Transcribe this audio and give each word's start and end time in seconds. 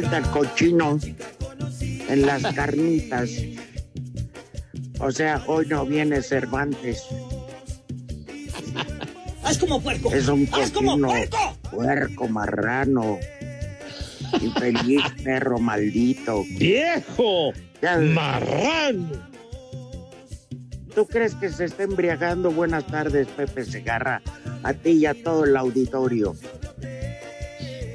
Falta 0.00 0.18
el 0.18 0.24
cochino 0.30 0.98
en 2.08 2.26
las 2.26 2.42
carnitas. 2.54 3.30
O 5.00 5.10
sea, 5.10 5.42
hoy 5.46 5.66
no 5.66 5.84
viene 5.86 6.22
Cervantes. 6.22 7.04
¡Haz 9.44 9.58
como 9.58 9.80
puerco! 9.80 10.12
Es 10.12 10.28
un 10.28 10.48
¡Haz 10.52 10.70
como 10.70 10.92
cochino 10.92 11.08
puerco! 11.08 11.56
puerco, 11.70 12.28
marrano, 12.28 13.18
infeliz 14.40 15.02
perro 15.24 15.58
maldito. 15.58 16.44
¡Viejo! 16.58 17.52
Ya- 17.82 17.98
¡Marrano! 17.98 19.28
¿Tú 20.94 21.06
crees 21.06 21.34
que 21.36 21.50
se 21.50 21.64
está 21.66 21.84
embriagando? 21.84 22.50
Buenas 22.50 22.86
tardes, 22.86 23.28
Pepe 23.28 23.64
Segarra. 23.64 24.20
A 24.62 24.74
ti 24.74 24.90
y 24.90 25.06
a 25.06 25.14
todo 25.14 25.44
el 25.44 25.56
auditorio. 25.56 26.34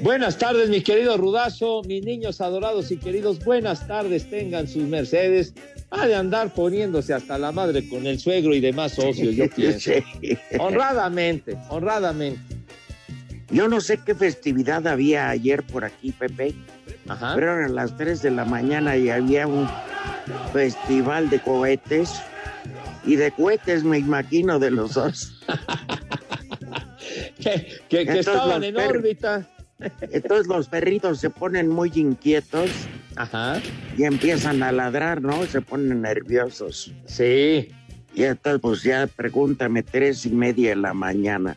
Buenas 0.02 0.36
tardes, 0.38 0.68
mi 0.68 0.82
querido 0.82 1.16
Rudazo, 1.16 1.82
mis 1.84 2.04
niños 2.04 2.40
adorados 2.40 2.90
y 2.90 2.96
queridos, 2.98 3.42
buenas 3.44 3.86
tardes, 3.88 4.28
tengan 4.28 4.68
sus 4.68 4.84
Mercedes. 4.84 5.54
Ha 5.90 6.06
de 6.06 6.14
andar 6.14 6.52
poniéndose 6.52 7.14
hasta 7.14 7.38
la 7.38 7.50
madre 7.52 7.88
con 7.88 8.06
el 8.06 8.18
suegro 8.18 8.54
y 8.54 8.60
demás 8.60 8.92
socios, 8.92 9.34
yo 9.34 9.48
pienso. 9.56 9.92
Honradamente, 10.58 11.56
honradamente. 11.70 12.40
Yo 13.50 13.68
no 13.68 13.80
sé 13.80 13.98
qué 14.04 14.14
festividad 14.14 14.86
había 14.86 15.28
ayer 15.30 15.62
por 15.62 15.84
aquí, 15.84 16.12
Pepe, 16.12 16.52
Ajá. 17.08 17.32
pero 17.34 17.52
eran 17.56 17.74
las 17.74 17.96
3 17.96 18.20
de 18.22 18.30
la 18.32 18.44
mañana 18.44 18.96
y 18.96 19.08
había 19.08 19.46
un 19.46 19.68
festival 20.52 21.30
de 21.30 21.40
cohetes. 21.40 22.10
Y 23.04 23.14
de 23.14 23.30
cohetes 23.30 23.84
me 23.84 23.98
imagino 23.98 24.58
de 24.58 24.70
los 24.70 24.94
dos. 24.94 25.40
Que, 27.38 27.50
que- 27.52 27.68
que 27.88 28.00
Entonces, 28.00 28.26
estaban 28.26 28.64
en 28.64 28.76
órbita. 28.76 29.46
Entonces 29.78 30.46
los 30.46 30.68
perritos 30.68 31.20
se 31.20 31.30
ponen 31.30 31.68
muy 31.68 31.92
inquietos 31.94 32.70
Ajá. 33.16 33.60
y 33.96 34.04
empiezan 34.04 34.62
a 34.62 34.72
ladrar, 34.72 35.20
¿no? 35.20 35.44
Se 35.44 35.60
ponen 35.60 36.02
nerviosos. 36.02 36.92
Sí. 37.06 37.68
Y 38.14 38.22
entonces, 38.24 38.60
pues 38.62 38.82
ya 38.82 39.06
pregúntame, 39.06 39.82
tres 39.82 40.24
y 40.24 40.30
media 40.30 40.70
de 40.70 40.76
la 40.76 40.94
mañana. 40.94 41.56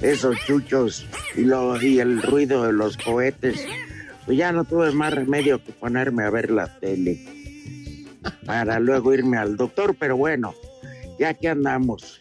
Esos 0.00 0.36
chuchos 0.46 1.06
y, 1.36 1.42
lo, 1.42 1.80
y 1.82 1.98
el 1.98 2.22
ruido 2.22 2.64
de 2.64 2.72
los 2.72 2.96
cohetes. 2.96 3.66
Pues 4.24 4.38
ya 4.38 4.52
no 4.52 4.64
tuve 4.64 4.92
más 4.92 5.12
remedio 5.12 5.62
que 5.62 5.72
ponerme 5.72 6.22
a 6.22 6.30
ver 6.30 6.50
la 6.50 6.78
tele. 6.78 7.18
Para 8.46 8.78
luego 8.78 9.12
irme 9.12 9.38
al 9.38 9.56
doctor, 9.56 9.96
pero 9.98 10.16
bueno, 10.16 10.54
ya 11.18 11.34
que 11.34 11.48
andamos. 11.48 12.20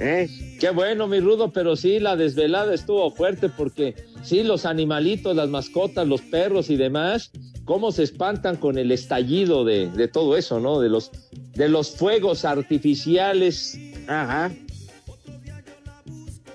¿Eh? 0.00 0.56
Qué 0.60 0.70
bueno, 0.70 1.08
mi 1.08 1.18
Rudo, 1.20 1.52
pero 1.52 1.74
sí, 1.74 1.98
la 1.98 2.14
desvelada 2.16 2.72
estuvo 2.72 3.10
fuerte 3.10 3.48
porque 3.48 3.96
sí, 4.22 4.44
los 4.44 4.64
animalitos, 4.64 5.34
las 5.34 5.48
mascotas, 5.48 6.06
los 6.06 6.20
perros 6.20 6.70
y 6.70 6.76
demás, 6.76 7.32
cómo 7.64 7.90
se 7.90 8.04
espantan 8.04 8.56
con 8.56 8.78
el 8.78 8.92
estallido 8.92 9.64
de, 9.64 9.88
de 9.90 10.06
todo 10.06 10.36
eso, 10.36 10.60
¿no? 10.60 10.78
De 10.78 10.88
los, 10.88 11.10
de 11.54 11.68
los 11.68 11.90
fuegos 11.96 12.44
artificiales. 12.44 13.76
Ajá. 14.06 14.52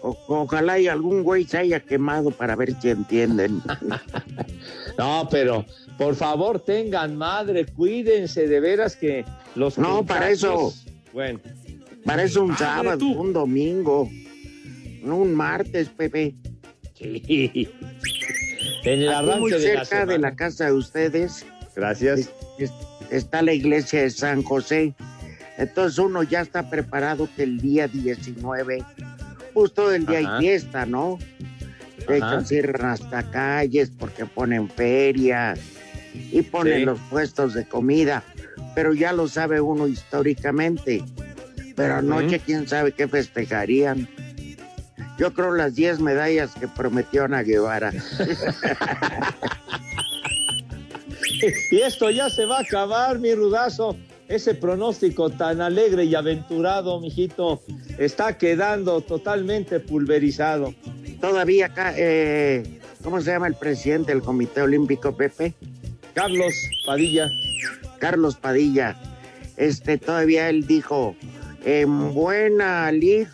O- 0.01 0.17
ojalá 0.27 0.79
y 0.79 0.87
algún 0.87 1.23
güey 1.23 1.43
se 1.45 1.57
haya 1.57 1.79
quemado 1.81 2.31
para 2.31 2.55
ver 2.55 2.73
si 2.81 2.89
entienden. 2.89 3.61
No, 4.95 5.27
pero 5.31 5.65
por 5.97 6.13
favor 6.15 6.59
tengan 6.59 7.15
madre, 7.17 7.65
cuídense 7.65 8.47
de 8.47 8.59
veras 8.59 8.95
que 8.95 9.25
los 9.55 9.75
No, 9.79 10.05
para 10.05 10.27
contagios- 10.29 10.85
Bueno, 11.11 11.39
Para 12.05 12.23
eso 12.23 12.43
un 12.43 12.57
sábado, 12.57 12.97
tú. 12.97 13.11
un 13.19 13.33
domingo, 13.33 14.09
no 15.03 15.17
un 15.17 15.33
martes, 15.33 15.89
Pepe. 15.89 16.35
sí. 16.95 17.69
En 18.83 19.01
el 19.01 19.09
Aquí 19.13 19.25
muy 19.39 19.51
arranque 19.53 19.57
de 19.59 19.73
la, 19.75 19.85
cerca 19.85 20.05
de 20.05 20.17
la 20.19 20.35
casa 20.35 20.65
de 20.65 20.73
ustedes 20.73 21.45
Gracias. 21.75 22.29
es- 22.59 22.71
está 23.09 23.41
la 23.41 23.53
iglesia 23.53 24.01
de 24.01 24.09
San 24.09 24.43
José. 24.43 24.93
Entonces 25.57 25.99
uno 25.99 26.23
ya 26.23 26.41
está 26.41 26.69
preparado 26.69 27.29
que 27.35 27.43
el 27.43 27.59
día 27.61 27.87
19, 27.87 28.83
pues 29.53 29.73
todo 29.73 29.93
el 29.93 30.05
día 30.05 30.19
Ajá. 30.19 30.37
hay 30.37 30.41
fiesta, 30.41 30.85
¿no? 30.85 31.19
De 32.07 32.17
Ajá. 32.17 32.35
hecho, 32.39 32.45
cierran 32.47 32.91
hasta 32.91 33.29
calles 33.31 33.91
porque 33.97 34.25
ponen 34.25 34.67
feria 34.69 35.53
y 36.13 36.41
ponen 36.41 36.79
Sí. 36.79 36.85
los 36.85 36.99
puestos 37.09 37.53
de 37.53 37.65
comida. 37.65 38.23
Pero 38.75 38.93
ya 38.93 39.13
lo 39.13 39.27
sabe 39.27 39.61
uno 39.61 39.87
históricamente. 39.87 41.03
Pero 41.75 41.95
anoche, 41.95 42.39
quién 42.39 42.67
sabe 42.67 42.91
qué 42.91 43.07
festejarían. 43.07 44.07
Yo 45.17 45.33
creo 45.33 45.53
las 45.53 45.75
10 45.75 45.99
medallas 45.99 46.53
que 46.59 46.67
prometió 46.67 47.25
Ana 47.25 47.43
Guevara. 47.43 47.91
Y 51.71 51.81
esto 51.81 52.09
ya 52.09 52.29
se 52.29 52.45
va 52.45 52.59
a 52.59 52.61
acabar, 52.61 53.19
mi 53.19 53.33
rudazo. 53.33 53.97
Ese 54.27 54.55
pronóstico 54.55 55.29
tan 55.29 55.61
alegre 55.61 56.05
y 56.05 56.15
aventurado, 56.15 56.99
mijito, 56.99 57.61
está 57.97 58.37
quedando 58.37 59.01
totalmente 59.01 59.79
pulverizado. 59.79 60.73
Todavía 61.19 61.67
acá, 61.67 61.93
eh, 61.97 62.79
¿cómo 63.03 63.21
se 63.21 63.31
llama 63.31 63.47
el 63.47 63.55
presidente 63.55 64.13
del 64.13 64.21
Comité 64.21 64.61
Olímpico, 64.61 65.15
Pepe? 65.15 65.53
Carlos 66.13 66.53
Padilla. 66.85 67.29
Carlos 67.99 68.35
Padilla. 68.37 68.95
Este, 69.57 69.97
todavía 69.97 70.49
él 70.49 70.65
dijo, 70.65 71.15
en 71.65 72.13
buena 72.13 72.91
lid, 72.91 73.27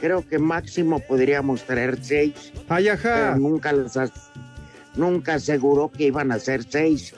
creo 0.00 0.26
que 0.26 0.38
máximo 0.38 0.98
podríamos 1.00 1.62
traer 1.64 1.98
seis, 2.02 2.52
Ay, 2.68 2.84
pero 3.02 3.14
ajá. 3.14 3.36
nunca 3.36 3.70
as- 3.70 4.30
nunca 4.96 5.34
aseguró 5.34 5.90
que 5.90 6.04
iban 6.06 6.32
a 6.32 6.38
ser 6.38 6.64
seis. 6.68 7.14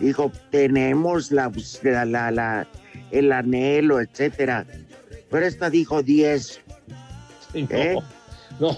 Dijo, 0.00 0.32
tenemos 0.50 1.30
la, 1.30 1.50
la, 1.82 2.04
la- 2.04 2.30
la- 2.30 2.66
el 3.10 3.30
anhelo, 3.32 4.00
etcétera. 4.00 4.66
Pero 5.30 5.46
esta 5.46 5.70
dijo 5.70 6.02
diez. 6.02 6.60
Sí, 7.52 7.62
No, 7.70 7.76
¿Eh? 7.76 7.96
no, 8.60 8.76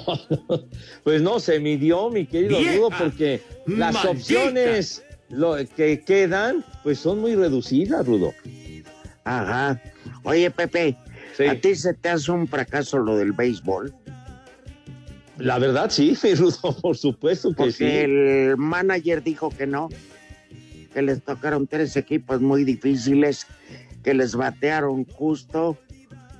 no, 0.49 0.64
pues 1.05 1.23
no 1.23 1.38
se 1.40 1.61
midió, 1.61 2.11
mi 2.11 2.26
querido 2.26 2.58
Rudo, 2.58 2.90
porque 2.99 3.43
las 3.67 3.94
maldita. 3.94 4.11
opciones 4.11 5.02
lo, 5.31 5.56
que 5.76 6.00
quedan, 6.00 6.64
pues 6.82 6.99
son 6.99 7.20
muy 7.20 7.34
reducidas, 7.34 8.06
Rudo. 8.06 8.32
Ajá. 9.25 9.81
Oye, 10.25 10.50
Pepe, 10.50 10.97
Sí. 11.37 11.47
¿a 11.47 11.61
ti 11.61 11.75
se 11.75 11.94
te 11.94 12.09
hace 12.11 12.31
un 12.31 12.47
fracaso 12.47 12.99
lo 12.99 13.17
del 13.17 13.32
béisbol? 13.32 13.93
La 15.38 15.59
verdad, 15.59 15.91
sí, 15.91 16.15
Rudo, 16.37 16.76
por 16.81 16.97
supuesto 16.97 17.50
que 17.50 17.55
Porque 17.56 17.73
sí. 17.73 17.85
el 17.85 18.56
manager 18.56 19.23
dijo 19.23 19.50
que 19.50 19.67
no, 19.67 19.88
que 20.93 21.03
les 21.03 21.23
tocaron 21.23 21.67
tres 21.67 21.97
equipos 21.97 22.41
muy 22.41 22.65
difíciles, 22.65 23.47
que 24.05 24.15
les 24.15 24.35
batearon 24.37 25.05
justo 25.06 25.76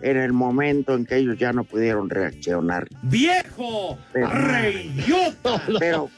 en 0.01 0.17
el 0.17 0.33
momento 0.33 0.95
en 0.95 1.07
que 1.07 1.17
ellos 1.17 1.39
ya 1.39 1.53
no 1.53 1.65
pudieron 1.65 2.09
reaccionar. 2.09 2.87
¡Viejo! 3.03 3.99
Pero- 4.13 4.29
¡Reyota! 4.29 5.63
Pero 5.81 6.09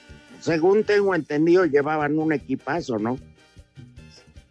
según 0.40 0.84
tengo 0.84 1.14
entendido, 1.14 1.64
llevaban 1.64 2.18
un 2.18 2.32
equipazo, 2.32 2.98
¿no? 2.98 3.18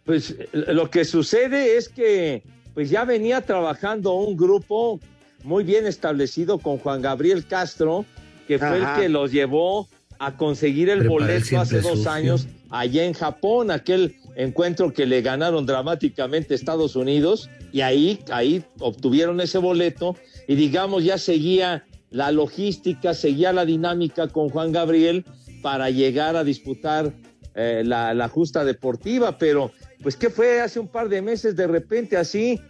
Pues 0.04 0.34
lo 0.52 0.90
que 0.90 1.04
sucede 1.04 1.76
es 1.76 1.88
que 1.88 2.42
pues 2.76 2.90
ya 2.90 3.06
venía 3.06 3.40
trabajando 3.40 4.12
un 4.12 4.36
grupo 4.36 5.00
muy 5.44 5.64
bien 5.64 5.86
establecido 5.86 6.58
con 6.58 6.76
Juan 6.76 7.00
Gabriel 7.00 7.46
Castro, 7.46 8.04
que 8.46 8.58
fue 8.58 8.76
el 8.76 8.84
que 8.98 9.08
los 9.08 9.32
llevó 9.32 9.88
a 10.18 10.36
conseguir 10.36 10.90
el 10.90 11.08
boleto 11.08 11.58
hace 11.58 11.80
dos 11.80 11.92
sucio. 11.92 12.10
años 12.10 12.48
allá 12.68 13.04
en 13.04 13.14
Japón, 13.14 13.70
aquel 13.70 14.16
encuentro 14.36 14.92
que 14.92 15.06
le 15.06 15.22
ganaron 15.22 15.64
dramáticamente 15.64 16.54
Estados 16.54 16.96
Unidos, 16.96 17.48
y 17.72 17.80
ahí, 17.80 18.20
ahí 18.30 18.62
obtuvieron 18.78 19.40
ese 19.40 19.56
boleto, 19.56 20.14
y 20.46 20.54
digamos 20.54 21.02
ya 21.02 21.16
seguía 21.16 21.86
la 22.10 22.30
logística, 22.30 23.14
seguía 23.14 23.54
la 23.54 23.64
dinámica 23.64 24.28
con 24.28 24.50
Juan 24.50 24.72
Gabriel 24.72 25.24
para 25.62 25.88
llegar 25.88 26.36
a 26.36 26.44
disputar 26.44 27.14
eh, 27.54 27.84
la, 27.86 28.12
la 28.12 28.28
justa 28.28 28.66
deportiva, 28.66 29.38
pero 29.38 29.72
pues 30.06 30.14
que 30.16 30.30
fue 30.30 30.60
hace 30.60 30.78
un 30.78 30.86
par 30.86 31.08
de 31.08 31.20
meses 31.20 31.56
de 31.56 31.66
repente 31.66 32.16
así, 32.16 32.60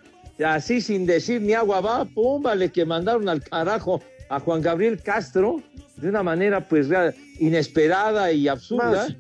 así 0.43 0.81
sin 0.81 1.05
decir 1.05 1.43
ni 1.43 1.53
agua 1.53 1.83
va, 1.83 2.07
pum, 2.07 2.43
vale, 2.43 2.71
que 2.73 2.87
mandaron 2.87 3.29
al 3.29 3.43
carajo 3.43 4.01
a 4.31 4.41
Juan 4.41 4.63
Gabriel 4.63 5.03
Castro 5.03 5.61
de 5.99 6.09
una 6.09 6.23
manera 6.23 6.67
pues 6.67 6.89
rea- 6.89 7.13
inesperada 7.39 8.33
y 8.33 8.49
absurda. 8.49 8.87
Más. 9.09 9.17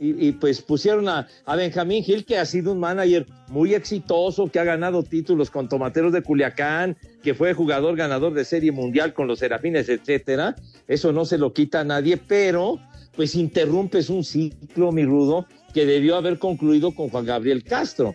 Y, 0.00 0.26
y, 0.26 0.32
pues 0.32 0.60
pusieron 0.60 1.08
a, 1.08 1.28
a 1.44 1.54
Benjamín 1.54 2.02
Gil, 2.02 2.24
que 2.24 2.38
ha 2.38 2.44
sido 2.44 2.72
un 2.72 2.80
manager 2.80 3.24
muy 3.46 3.72
exitoso, 3.72 4.48
que 4.48 4.58
ha 4.58 4.64
ganado 4.64 5.04
títulos 5.04 5.48
con 5.48 5.68
Tomateros 5.68 6.12
de 6.12 6.22
Culiacán, 6.22 6.96
que 7.22 7.34
fue 7.34 7.54
jugador 7.54 7.94
ganador 7.94 8.34
de 8.34 8.44
Serie 8.44 8.72
Mundial 8.72 9.14
con 9.14 9.28
los 9.28 9.38
Serafines, 9.38 9.88
etcétera. 9.88 10.56
Eso 10.88 11.12
no 11.12 11.24
se 11.24 11.38
lo 11.38 11.52
quita 11.52 11.82
a 11.82 11.84
nadie, 11.84 12.16
pero 12.16 12.80
pues 13.14 13.36
interrumpes 13.36 14.10
un 14.10 14.24
ciclo, 14.24 14.90
mi 14.90 15.04
rudo, 15.04 15.46
que 15.74 15.84
debió 15.84 16.16
haber 16.16 16.38
concluido 16.38 16.94
con 16.94 17.10
Juan 17.10 17.26
Gabriel 17.26 17.64
Castro. 17.64 18.14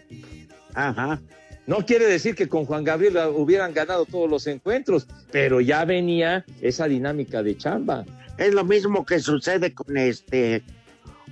Ajá. 0.73 1.21
No 1.67 1.85
quiere 1.85 2.07
decir 2.07 2.33
que 2.33 2.47
con 2.47 2.65
Juan 2.65 2.83
Gabriel 2.83 3.17
hubieran 3.35 3.73
ganado 3.73 4.05
todos 4.05 4.27
los 4.27 4.47
encuentros, 4.47 5.05
pero 5.31 5.61
ya 5.61 5.85
venía 5.85 6.45
esa 6.61 6.87
dinámica 6.87 7.43
de 7.43 7.57
chamba. 7.57 8.05
Es 8.37 8.53
lo 8.53 8.63
mismo 8.63 9.05
que 9.05 9.19
sucede 9.19 9.73
con 9.73 9.97
este, 9.97 10.63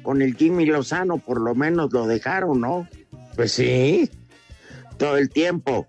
con 0.04 0.22
el 0.22 0.36
Jimmy 0.36 0.66
Lozano, 0.66 1.18
por 1.18 1.42
lo 1.42 1.56
menos 1.56 1.92
lo 1.92 2.06
dejaron, 2.06 2.62
¿no? 2.62 2.88
Pues 3.36 3.54
sí. 3.54 4.12
Todo 4.98 5.18
el 5.18 5.30
tiempo. 5.30 5.88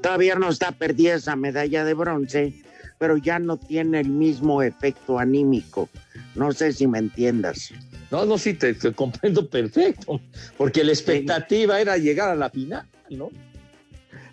Todavía 0.00 0.36
no 0.36 0.48
está 0.48 0.72
perdida 0.72 1.14
esa 1.14 1.36
medalla 1.36 1.84
de 1.84 1.94
bronce, 1.94 2.54
pero 2.98 3.16
ya 3.16 3.40
no 3.40 3.56
tiene 3.56 4.00
el 4.00 4.08
mismo 4.08 4.62
efecto 4.62 5.18
anímico. 5.18 5.88
No 6.34 6.52
sé 6.52 6.72
si 6.72 6.86
me 6.86 6.98
entiendas. 6.98 7.72
No, 8.12 8.26
no, 8.26 8.36
sí, 8.36 8.52
te, 8.52 8.74
te 8.74 8.92
comprendo 8.92 9.48
perfecto, 9.48 10.20
porque 10.58 10.84
la 10.84 10.92
expectativa 10.92 11.80
era 11.80 11.96
llegar 11.96 12.28
a 12.28 12.34
la 12.34 12.50
final, 12.50 12.86
¿no? 13.08 13.30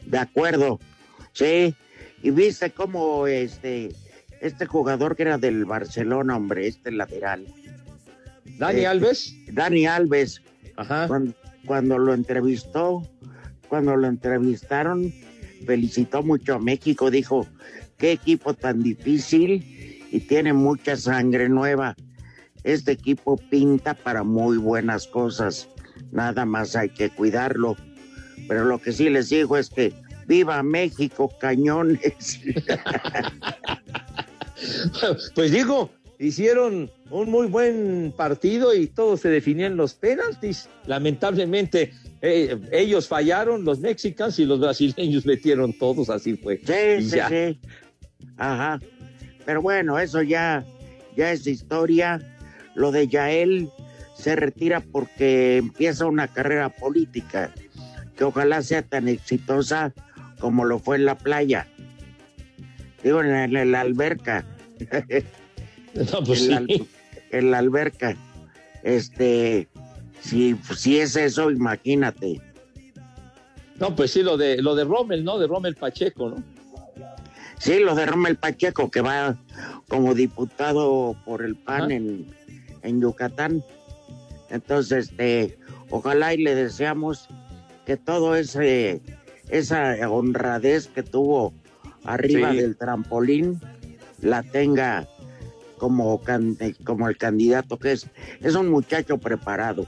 De 0.06 0.18
acuerdo. 0.18 0.82
Sí. 1.32 1.74
Y 2.22 2.32
viste 2.32 2.72
cómo 2.72 3.26
este, 3.26 3.96
este 4.42 4.66
jugador 4.66 5.16
que 5.16 5.24
era 5.24 5.38
del 5.38 5.64
Barcelona, 5.64 6.36
hombre, 6.36 6.68
este 6.68 6.92
lateral, 6.92 7.46
Dani 8.58 8.82
Eh, 8.82 8.88
Alves, 8.88 9.34
Dani 9.54 9.86
Alves, 9.86 10.42
ajá. 10.76 11.08
cuando, 11.08 11.34
cuando 11.66 11.98
lo 11.98 12.14
entrevistó, 12.14 13.10
cuando 13.70 13.96
lo 13.96 14.08
entrevistaron, 14.08 15.14
felicitó 15.66 16.22
mucho 16.22 16.56
a 16.56 16.60
México, 16.60 17.10
dijo, 17.10 17.48
qué 17.98 18.12
equipo 18.12 18.54
tan 18.54 18.84
difícil 18.84 20.06
y 20.12 20.20
tiene 20.20 20.52
mucha 20.52 20.98
sangre 20.98 21.48
nueva. 21.48 21.96
Este 22.64 22.92
equipo 22.92 23.38
pinta 23.38 23.94
para 23.94 24.24
muy 24.24 24.58
buenas 24.58 25.08
cosas, 25.08 25.70
nada 26.12 26.46
más 26.46 26.76
hay 26.76 26.90
que 26.90 27.10
cuidarlo. 27.10 27.76
Pero 28.48 28.66
lo 28.66 28.80
que 28.80 28.92
sí 28.92 29.10
les 29.10 29.30
digo 29.30 29.58
es 29.58 29.70
que 29.70 29.94
viva 30.28 30.62
México, 30.64 31.32
cañones. 31.40 32.40
Pues 35.36 35.52
digo, 35.52 35.90
hicieron 36.20 36.92
un 37.10 37.32
muy 37.32 37.48
buen 37.48 38.14
partido 38.16 38.76
y 38.76 38.88
todo 38.88 39.16
se 39.18 39.30
definió 39.30 39.66
en 39.68 39.78
los 39.78 39.94
penaltis. 39.94 40.68
Lamentablemente, 40.86 41.94
eh, 42.22 42.60
ellos 42.72 43.08
fallaron, 43.08 43.64
los 43.64 43.80
mexicanos 43.80 44.38
y 44.40 44.46
los 44.46 44.60
brasileños 44.60 45.26
metieron 45.26 45.74
todos, 45.74 46.10
así 46.10 46.36
fue. 46.36 46.58
Sí, 46.66 46.74
Y 47.00 47.10
sí, 47.10 47.16
ya. 47.16 47.30
sí. 47.30 47.60
Ajá. 48.38 48.80
Pero 49.46 49.62
bueno, 49.62 49.98
eso 49.98 50.22
ya, 50.22 50.66
ya 51.16 51.32
es 51.32 51.48
historia. 51.48 52.20
Lo 52.76 52.92
de 52.92 53.08
Yael 53.08 53.70
se 54.16 54.36
retira 54.36 54.82
porque 54.82 55.58
empieza 55.58 56.06
una 56.06 56.28
carrera 56.28 56.70
política 56.70 57.54
que 58.16 58.26
ojalá 58.26 58.62
sea 58.62 58.82
tan 58.82 59.08
exitosa 59.08 59.94
como 60.40 60.66
lo 60.66 60.80
fue 60.80 60.98
en 60.98 61.06
la 61.06 61.18
playa. 61.18 61.68
Digo, 63.04 63.22
en 63.22 63.54
la, 63.54 63.62
en 63.62 63.72
la 63.72 63.82
alberca. 63.82 64.46
No, 65.96 66.24
pues 66.24 66.44
en, 66.44 66.52
la, 66.52 66.60
sí. 66.68 66.88
en 67.32 67.52
la 67.52 67.58
alberca. 67.58 68.16
Este, 68.84 69.68
si, 70.22 70.56
si 70.78 71.00
es 71.00 71.16
eso, 71.16 71.50
imagínate. 71.50 72.40
No, 73.80 73.96
pues 73.96 74.12
sí, 74.12 74.22
lo 74.22 74.38
de, 74.38 74.62
lo 74.62 74.76
de 74.76 74.84
Rommel, 74.84 75.24
¿no? 75.24 75.40
De 75.40 75.48
Rommel 75.48 75.76
Pacheco, 75.76 76.30
¿no? 76.30 76.44
Sí, 77.58 77.80
lo 77.80 77.96
de 77.96 78.06
Rommel 78.06 78.36
Pacheco, 78.36 78.92
que 78.92 79.02
va 79.02 79.36
como 79.88 80.14
diputado 80.14 81.18
por 81.26 81.44
el 81.44 81.56
PAN 81.56 81.92
en, 81.92 82.28
en 82.84 83.02
Yucatán. 83.02 83.64
Entonces, 84.50 85.10
este, 85.10 85.58
ojalá 85.90 86.34
y 86.34 86.38
le 86.44 86.56
deseamos 86.56 87.28
que 87.86 87.98
todo 87.98 88.36
ese 88.36 89.02
esa 89.50 89.96
honradez 90.10 90.88
que 90.88 91.02
tuvo 91.04 91.54
arriba 92.04 92.52
Sí. 92.52 92.58
del 92.58 92.78
trampolín 92.78 93.60
la 94.22 94.44
tenga 94.44 95.08
como, 95.78 96.22
can- 96.22 96.58
como 96.84 97.08
el 97.10 97.18
candidato 97.18 97.78
que 97.78 97.94
es. 97.94 98.08
Es 98.42 98.56
un 98.56 98.70
muchacho 98.70 99.18
preparado. 99.18 99.88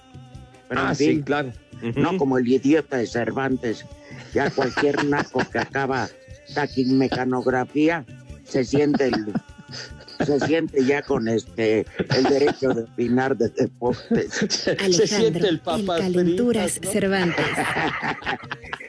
Pero 0.69 0.81
ah, 0.81 0.89
en 0.89 0.95
sí, 0.95 1.21
claro. 1.21 1.51
No 1.95 2.17
como 2.17 2.37
el 2.37 2.47
idiota 2.47 2.97
de 2.97 3.07
Cervantes. 3.07 3.85
Ya 4.33 4.49
cualquier 4.51 5.03
naco 5.05 5.41
que 5.51 5.59
acaba 5.59 6.07
taquimecanografía 6.53 8.05
se 8.45 8.63
siente 8.65 9.05
el- 9.07 9.33
se 10.39 10.39
siente 10.41 10.85
ya 10.85 11.01
con 11.01 11.27
este 11.27 11.85
el 12.15 12.23
derecho 12.23 12.69
de 12.69 12.83
opinar 12.83 13.37
de 13.37 13.49
deportes. 13.49 14.33
se 14.33 15.07
siente 15.07 15.39
el 15.39 15.45
el 15.45 15.59
papas 15.59 16.01
Calenturas. 16.01 16.79
Cervantes. 16.83 17.45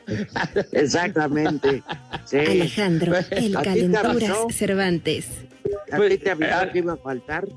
Exactamente. 0.72 1.82
Sí. 2.24 2.38
Alejandro, 2.38 3.14
el 3.16 3.24
¿A 3.24 3.28
ti 3.28 3.46
te 3.52 3.62
Calenturas? 3.64 4.38
Cervantes. 4.54 5.26
¿A 5.90 5.98
ti 6.00 6.18
te 6.18 6.30
avisó 6.30 6.50
Ah. 6.54 6.70
que 6.72 6.78
iba 6.78 6.92
a 6.94 6.96
faltar? 6.96 7.48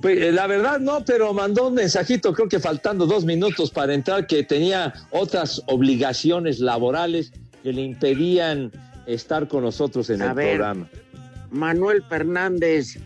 Pues 0.00 0.18
eh, 0.18 0.32
la 0.32 0.46
verdad 0.46 0.80
no, 0.80 1.04
pero 1.04 1.34
mandó 1.34 1.68
un 1.68 1.74
mensajito, 1.74 2.32
creo 2.32 2.48
que 2.48 2.58
faltando 2.58 3.06
dos 3.06 3.24
minutos 3.26 3.70
para 3.70 3.92
entrar, 3.92 4.26
que 4.26 4.42
tenía 4.44 4.94
otras 5.10 5.62
obligaciones 5.66 6.58
laborales 6.58 7.32
que 7.62 7.72
le 7.72 7.82
impedían 7.82 8.72
estar 9.06 9.46
con 9.46 9.62
nosotros 9.62 10.08
en 10.10 10.22
A 10.22 10.28
el 10.28 10.34
ver. 10.34 10.48
programa. 10.56 10.88
Manuel 11.50 12.02
Fernández 12.08 12.98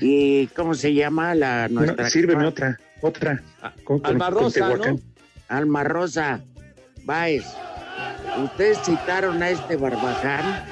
y 0.00 0.46
¿cómo 0.48 0.74
se 0.74 0.94
llama 0.94 1.34
la 1.34 1.68
nuestra? 1.68 2.04
No, 2.04 2.10
sírveme 2.10 2.46
otra, 2.46 2.78
otra. 3.00 3.42
Ah, 3.62 3.72
Con- 3.84 4.00
Alma 4.04 4.26
con 4.30 4.34
Rosa. 4.44 4.68
¿no? 4.76 4.98
Alma 5.48 5.84
Rosa 5.84 6.40
Báez. 7.04 7.44
Ustedes 8.42 8.78
citaron 8.84 9.42
a 9.42 9.50
este 9.50 9.76
Barbaján 9.76 10.64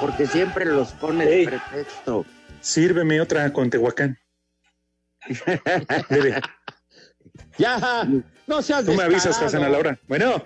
porque 0.00 0.26
siempre 0.26 0.64
los 0.66 0.92
pone 0.92 1.24
de 1.26 1.44
pretexto. 1.46 2.24
Sírveme 2.60 3.20
otra 3.20 3.52
con 3.52 3.70
Tehuacán. 3.70 4.18
Ya, 7.56 8.06
no 8.46 8.62
seas 8.62 8.84
tú 8.84 8.94
me 8.94 9.02
avisas. 9.02 9.40
Hassan, 9.40 9.62
a 9.64 9.68
la 9.68 9.78
hora. 9.78 9.98
Bueno, 10.08 10.42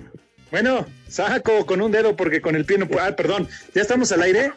bueno, 0.52 0.87
saco 1.09 1.64
con 1.64 1.80
un 1.80 1.90
dedo 1.90 2.14
porque 2.14 2.42
con 2.42 2.54
el 2.54 2.66
pie 2.66 2.76
no 2.76 2.87
puedo. 2.87 3.02
Ah, 3.02 3.16
perdón, 3.16 3.49
¿ya 3.75 3.80
estamos 3.80 4.12
al 4.12 4.21
aire? 4.21 4.52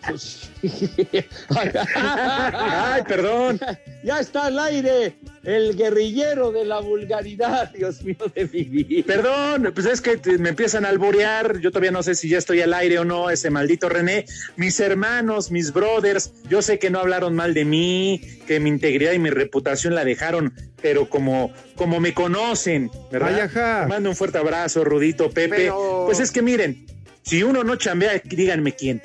Ay, 1.55 3.01
perdón. 3.07 3.61
Ya 4.05 4.19
está 4.19 4.45
al 4.45 4.59
aire 4.59 5.15
el 5.43 5.75
guerrillero 5.75 6.51
de 6.51 6.63
la 6.63 6.79
vulgaridad, 6.79 7.71
Dios 7.75 8.03
mío 8.03 8.15
de 8.35 8.45
mi 8.53 8.63
vida. 8.63 9.03
Perdón, 9.07 9.71
pues 9.73 9.87
es 9.87 9.99
que 9.99 10.19
me 10.37 10.49
empiezan 10.49 10.85
a 10.85 10.89
alborear, 10.89 11.59
yo 11.59 11.71
todavía 11.71 11.89
no 11.91 12.03
sé 12.03 12.13
si 12.13 12.29
ya 12.29 12.37
estoy 12.37 12.61
al 12.61 12.73
aire 12.75 12.99
o 12.99 13.05
no, 13.05 13.31
ese 13.31 13.49
maldito 13.49 13.89
René. 13.89 14.25
Mis 14.57 14.79
hermanos, 14.79 15.49
mis 15.49 15.73
brothers, 15.73 16.31
yo 16.49 16.61
sé 16.61 16.77
que 16.77 16.91
no 16.91 16.99
hablaron 16.99 17.35
mal 17.35 17.55
de 17.55 17.65
mí, 17.65 18.21
que 18.45 18.59
mi 18.59 18.69
integridad 18.69 19.13
y 19.13 19.19
mi 19.19 19.31
reputación 19.31 19.95
la 19.95 20.05
dejaron, 20.05 20.53
pero 20.83 21.09
como, 21.09 21.51
como 21.75 21.99
me 21.99 22.13
conocen, 22.13 22.91
¿verdad? 23.11 23.33
Ay, 23.33 23.39
ajá. 23.41 23.87
Mando 23.89 24.09
un 24.11 24.15
fuerte 24.15 24.37
abrazo, 24.37 24.83
Rudito, 24.83 25.31
Pepe. 25.31 25.55
Pero- 25.57 26.03
Pues 26.05 26.19
es 26.19 26.31
que 26.31 26.43
miren, 26.43 26.85
si 27.23 27.41
uno 27.41 27.63
no 27.63 27.75
chambea, 27.75 28.21
díganme 28.23 28.73
quién. 28.73 29.01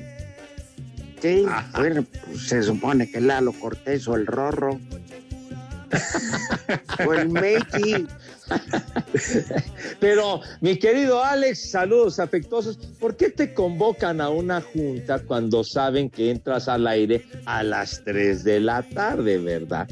Sí, 1.21 1.45
bueno, 1.77 2.05
pues, 2.25 2.49
se 2.49 2.63
supone 2.63 3.11
que 3.11 3.21
Lalo 3.21 3.53
Cortés 3.53 4.09
o 4.09 4.17
el 4.17 4.27
Rorro. 4.27 4.81
o 7.07 7.15
el 7.15 7.29
Meiji. 7.29 8.07
Pero, 10.01 10.41
mi 10.61 10.79
querido 10.79 11.23
Alex, 11.23 11.71
saludos 11.71 12.19
afectuosos. 12.19 12.77
¿Por 12.99 13.17
qué 13.17 13.31
te 13.31 13.53
convocan 13.55 14.21
a 14.21 14.29
una 14.29 14.61
junta 14.61 15.19
cuando 15.21 15.65
saben 15.65 16.11
que 16.11 16.31
entras 16.31 16.69
al 16.69 16.87
aire 16.87 17.27
a 17.45 17.63
las 17.63 18.03
3 18.05 18.45
de 18.45 18.61
la 18.61 18.83
tarde, 18.83 19.39
verdad? 19.39 19.89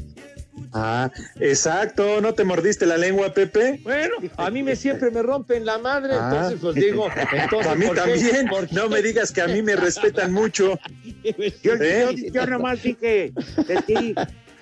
Ah, 0.73 1.11
exacto, 1.39 2.21
¿no 2.21 2.33
te 2.33 2.43
mordiste 2.43 2.85
la 2.85 2.97
lengua, 2.97 3.33
Pepe? 3.33 3.79
Bueno, 3.83 4.15
a 4.37 4.49
mí 4.49 4.63
me 4.63 4.75
siempre 4.75 5.11
me 5.11 5.21
rompen 5.21 5.65
la 5.65 5.77
madre, 5.77 6.13
Ah. 6.13 6.29
entonces 6.31 6.59
pues 6.61 6.75
digo, 6.75 7.07
entonces 7.31 7.71
a 7.71 7.75
mí 7.75 7.85
también. 7.95 8.49
No 8.71 8.89
me 8.89 9.01
digas 9.01 9.31
que 9.31 9.41
a 9.41 9.47
mí 9.47 9.61
me 9.61 9.75
respetan 9.75 10.31
mucho. 10.31 10.79
Yo, 11.63 11.73
¿Eh? 11.75 12.07
yo, 12.15 12.31
yo 12.33 12.45
nomás 12.47 12.81
dije 12.81 13.33
de 13.67 13.81
ti, 13.85 14.15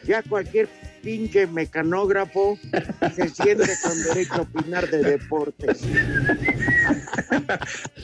ya 0.04 0.24
cualquier 0.24 0.68
pinche 1.04 1.46
mecanógrafo 1.48 2.58
se 3.16 3.30
siente 3.30 3.70
con 3.84 4.04
derecho 4.04 4.34
a 4.34 4.42
opinar 4.42 4.90
de 4.90 5.04
deportes. 5.04 5.82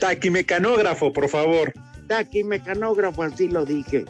Taquimecanógrafo, 0.00 1.12
por 1.12 1.28
favor. 1.28 1.72
Taqui 2.06 2.44
mecanógrafo, 2.44 3.22
así 3.22 3.48
lo 3.48 3.64
dije. 3.64 4.04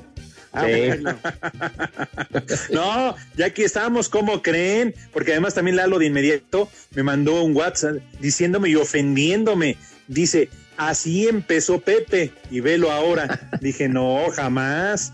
Ah, 0.55 0.67
Sí. 0.67 0.87
bueno. 0.87 1.19
No, 2.71 3.17
ya 3.37 3.47
aquí 3.47 3.63
estamos, 3.63 4.09
¿cómo 4.09 4.43
creen? 4.43 4.95
Porque 5.13 5.33
además 5.33 5.55
también 5.55 5.77
Lalo 5.77 5.99
de 5.99 6.07
inmediato 6.07 6.69
me 6.95 7.03
mandó 7.03 7.43
un 7.43 7.55
WhatsApp 7.57 7.97
diciéndome 8.21 8.71
y 8.71 8.77
ofendiéndome. 8.77 9.77
Dice, 10.09 10.49
así 10.77 11.29
empezó 11.29 11.81
Pepe 11.81 12.33
y 12.51 12.61
velo 12.61 12.91
ahora. 12.91 13.51
Dije, 13.61 13.89
no, 13.89 14.27
jamás. 14.35 15.13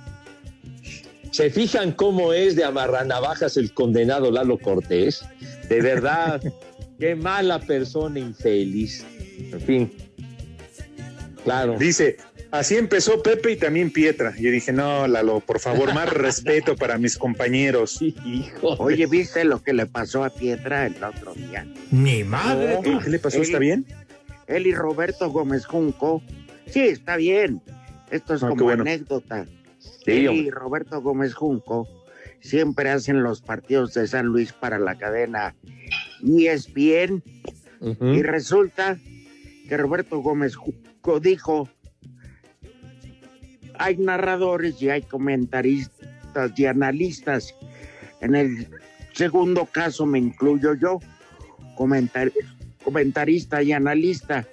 ¿Se 1.30 1.48
fijan 1.50 1.92
cómo 1.92 2.32
es 2.32 2.56
de 2.56 2.64
amarranavajas 2.64 3.56
el 3.56 3.72
condenado 3.72 4.30
Lalo 4.30 4.58
Cortés? 4.58 5.24
De 5.68 5.80
verdad, 5.80 6.42
qué 6.98 7.14
mala 7.14 7.60
persona 7.60 8.18
infeliz. 8.18 9.04
En 9.38 9.60
fin. 9.60 9.92
Claro. 11.44 11.76
Dice, 11.78 12.16
así 12.50 12.76
empezó 12.76 13.22
Pepe 13.22 13.52
y 13.52 13.56
también 13.56 13.90
Pietra. 13.92 14.34
Y 14.36 14.42
yo 14.42 14.50
dije, 14.50 14.72
no, 14.72 15.06
Lalo, 15.06 15.40
por 15.40 15.60
favor, 15.60 15.92
más 15.94 16.08
respeto 16.12 16.76
para 16.76 16.98
mis 16.98 17.16
compañeros. 17.16 18.00
Hijo. 18.02 18.74
Oye, 18.78 19.06
¿viste 19.06 19.44
lo 19.44 19.62
que 19.62 19.72
le 19.72 19.86
pasó 19.86 20.24
a 20.24 20.30
Pietra 20.30 20.86
el 20.86 21.02
otro 21.02 21.34
día? 21.34 21.66
Ni 21.90 22.24
madre. 22.24 22.78
¿Qué 22.82 23.10
le 23.10 23.18
pasó? 23.18 23.40
¿Está 23.42 23.58
bien? 23.58 23.86
Él 24.46 24.66
y 24.66 24.74
Roberto 24.74 25.30
Gómez 25.30 25.64
Junco. 25.66 26.22
Sí, 26.66 26.80
está 26.80 27.16
bien. 27.16 27.62
Esto 28.10 28.34
es 28.34 28.42
Ah, 28.42 28.48
como 28.48 28.64
bueno. 28.64 28.82
anécdota. 28.82 29.46
Sí, 29.78 30.26
Él 30.26 30.32
y 30.32 30.50
Roberto 30.50 31.00
Gómez 31.00 31.34
Junco 31.34 31.86
siempre 32.40 32.90
hacen 32.90 33.22
los 33.22 33.42
partidos 33.42 33.94
de 33.94 34.06
San 34.06 34.26
Luis 34.26 34.52
para 34.52 34.78
la 34.78 34.96
cadena 34.96 35.54
E 36.26 36.46
ESPN 36.48 37.22
Ujú. 37.80 38.06
y 38.08 38.22
resulta 38.22 38.98
que 39.68 39.76
Roberto 39.76 40.18
Gómez 40.18 40.56
Junco 40.56 41.20
dijo 41.20 41.68
hay 43.80 43.96
narradores 43.96 44.80
y 44.82 44.90
hay 44.90 45.00
comentaristas 45.00 46.52
y 46.54 46.66
analistas. 46.66 47.54
En 48.20 48.34
el 48.36 48.68
segundo 49.14 49.64
caso 49.64 50.04
me 50.04 50.18
incluyo 50.18 50.74
yo, 50.74 51.00
comentar- 51.76 52.30
comentarista 52.84 53.62
y 53.62 53.72
analista. 53.72 54.46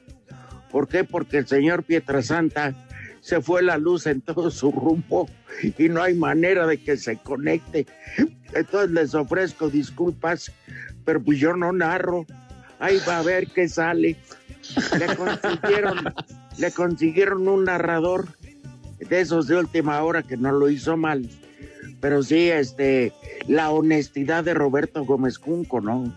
¿Por 0.71 0.87
qué? 0.87 1.03
Porque 1.03 1.39
el 1.39 1.47
señor 1.47 1.83
Pietrasanta 1.83 2.73
se 3.19 3.41
fue 3.41 3.61
la 3.61 3.77
luz 3.77 4.07
en 4.07 4.21
todo 4.21 4.49
su 4.49 4.71
rumbo 4.71 5.29
y 5.77 5.89
no 5.89 6.01
hay 6.01 6.13
manera 6.13 6.65
de 6.65 6.77
que 6.77 6.95
se 6.95 7.17
conecte. 7.17 7.85
Entonces 8.53 8.91
les 8.91 9.13
ofrezco 9.13 9.69
disculpas, 9.69 10.53
pero 11.03 11.21
pues 11.21 11.37
yo 11.37 11.53
no 11.53 11.73
narro. 11.73 12.25
Ahí 12.79 12.97
va 13.05 13.19
a 13.19 13.23
ver 13.23 13.47
qué 13.47 13.67
sale. 13.67 14.15
Le 16.57 16.71
consiguieron 16.71 17.47
un 17.49 17.65
narrador 17.65 18.29
de 18.99 19.21
esos 19.21 19.47
de 19.47 19.57
última 19.57 20.01
hora 20.03 20.23
que 20.23 20.37
no 20.37 20.51
lo 20.51 20.69
hizo 20.69 20.97
mal. 20.97 21.27
Pero 21.99 22.21
sí, 22.23 22.49
este, 22.49 23.13
la 23.47 23.71
honestidad 23.71 24.43
de 24.43 24.53
Roberto 24.53 25.03
Gómez 25.03 25.37
Junco, 25.37 25.81
¿no? 25.81 26.13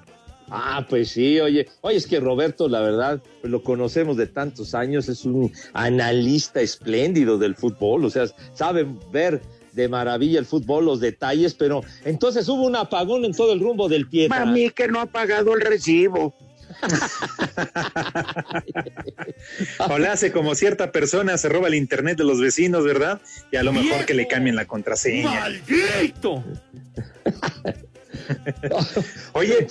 Ah, 0.51 0.85
pues 0.89 1.11
sí, 1.11 1.39
oye, 1.39 1.69
oye, 1.81 1.97
es 1.97 2.09
que 2.09 2.19
Roberto, 2.19 2.69
la 2.69 2.81
verdad, 2.81 3.23
pues 3.41 3.51
lo 3.51 3.63
conocemos 3.63 4.17
de 4.17 4.27
tantos 4.27 4.75
años, 4.75 5.09
es 5.09 5.25
un 5.25 5.53
analista 5.75 6.61
espléndido 6.61 7.39
del 7.39 7.55
fútbol, 7.55 8.05
o 8.05 8.11
sea, 8.11 8.25
sabe 8.53 8.85
ver 9.13 9.41
de 9.73 9.89
maravilla 9.89 10.41
el 10.41 10.47
fútbol, 10.47 10.87
los 10.87 10.99
detalles, 10.99 11.55
pero 11.55 11.83
entonces 12.05 12.49
hubo 12.49 12.67
un 12.67 12.75
apagón 12.75 13.25
en 13.25 13.33
todo 13.33 13.53
el 13.53 13.61
rumbo 13.61 13.89
del 13.89 14.09
Pietra. 14.09 14.45
Mami, 14.45 14.71
que 14.71 14.89
no 14.89 15.01
ha 15.01 15.07
pagado 15.07 15.55
el 15.55 15.61
recibo. 15.61 16.35
O 19.79 19.99
le 19.99 20.09
hace 20.09 20.33
como 20.33 20.55
cierta 20.55 20.93
persona, 20.93 21.37
se 21.39 21.49
roba 21.49 21.69
el 21.69 21.75
internet 21.75 22.19
de 22.19 22.25
los 22.25 22.41
vecinos, 22.41 22.85
¿verdad? 22.85 23.21
Y 23.51 23.57
a 23.57 23.63
lo 23.63 23.73
mejor 23.73 24.07
que 24.07 24.15
le 24.15 24.27
cambien 24.27 24.57
la 24.57 24.67
contraseña. 24.67 25.41
¡Maldito! 25.41 26.45
Oye, 29.33 29.67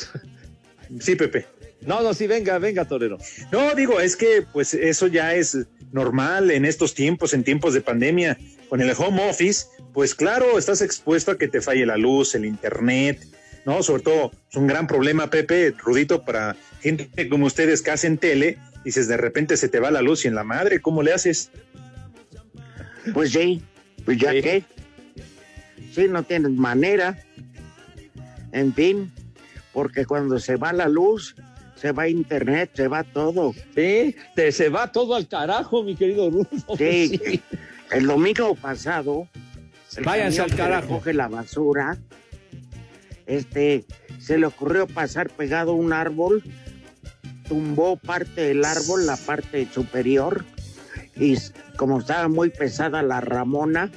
sí, 1.00 1.16
Pepe. 1.16 1.48
No, 1.82 2.02
no, 2.02 2.14
sí, 2.14 2.28
venga, 2.28 2.58
venga, 2.60 2.86
Torero. 2.86 3.18
No, 3.52 3.74
digo, 3.74 4.00
es 4.00 4.16
que 4.16 4.46
pues 4.52 4.74
eso 4.74 5.08
ya 5.08 5.36
es 5.36 5.58
normal 5.92 6.52
en 6.52 6.66
estos 6.66 6.94
tiempos, 6.94 7.34
en 7.34 7.44
tiempos 7.44 7.74
de 7.74 7.82
pandemia. 7.82 8.38
Con 8.68 8.82
el 8.82 8.94
home 8.98 9.30
office, 9.30 9.66
pues 9.94 10.14
claro, 10.14 10.60
estás 10.60 10.82
expuesto 10.82 11.32
a 11.32 11.38
que 11.38 11.48
te 11.48 11.62
falle 11.62 11.86
la 11.86 11.98
luz, 11.98 12.36
el 12.36 12.46
internet, 12.46 13.26
¿no? 13.66 13.82
Sobre 13.82 14.04
todo, 14.04 14.32
es 14.50 14.56
un 14.56 14.68
gran 14.68 14.88
problema, 14.88 15.30
Pepe, 15.30 15.74
Rudito, 15.78 16.24
para 16.24 16.56
gente 16.82 17.30
como 17.30 17.46
ustedes 17.46 17.82
que 17.82 17.92
hacen 17.92 18.18
tele. 18.18 18.58
Dices, 18.86 19.08
de 19.08 19.18
repente 19.18 19.58
se 19.58 19.68
te 19.70 19.80
va 19.80 19.92
la 19.92 20.02
luz 20.02 20.24
y 20.26 20.30
en 20.30 20.36
la 20.36 20.44
madre, 20.44 20.80
¿cómo 20.82 21.04
le 21.04 21.12
haces? 21.14 21.52
Pues 23.14 23.32
sí, 23.32 23.62
pues 24.06 24.18
ya 24.18 24.32
Sí. 24.32 24.42
que. 24.42 24.64
Sí, 25.94 26.08
no 26.10 26.24
tienes 26.24 26.52
manera. 26.52 27.18
En 28.52 28.74
fin, 28.74 29.12
porque 29.74 30.06
cuando 30.06 30.40
se 30.40 30.56
va 30.56 30.74
la 30.74 30.88
luz, 30.88 31.36
se 31.76 31.92
va 31.92 32.08
internet, 32.08 32.72
se 32.74 32.88
va 32.88 33.04
todo. 33.04 33.54
Sí, 33.76 34.16
te 34.36 34.52
se 34.52 34.70
va 34.70 34.92
todo 34.92 35.16
al 35.16 35.28
carajo, 35.28 35.84
mi 35.84 35.96
querido 35.96 36.30
Rufo. 36.30 36.78
Sí, 36.78 37.42
el 37.92 38.06
domingo 38.08 38.56
pasado, 38.56 39.28
el 39.98 40.04
Váyanse 40.04 40.42
al 40.42 40.56
carajo. 40.56 40.88
recoge 40.94 41.14
la 41.14 41.28
basura, 41.28 41.98
este, 43.26 43.86
se 44.20 44.38
le 44.38 44.46
ocurrió 44.48 44.88
pasar 44.88 45.30
pegado 45.30 45.72
a 45.72 45.76
un 45.76 45.94
árbol, 45.94 46.44
tumbó 47.50 47.98
parte 47.98 48.42
del 48.42 48.64
árbol, 48.64 49.06
la 49.06 49.18
parte 49.18 49.68
superior, 49.74 50.46
y 51.18 51.36
como 51.76 52.00
estaba 52.00 52.30
muy 52.30 52.50
pesada 52.50 53.02
la 53.02 53.20
ramona, 53.20 53.92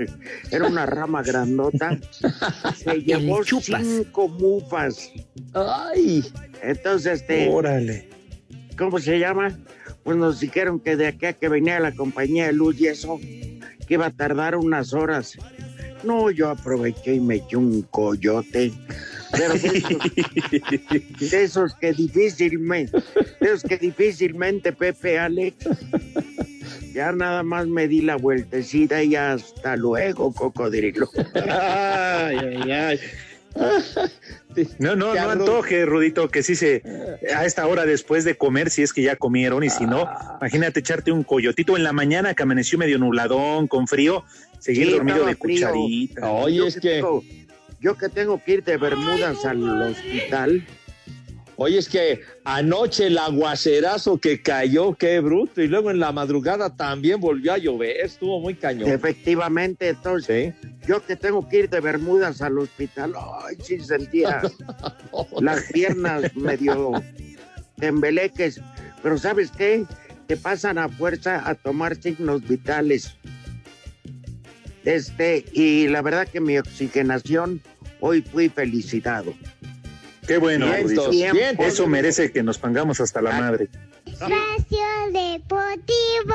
era 0.50 0.66
una 0.66 0.86
rama 0.86 1.22
grandota, 1.22 1.98
se 2.76 3.02
llevó 3.02 3.44
cinco 3.44 4.28
mufas. 4.28 5.12
Ay, 5.52 6.24
Entonces, 6.62 7.20
este, 7.20 7.48
Órale. 7.48 8.08
¿cómo 8.76 8.98
se 8.98 9.18
llama? 9.20 9.56
Pues 10.02 10.16
nos 10.16 10.40
dijeron 10.40 10.80
que 10.80 10.96
de 10.96 11.08
acá 11.08 11.32
que 11.34 11.48
venía 11.48 11.78
la 11.78 11.92
compañía 11.92 12.46
de 12.46 12.54
luz 12.54 12.80
y 12.80 12.88
eso, 12.88 13.18
que 13.18 13.94
iba 13.94 14.06
a 14.06 14.10
tardar 14.10 14.56
unas 14.56 14.92
horas. 14.92 15.36
No, 16.02 16.30
yo 16.30 16.50
aproveché 16.50 17.14
y 17.14 17.20
me 17.20 17.36
eché 17.36 17.56
un 17.56 17.82
coyote. 17.82 18.72
Pero 19.36 19.54
de 19.54 19.68
esos, 19.78 21.30
de 21.30 21.44
esos 21.44 21.74
que 21.76 21.92
difícilmente, 21.92 22.98
de 23.40 23.46
esos 23.46 23.62
que 23.62 23.76
difícilmente, 23.78 24.72
Pepe, 24.72 25.18
Alex, 25.18 25.56
ya 26.94 27.12
nada 27.12 27.42
más 27.42 27.66
me 27.66 27.88
di 27.88 28.00
la 28.02 28.16
vueltecita 28.16 29.02
y 29.02 29.16
hasta 29.16 29.76
luego, 29.76 30.32
cocodrilo. 30.32 31.08
ay, 31.34 32.36
ay, 32.38 32.70
ay. 32.72 33.00
No, 34.78 34.96
no, 34.96 35.14
no 35.14 35.30
antoje, 35.30 35.84
Rudito, 35.86 36.28
que 36.28 36.42
sí 36.42 36.54
se, 36.56 36.82
a 37.34 37.44
esta 37.44 37.66
hora 37.66 37.86
después 37.86 38.24
de 38.24 38.36
comer, 38.36 38.70
si 38.70 38.82
es 38.82 38.92
que 38.92 39.02
ya 39.02 39.14
comieron, 39.16 39.62
y 39.64 39.70
si 39.70 39.84
no, 39.86 40.08
imagínate 40.40 40.80
echarte 40.80 41.12
un 41.12 41.22
coyotito 41.24 41.76
en 41.76 41.84
la 41.84 41.92
mañana 41.92 42.34
que 42.34 42.42
amaneció 42.42 42.78
medio 42.78 42.98
nubladón, 42.98 43.66
con 43.68 43.86
frío, 43.86 44.24
seguir 44.58 44.86
Sí, 44.88 44.92
dormido 44.92 45.24
de 45.26 45.36
frío. 45.36 45.68
cucharita. 45.68 46.30
Oye, 46.32 46.56
Yo 46.56 46.66
es 46.66 46.74
que, 46.80 46.80
tengo- 46.96 47.22
yo 47.84 47.98
que 47.98 48.08
tengo 48.08 48.42
que 48.42 48.54
ir 48.54 48.64
de 48.64 48.78
Bermudas 48.78 49.44
al 49.44 49.62
hospital. 49.82 50.66
oye, 51.56 51.76
es 51.78 51.88
que 51.88 52.22
anoche 52.44 53.08
el 53.08 53.18
aguacerazo 53.18 54.18
que 54.18 54.40
cayó, 54.40 54.94
qué 54.94 55.20
bruto, 55.20 55.60
y 55.62 55.68
luego 55.68 55.90
en 55.90 56.00
la 56.00 56.10
madrugada 56.10 56.74
también 56.74 57.20
volvió 57.20 57.52
a 57.52 57.58
llover, 57.58 57.98
estuvo 58.00 58.40
muy 58.40 58.54
cañón. 58.54 58.88
Efectivamente, 58.90 59.90
entonces, 59.90 60.54
Sí. 60.62 60.68
yo 60.88 61.04
que 61.04 61.14
tengo 61.14 61.46
que 61.46 61.58
ir 61.58 61.68
de 61.68 61.80
Bermudas 61.80 62.40
al 62.40 62.58
hospital, 62.58 63.12
ay, 63.46 63.56
sí 63.62 63.78
sentía 63.78 64.40
las 65.42 65.64
piernas 65.70 66.34
medio 66.34 66.92
tembeleques, 67.76 68.60
pero 69.02 69.18
¿sabes 69.18 69.50
qué? 69.50 69.84
Te 70.26 70.38
pasan 70.38 70.78
a 70.78 70.88
fuerza 70.88 71.46
a 71.46 71.54
tomar 71.54 72.00
signos 72.00 72.48
vitales. 72.48 73.14
Este, 74.84 75.44
y 75.52 75.86
la 75.88 76.02
verdad 76.02 76.26
que 76.28 76.40
mi 76.40 76.58
oxigenación, 76.58 77.60
hoy 78.00 78.22
fui 78.22 78.48
felicitado. 78.48 79.34
Qué 80.26 80.38
bueno. 80.38 80.66
Eso 81.58 81.86
merece 81.86 82.32
que 82.32 82.42
nos 82.42 82.58
pongamos 82.58 83.00
hasta 83.00 83.20
la 83.20 83.32
madre. 83.32 83.68
Espacio 84.06 84.78
Deportivo. 85.12 86.34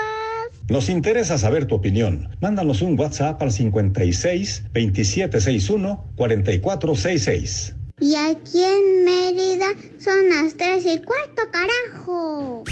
Nos 0.69 0.89
interesa 0.89 1.37
saber 1.37 1.65
tu 1.65 1.75
opinión. 1.75 2.29
Mándanos 2.41 2.81
un 2.81 2.99
WhatsApp 2.99 3.41
al 3.41 3.51
56 3.51 4.63
2761 4.73 6.13
4466. 6.15 7.75
Y 8.01 8.15
aquí 8.15 8.63
en 8.63 9.03
Mérida 9.03 9.67
son 9.97 10.29
las 10.29 10.55
tres 10.55 10.85
y 10.85 10.99
cuarto, 10.99 11.41
carajo. 11.51 12.63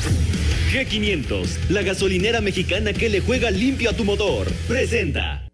G500, 0.72 1.70
la 1.70 1.82
gasolinera 1.82 2.42
mexicana 2.42 2.94
que 2.94 3.10
le 3.10 3.22
juega 3.22 3.50
limpio 3.52 3.90
a 3.90 3.94
tu 3.94 4.04
motor. 4.04 4.48
Presenta. 4.68 5.47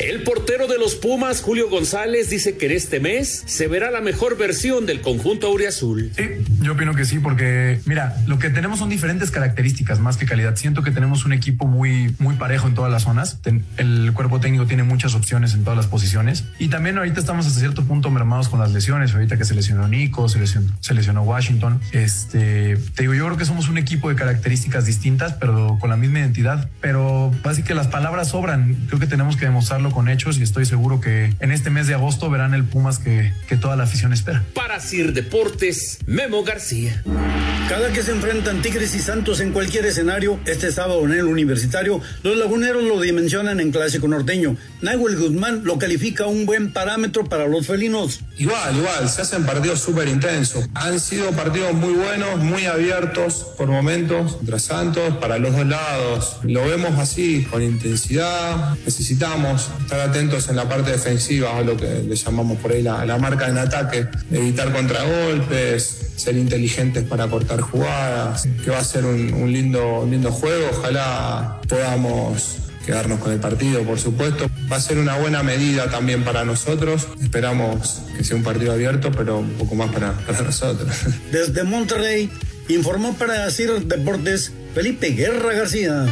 El 0.00 0.22
portero 0.22 0.66
de 0.66 0.78
los 0.78 0.94
Pumas, 0.94 1.42
Julio 1.42 1.68
González, 1.68 2.30
dice 2.30 2.56
que 2.56 2.64
en 2.64 2.72
este 2.72 3.00
mes 3.00 3.42
se 3.44 3.68
verá 3.68 3.90
la 3.90 4.00
mejor 4.00 4.38
versión 4.38 4.86
del 4.86 5.02
conjunto 5.02 5.48
auriazul. 5.48 6.10
Sí, 6.16 6.24
yo 6.62 6.72
opino 6.72 6.94
que 6.94 7.04
sí, 7.04 7.18
porque 7.18 7.80
mira, 7.84 8.16
lo 8.26 8.38
que 8.38 8.48
tenemos 8.48 8.78
son 8.78 8.88
diferentes 8.88 9.30
características 9.30 10.00
más 10.00 10.16
que 10.16 10.24
calidad. 10.24 10.56
Siento 10.56 10.82
que 10.82 10.90
tenemos 10.90 11.26
un 11.26 11.34
equipo 11.34 11.66
muy, 11.66 12.14
muy 12.18 12.36
parejo 12.36 12.66
en 12.66 12.74
todas 12.74 12.90
las 12.90 13.02
zonas. 13.02 13.40
El 13.76 14.10
cuerpo 14.14 14.40
técnico 14.40 14.64
tiene 14.66 14.84
muchas 14.84 15.14
opciones 15.14 15.52
en 15.52 15.64
todas 15.64 15.76
las 15.76 15.86
posiciones. 15.86 16.44
Y 16.58 16.68
también 16.68 16.96
ahorita 16.96 17.20
estamos 17.20 17.46
hasta 17.46 17.60
cierto 17.60 17.84
punto 17.84 18.10
mermados 18.10 18.48
con 18.48 18.58
las 18.58 18.72
lesiones. 18.72 19.12
Ahorita 19.12 19.36
que 19.36 19.44
se 19.44 19.54
lesionó 19.54 19.86
Nico, 19.86 20.30
se 20.30 20.38
lesionó, 20.38 21.22
Washington. 21.24 21.78
Este, 21.92 22.78
te 22.94 23.02
digo, 23.02 23.12
yo 23.12 23.26
creo 23.26 23.36
que 23.36 23.44
somos 23.44 23.68
un 23.68 23.76
equipo 23.76 24.08
de 24.08 24.14
características 24.14 24.86
distintas, 24.86 25.34
pero 25.34 25.76
con 25.78 25.90
la 25.90 25.96
misma 25.96 26.20
identidad. 26.20 26.70
Pero 26.80 27.32
que 27.66 27.74
las 27.74 27.88
palabras 27.88 28.28
sobran. 28.28 28.76
Creo 28.86 29.00
que 29.00 29.06
tenemos 29.06 29.36
que 29.36 29.44
demostrarlo 29.44 29.90
con 29.90 29.99
hechos 30.08 30.38
y 30.38 30.42
estoy 30.42 30.64
seguro 30.64 31.00
que 31.00 31.34
en 31.40 31.52
este 31.52 31.70
mes 31.70 31.86
de 31.86 31.94
agosto 31.94 32.30
verán 32.30 32.54
el 32.54 32.64
Pumas 32.64 32.98
que, 32.98 33.32
que 33.48 33.56
toda 33.56 33.76
la 33.76 33.84
afición 33.84 34.12
espera. 34.12 34.44
Para 34.54 34.80
Sir 34.80 35.12
Deportes, 35.12 35.98
Memo 36.06 36.42
García. 36.44 37.02
Cada 37.68 37.92
que 37.92 38.02
se 38.02 38.10
enfrentan 38.10 38.62
Tigres 38.62 38.94
y 38.94 38.98
Santos 38.98 39.40
en 39.40 39.52
cualquier 39.52 39.86
escenario, 39.86 40.40
este 40.44 40.72
sábado 40.72 41.04
en 41.04 41.12
el 41.12 41.24
Universitario, 41.24 42.00
los 42.22 42.36
laguneros 42.36 42.82
lo 42.82 43.00
dimensionan 43.00 43.60
en 43.60 43.70
Clásico 43.70 44.08
Norteño. 44.08 44.56
Nahuel 44.82 45.16
Guzmán 45.16 45.62
lo 45.64 45.78
califica 45.78 46.26
un 46.26 46.46
buen 46.46 46.72
parámetro 46.72 47.24
para 47.24 47.46
los 47.46 47.66
felinos. 47.66 48.20
Igual, 48.38 48.76
igual, 48.76 49.08
se 49.08 49.22
hacen 49.22 49.44
partidos 49.44 49.80
súper 49.80 50.08
intensos. 50.08 50.68
Han 50.74 50.98
sido 50.98 51.30
partidos 51.32 51.72
muy 51.74 51.92
buenos, 51.92 52.38
muy 52.38 52.66
abiertos 52.66 53.46
por 53.56 53.68
momentos 53.68 54.36
contra 54.36 54.58
Santos, 54.58 55.16
para 55.18 55.38
los 55.38 55.54
dos 55.56 55.66
lados. 55.66 56.36
Lo 56.42 56.64
vemos 56.64 56.98
así, 56.98 57.46
con 57.50 57.62
intensidad. 57.62 58.76
Necesitamos 58.84 59.68
estar 59.82 60.00
atentos 60.00 60.48
en 60.48 60.56
la 60.56 60.68
parte 60.68 60.92
defensiva, 60.92 61.56
a 61.56 61.62
lo 61.62 61.76
que 61.76 62.02
le 62.06 62.14
llamamos 62.14 62.58
por 62.58 62.72
ahí 62.72 62.82
la, 62.82 63.18
marca 63.18 63.48
en 63.48 63.58
ataque, 63.58 64.06
evitar 64.30 64.72
contragolpes, 64.72 66.12
ser 66.16 66.36
inteligentes 66.36 67.04
para 67.04 67.26
cortar 67.28 67.60
jugadas, 67.60 68.46
que 68.64 68.70
va 68.70 68.78
a 68.78 68.84
ser 68.84 69.04
un, 69.04 69.52
lindo, 69.52 70.06
lindo 70.08 70.30
juego. 70.30 70.68
Ojalá 70.78 71.60
podamos 71.68 72.56
quedarnos 72.84 73.20
con 73.20 73.32
el 73.32 73.40
partido, 73.40 73.82
por 73.82 73.98
supuesto. 73.98 74.50
Va 74.70 74.76
a 74.76 74.80
ser 74.80 74.98
una 74.98 75.16
buena 75.16 75.42
medida 75.42 75.90
también 75.90 76.24
para 76.24 76.44
nosotros. 76.44 77.08
Esperamos 77.22 78.02
que 78.16 78.24
sea 78.24 78.36
un 78.36 78.42
partido 78.42 78.72
abierto, 78.72 79.10
pero 79.12 79.38
un 79.38 79.52
poco 79.52 79.74
más 79.74 79.90
para, 79.90 80.12
para 80.12 80.42
nosotros. 80.42 80.88
Desde 81.32 81.64
Monterrey, 81.64 82.30
informó 82.68 83.14
para 83.14 83.50
Sir 83.50 83.86
Deportes 83.86 84.52
Felipe 84.74 85.10
Guerra 85.10 85.54
García. 85.54 86.06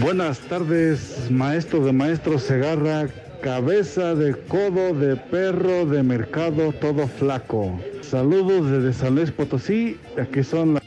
Buenas 0.00 0.38
tardes, 0.40 1.30
maestro 1.30 1.84
de 1.84 1.92
maestros 1.92 2.44
Segarra, 2.44 3.08
cabeza 3.42 4.14
de 4.14 4.34
codo 4.34 4.94
de 4.94 5.16
perro 5.16 5.84
de 5.84 6.02
mercado 6.02 6.72
todo 6.72 7.06
flaco. 7.06 7.78
Saludos 8.00 8.70
desde 8.70 8.92
San 8.94 9.14
Luis 9.16 9.30
Potosí, 9.30 9.98
aquí 10.18 10.42
son 10.42 10.74
las... 10.74 10.82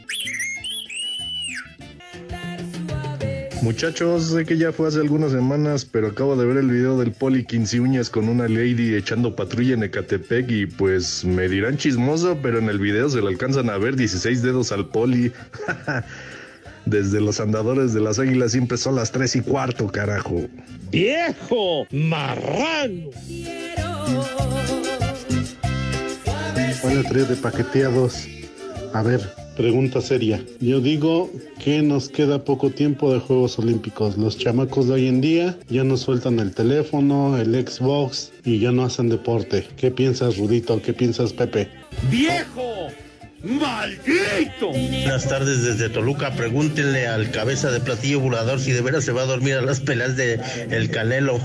Muchachos, 3.62 4.24
sé 4.24 4.44
que 4.44 4.58
ya 4.58 4.72
fue 4.72 4.88
hace 4.88 4.98
algunas 4.98 5.32
semanas, 5.32 5.84
pero 5.84 6.08
acabo 6.08 6.36
de 6.36 6.46
ver 6.46 6.56
el 6.56 6.70
video 6.70 6.98
del 6.98 7.12
Poli 7.12 7.44
Quince 7.44 7.80
Uñas 7.80 8.10
con 8.10 8.28
una 8.28 8.48
lady 8.48 8.94
echando 8.94 9.34
patrulla 9.36 9.74
en 9.74 9.84
Ecatepec 9.84 10.50
y 10.50 10.66
pues 10.66 11.24
me 11.24 11.48
dirán 11.48 11.76
chismoso, 11.76 12.38
pero 12.42 12.58
en 12.58 12.68
el 12.68 12.78
video 12.78 13.08
se 13.08 13.20
le 13.20 13.28
alcanzan 13.28 13.70
a 13.70 13.78
ver 13.78 13.96
16 13.96 14.42
dedos 14.42 14.72
al 14.72 14.86
Poli. 14.86 15.32
Desde 16.86 17.20
los 17.20 17.40
andadores 17.40 17.92
de 17.94 18.00
las 18.00 18.20
águilas 18.20 18.52
siempre 18.52 18.78
son 18.78 18.94
las 18.94 19.10
3 19.10 19.36
y 19.36 19.40
cuarto, 19.40 19.88
carajo. 19.88 20.42
¡Viejo! 20.92 21.84
¡Marrano! 21.90 23.10
Hola, 26.84 27.02
trío 27.08 27.24
de 27.24 27.34
paqueteados. 27.34 28.28
A 28.94 29.02
ver, 29.02 29.20
pregunta 29.56 30.00
seria. 30.00 30.40
Yo 30.60 30.80
digo 30.80 31.28
que 31.58 31.82
nos 31.82 32.08
queda 32.08 32.44
poco 32.44 32.70
tiempo 32.70 33.12
de 33.12 33.18
Juegos 33.18 33.58
Olímpicos. 33.58 34.16
Los 34.16 34.38
chamacos 34.38 34.86
de 34.86 34.94
hoy 34.94 35.08
en 35.08 35.20
día 35.20 35.58
ya 35.68 35.82
no 35.82 35.96
sueltan 35.96 36.38
el 36.38 36.54
teléfono, 36.54 37.36
el 37.36 37.66
Xbox 37.66 38.30
y 38.44 38.60
ya 38.60 38.70
no 38.70 38.84
hacen 38.84 39.08
deporte. 39.08 39.66
¿Qué 39.76 39.90
piensas, 39.90 40.36
Rudito? 40.36 40.80
¿Qué 40.80 40.92
piensas, 40.92 41.32
Pepe? 41.32 41.68
¡Viejo! 42.08 42.92
¡Maldito! 43.46 44.72
Buenas 44.72 45.28
tardes 45.28 45.62
desde 45.62 45.88
Toluca. 45.88 46.32
Pregúntenle 46.32 47.06
al 47.06 47.30
cabeza 47.30 47.70
de 47.70 47.78
platillo 47.78 48.18
volador 48.18 48.58
si 48.58 48.72
de 48.72 48.80
veras 48.80 49.04
se 49.04 49.12
va 49.12 49.22
a 49.22 49.26
dormir 49.26 49.54
a 49.54 49.62
las 49.62 49.80
pelas 49.80 50.16
de 50.16 50.40
El 50.70 50.90
Canelo. 50.90 51.38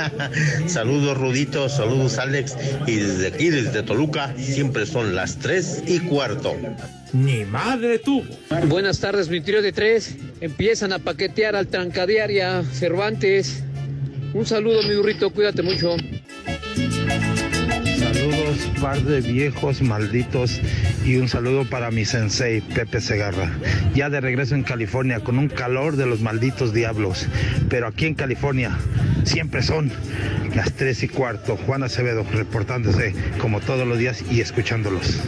saludos 0.66 1.18
Rudito, 1.18 1.68
saludos 1.68 2.18
Alex. 2.18 2.56
Y 2.86 2.94
desde 2.96 3.26
aquí, 3.28 3.50
desde 3.50 3.82
Toluca, 3.82 4.32
siempre 4.38 4.86
son 4.86 5.16
las 5.16 5.38
tres 5.38 5.82
y 5.86 5.98
cuarto. 6.00 6.56
Ni 7.12 7.44
madre 7.44 7.98
tuvo. 7.98 8.24
Buenas 8.68 9.00
tardes, 9.00 9.28
mi 9.28 9.40
trío 9.40 9.62
de 9.62 9.72
tres. 9.72 10.14
Empiezan 10.40 10.92
a 10.92 11.00
paquetear 11.00 11.56
al 11.56 11.66
Trancadiaria 11.66 12.62
Cervantes. 12.72 13.64
Un 14.32 14.46
saludo, 14.46 14.82
mi 14.84 14.94
burrito, 14.94 15.30
cuídate 15.30 15.62
mucho. 15.62 15.96
Par 18.80 19.00
de 19.02 19.20
viejos 19.20 19.82
malditos 19.82 20.60
y 21.04 21.16
un 21.16 21.28
saludo 21.28 21.64
para 21.68 21.90
mi 21.90 22.04
sensei, 22.04 22.60
Pepe 22.60 23.00
Segarra. 23.00 23.50
Ya 23.94 24.10
de 24.10 24.20
regreso 24.20 24.54
en 24.54 24.62
California 24.62 25.20
con 25.20 25.38
un 25.38 25.48
calor 25.48 25.96
de 25.96 26.06
los 26.06 26.20
malditos 26.20 26.72
diablos. 26.72 27.26
Pero 27.68 27.86
aquí 27.86 28.06
en 28.06 28.14
California 28.14 28.76
siempre 29.24 29.62
son 29.62 29.90
las 30.54 30.72
tres 30.72 31.02
y 31.02 31.08
cuarto. 31.08 31.56
Juan 31.56 31.82
Acevedo 31.82 32.24
reportándose 32.32 33.14
como 33.38 33.60
todos 33.60 33.86
los 33.86 33.98
días 33.98 34.24
y 34.30 34.40
escuchándolos. 34.40 35.20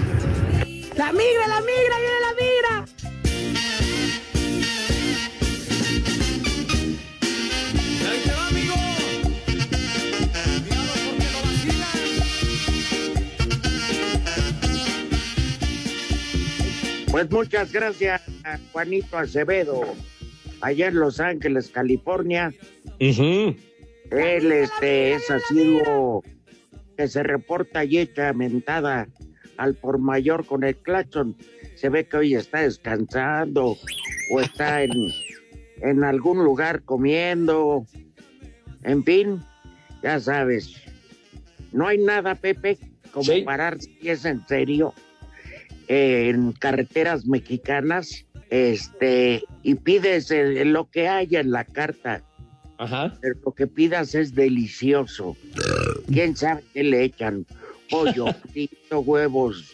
La 0.97 1.13
migra, 1.13 1.49
la 1.49 1.61
migra, 1.61 1.97
viene 1.99 2.21
la 2.21 2.35
migra. 2.41 2.94
Pues 17.15 17.31
muchas 17.31 17.73
gracias 17.73 18.23
a 18.43 18.59
Juanito 18.73 19.17
Acevedo, 19.17 19.83
allá 20.61 20.89
en 20.89 20.97
Los 20.97 21.21
Ángeles, 21.21 21.69
California. 21.69 22.53
Él 22.99 23.57
este, 24.11 25.13
es 25.13 25.31
asiduo 25.31 26.25
que 26.97 27.07
se 27.07 27.23
reporta 27.23 27.85
y 27.85 27.99
echa 27.99 28.33
mentada 28.33 29.07
al 29.59 29.77
por 29.77 30.01
mayor 30.01 30.45
con 30.45 30.65
el 30.65 30.75
claxon. 30.75 31.37
Se 31.77 31.89
ve 31.89 32.09
que 32.09 32.17
hoy 32.17 32.35
está 32.35 32.63
descansando 32.63 33.77
o 34.33 34.41
está 34.41 34.83
en, 34.83 34.91
en 35.83 36.03
algún 36.03 36.43
lugar 36.43 36.83
comiendo. 36.83 37.87
En 38.83 39.05
fin, 39.05 39.41
ya 40.03 40.19
sabes. 40.19 40.83
No 41.71 41.87
hay 41.87 41.99
nada, 41.99 42.35
Pepe, 42.35 42.77
como 43.13 43.33
parar 43.45 43.79
si 43.81 44.11
es 44.11 44.25
en 44.25 44.45
serio 44.49 44.93
en 45.89 46.53
carreteras 46.53 47.27
mexicanas 47.27 48.25
este 48.51 49.43
y 49.63 49.75
pides 49.75 50.31
el- 50.31 50.73
lo 50.73 50.91
que 50.91 51.09
haya 51.09 51.41
en 51.41 51.51
la 51.51 51.65
carta. 51.65 52.23
Pero 53.21 53.37
lo 53.45 53.53
que 53.53 53.67
pidas 53.67 54.15
es 54.15 54.35
delicioso. 54.35 55.37
¿Quién 56.13 56.37
sabe 56.37 56.63
qué 56.75 56.85
le 56.85 57.05
echan? 57.05 57.47
Pollo 57.89 58.27
frito, 58.53 59.01
huevos 59.01 59.73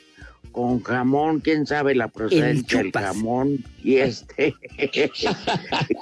con 0.52 0.82
jamón, 0.82 1.40
quién 1.40 1.64
sabe 1.66 1.94
la 1.94 2.08
procedencia 2.08 2.78
del 2.82 2.92
jamón 2.92 3.64
y 3.84 3.96
este 3.96 4.54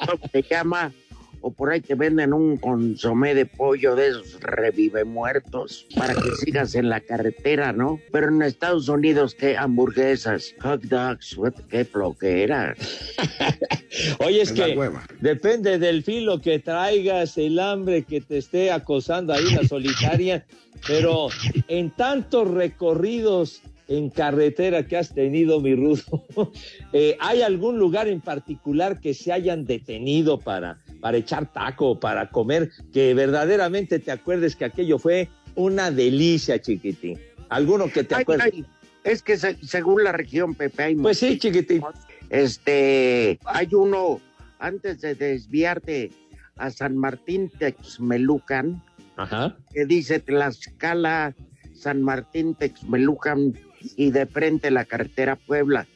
¿cómo 0.07 0.21
se 0.33 0.43
llama 0.43 0.93
o 1.41 1.51
por 1.51 1.71
ahí 1.71 1.81
te 1.81 1.95
venden 1.95 2.33
un 2.33 2.57
consomé 2.57 3.35
de 3.35 3.47
pollo 3.47 3.95
de 3.95 4.09
esos 4.09 4.41
revive 4.41 5.05
muertos 5.05 5.87
para 5.97 6.15
que 6.15 6.31
sigas 6.45 6.75
en 6.75 6.89
la 6.89 7.01
carretera, 7.01 7.73
¿no? 7.73 8.01
Pero 8.13 8.29
en 8.29 8.43
Estados 8.43 8.89
Unidos, 8.89 9.35
¿qué 9.35 9.57
hamburguesas? 9.57 10.55
Hot 10.63 10.83
dogs, 10.85 11.37
what- 11.37 11.55
qué 11.69 11.85
floquera. 11.85 12.75
Oye, 14.21 14.43
es 14.43 14.53
que 14.53 14.77
depende 15.21 15.79
del 15.79 16.03
filo 16.03 16.41
que 16.41 16.59
traigas, 16.59 17.39
el 17.39 17.59
hambre 17.59 18.03
que 18.05 18.21
te 18.21 18.39
esté 18.39 18.71
acosando 18.71 19.33
ahí 19.33 19.45
la 19.55 19.65
solitaria, 19.67 20.45
pero 20.87 21.29
en 21.69 21.91
tantos 21.91 22.49
recorridos 22.49 23.63
en 23.89 24.11
carretera 24.11 24.87
que 24.87 24.99
has 24.99 25.15
tenido, 25.15 25.61
mi 25.61 25.75
rudo, 25.75 26.03
eh, 26.93 27.17
¿hay 27.21 27.41
algún 27.43 27.79
lugar 27.79 28.07
en 28.09 28.21
particular 28.21 29.01
que 29.01 29.15
se 29.15 29.33
hayan 29.33 29.65
detenido 29.65 30.39
para, 30.39 30.79
para 31.01 31.17
echar 31.19 31.53
taco, 31.53 31.99
para 32.01 32.29
comer, 32.31 32.71
que 32.93 33.15
verdaderamente 33.15 33.99
te 33.99 34.11
acuerdes 34.11 34.57
que 34.57 34.65
aquello 34.65 34.99
fue 34.99 35.29
una 35.55 35.91
delicia, 35.91 36.61
chiquitín? 36.61 37.19
¿Alguno 37.49 37.91
que 37.91 38.05
te 38.05 38.15
Ay, 38.15 38.23
acuerdes? 38.23 38.51
ay, 38.53 38.65
es 39.05 39.23
que 39.23 39.37
se- 39.39 39.57
según 39.67 40.05
la 40.05 40.13
región, 40.13 40.55
Pepe, 40.55 40.83
hay 40.83 40.95
Pues 40.97 41.19
sí, 41.19 41.39
chiquitín. 41.39 41.83
Este, 42.31 43.39
hay 43.45 43.69
uno, 43.75 44.21
antes 44.59 45.01
de 45.01 45.15
desviarte 45.15 46.11
a 46.57 46.71
San 46.71 46.97
Martín 46.97 47.51
Texmelucan, 47.59 48.83
Ajá. 49.17 49.57
que 49.73 49.87
dice 49.87 50.21
Tlaxcala, 50.21 51.35
San 51.75 52.03
Martín 52.03 52.55
Texmelucan 52.55 53.55
y 53.97 54.11
de 54.11 54.27
frente 54.27 54.71
la 54.71 54.85
carretera 54.85 55.37
Puebla. 55.37 55.87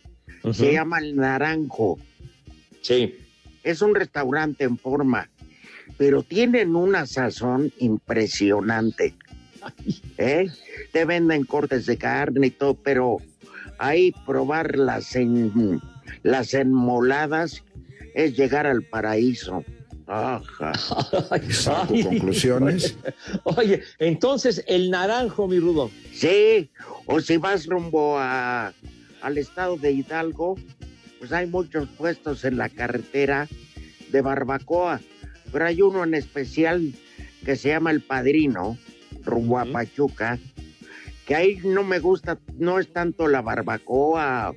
Se 0.53 0.73
llama 0.73 0.99
El 0.99 1.17
Naranjo. 1.17 1.99
Sí. 2.81 3.15
Es 3.65 3.83
un 3.83 3.95
restaurante 3.95 4.65
en 4.65 4.77
forma, 4.79 5.29
pero 5.99 6.23
tienen 6.23 6.75
una 6.77 7.07
sazón 7.07 7.73
impresionante. 7.79 9.15
¿Eh? 10.19 10.49
Te 10.93 11.05
venden 11.05 11.45
cortes 11.45 11.87
de 11.87 11.97
carne 11.97 12.49
y 12.49 12.51
todo, 12.51 12.75
pero 12.75 13.19
ahí 13.79 14.13
probar 14.27 14.77
las, 14.77 15.15
en- 15.15 15.81
las 16.23 16.55
enmoladas 16.55 17.63
es 18.15 18.37
llegar 18.37 18.67
al 18.67 18.83
paraíso. 18.83 19.65
Ajá. 20.09 20.73
Saco 21.51 21.95
conclusiones. 22.03 22.97
Oye, 23.45 23.83
entonces 24.01 24.65
el 24.67 24.91
naranjo, 24.91 25.47
mi 25.47 25.59
rudo. 25.61 25.91
Sí, 26.13 26.71
o 27.07 27.21
si 27.21 27.37
vas 27.37 27.67
rumbo 27.67 28.19
a, 28.19 28.73
al 29.23 29.39
estado 29.39 29.77
de 29.77 29.93
Hidalgo, 29.93 30.57
pues 31.23 31.31
hay 31.31 31.47
muchos 31.47 31.89
puestos 31.91 32.45
en 32.45 32.57
la 32.57 32.69
carretera 32.69 33.47
de 34.11 34.21
barbacoa, 34.23 35.01
pero 35.53 35.67
hay 35.67 35.81
uno 35.81 36.03
en 36.03 36.15
especial 36.15 36.93
que 37.45 37.55
se 37.55 37.69
llama 37.69 37.93
El 37.93 38.01
Padrino, 38.01 38.77
rumbo 39.25 39.61
a 39.61 39.65
Pachuca, 39.65 40.41
que 41.25 41.37
ahí 41.37 41.59
no 41.63 41.85
me 41.85 42.01
gusta, 42.01 42.41
no 42.59 42.81
es 42.81 42.93
tanto 42.93 43.29
la 43.29 43.41
barbacoa 43.41 44.53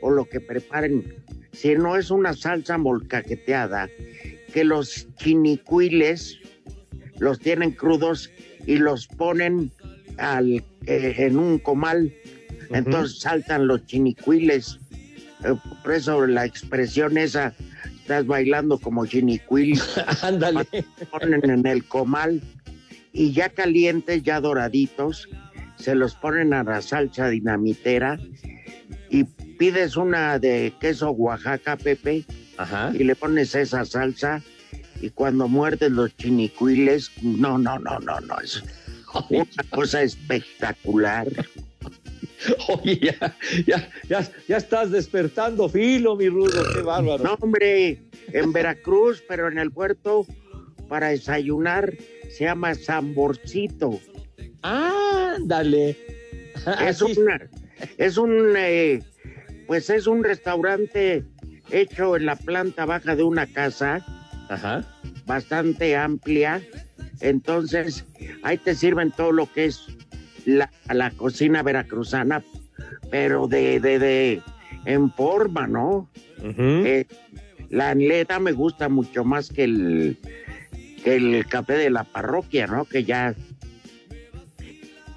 o 0.00 0.10
lo 0.10 0.24
que 0.24 0.40
preparen, 0.40 1.22
sino 1.52 1.98
es 1.98 2.10
una 2.10 2.32
salsa 2.32 2.78
molcajeteada 2.78 3.90
que 4.54 4.64
los 4.64 5.08
chinicuiles 5.16 6.38
los 7.18 7.38
tienen 7.40 7.72
crudos 7.72 8.30
y 8.66 8.76
los 8.78 9.06
ponen 9.06 9.70
al, 10.16 10.64
eh, 10.86 11.14
en 11.18 11.36
un 11.36 11.58
comal. 11.58 12.10
Entonces 12.70 13.20
saltan 13.20 13.66
los 13.66 13.84
chinicuiles. 13.84 14.80
Eh, 15.44 15.54
por 15.82 15.92
eso 15.92 16.26
la 16.26 16.44
expresión 16.44 17.18
esa, 17.18 17.54
estás 18.00 18.26
bailando 18.26 18.78
como 18.78 19.06
chinicuil. 19.06 19.80
Ándale. 20.22 20.66
Ponen 21.10 21.48
en 21.48 21.66
el 21.66 21.84
comal 21.84 22.42
y 23.12 23.32
ya 23.32 23.48
calientes, 23.48 24.22
ya 24.22 24.40
doraditos, 24.40 25.28
se 25.76 25.94
los 25.94 26.14
ponen 26.14 26.52
a 26.52 26.62
la 26.62 26.82
salsa 26.82 27.28
dinamitera 27.28 28.18
y 29.10 29.24
pides 29.58 29.96
una 29.96 30.38
de 30.38 30.74
queso 30.80 31.10
Oaxaca, 31.10 31.76
Pepe, 31.76 32.24
y 32.94 33.04
le 33.04 33.14
pones 33.14 33.54
esa 33.54 33.84
salsa 33.84 34.42
y 35.00 35.10
cuando 35.10 35.48
muerdes 35.48 35.90
los 35.90 36.16
chinicuiles, 36.16 37.10
no, 37.22 37.58
no, 37.58 37.78
no, 37.78 37.98
no, 38.00 38.20
no, 38.20 38.38
es 38.40 38.62
una 39.30 39.70
cosa 39.70 40.02
espectacular. 40.02 41.28
Oye, 42.68 42.98
ya, 43.00 43.36
ya, 43.66 43.90
ya, 44.08 44.28
ya 44.48 44.56
estás 44.56 44.90
despertando 44.90 45.68
filo, 45.68 46.16
mi 46.16 46.28
rudo, 46.28 46.62
qué 46.74 46.82
bárbaro. 46.82 47.22
No, 47.22 47.34
hombre, 47.40 47.98
en 48.32 48.52
Veracruz, 48.52 49.22
pero 49.26 49.48
en 49.48 49.58
el 49.58 49.70
puerto, 49.70 50.26
para 50.88 51.08
desayunar, 51.08 51.92
se 52.30 52.44
llama 52.44 52.74
Samborcito. 52.74 54.00
Ándale. 54.62 55.96
Es 56.80 57.00
una, 57.02 57.48
es 57.98 58.16
un, 58.16 58.54
eh, 58.56 59.00
pues 59.66 59.90
es 59.90 60.06
un 60.06 60.24
restaurante 60.24 61.22
hecho 61.70 62.16
en 62.16 62.26
la 62.26 62.34
planta 62.34 62.86
baja 62.86 63.14
de 63.14 63.22
una 63.22 63.46
casa, 63.46 64.04
bastante 65.26 65.94
amplia. 65.94 66.62
Entonces, 67.20 68.04
ahí 68.42 68.58
te 68.58 68.74
sirven 68.74 69.12
todo 69.12 69.32
lo 69.32 69.52
que 69.52 69.66
es 69.66 69.86
la, 70.46 70.70
la 70.88 71.10
cocina 71.10 71.62
veracruzana, 71.62 72.42
pero 73.10 73.46
de, 73.48 73.80
de, 73.80 73.98
de, 73.98 74.42
en 74.86 75.12
forma, 75.12 75.66
¿no? 75.66 76.08
Eh, 76.42 77.04
la 77.68 77.94
neta 77.94 78.38
me 78.38 78.52
gusta 78.52 78.88
mucho 78.88 79.24
más 79.24 79.50
que 79.50 79.64
el, 79.64 80.18
que 81.02 81.16
el 81.16 81.46
café 81.46 81.74
de 81.74 81.90
la 81.90 82.04
parroquia, 82.04 82.66
¿no? 82.66 82.84
Que 82.84 83.04
ya, 83.04 83.34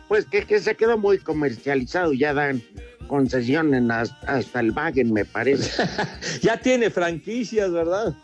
pues 0.08 0.26
que, 0.26 0.44
que 0.44 0.60
se 0.60 0.76
quedó 0.76 0.98
muy 0.98 1.20
comercializado, 1.20 2.14
ya 2.14 2.34
dan 2.34 2.62
concesiones 3.08 3.90
hasta, 3.90 4.36
hasta 4.36 4.60
el 4.60 4.72
Wagen, 4.72 5.14
me 5.14 5.26
parece. 5.26 5.84
ya 6.42 6.58
tiene 6.58 6.90
franquicias, 6.90 7.72
¿verdad? 7.72 8.16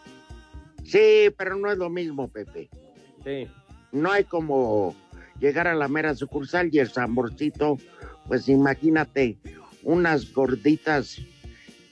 Sí, 0.83 1.31
pero 1.37 1.55
no 1.55 1.71
es 1.71 1.77
lo 1.77 1.89
mismo, 1.89 2.27
Pepe. 2.27 2.69
Sí. 3.23 3.47
No 3.91 4.11
hay 4.11 4.23
como 4.23 4.95
llegar 5.39 5.67
a 5.67 5.76
la 5.76 5.88
mera 5.88 6.15
sucursal 6.15 6.69
y 6.71 6.80
el 6.80 6.91
samborcito, 6.91 7.78
pues 8.28 8.48
imagínate, 8.50 9.38
unas 9.84 10.34
gorditas, 10.34 11.17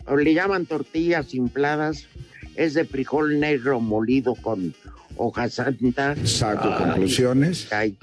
o 0.05 0.15
le 0.17 0.33
llaman 0.33 0.65
tortillas 0.65 1.33
infladas, 1.33 2.07
es 2.55 2.73
de 2.73 2.85
frijol 2.85 3.39
negro 3.39 3.79
molido 3.79 4.35
con 4.35 4.73
hoja 5.15 5.49
santa. 5.49 6.15
Saco 6.25 6.69
Ay, 6.69 6.83
conclusiones. 6.83 7.71
ay. 7.71 7.97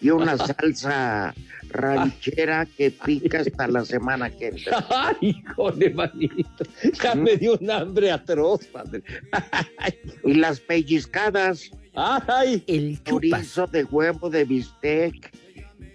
Y 0.00 0.10
una 0.10 0.38
salsa 0.38 1.34
ranchera 1.68 2.66
que 2.66 2.90
pica 2.90 3.40
hasta 3.40 3.68
la 3.68 3.84
semana 3.84 4.30
que 4.30 4.48
entra. 4.48 4.84
Ay, 4.90 5.16
híjole, 5.20 5.90
manito. 5.90 6.64
Ya 7.02 7.14
me 7.14 7.36
dio 7.36 7.58
un 7.60 7.70
hambre 7.70 8.10
atroz, 8.10 8.64
padre. 8.66 9.02
Y 10.24 10.34
las 10.34 10.60
pellizcadas. 10.60 11.70
Ay, 11.94 12.62
el 12.66 13.02
chorizo 13.02 13.66
de 13.66 13.84
huevo, 13.84 14.30
de 14.30 14.44
bistec, 14.44 15.32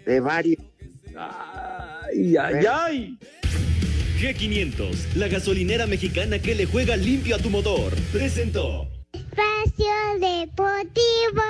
de 0.05 0.19
varios. 0.19 0.62
Ay, 1.17 2.36
ay, 2.38 2.65
ay. 2.69 3.19
G500, 4.19 5.15
la 5.15 5.27
gasolinera 5.27 5.88
mexicana 5.88 6.39
que 6.39 6.55
le 6.55 6.65
juega 6.65 6.95
limpio 6.95 7.36
a 7.36 7.39
tu 7.39 7.49
motor, 7.49 7.93
presentó. 8.12 8.88
Espacio 9.13 9.86
Deportivo. 10.19 11.41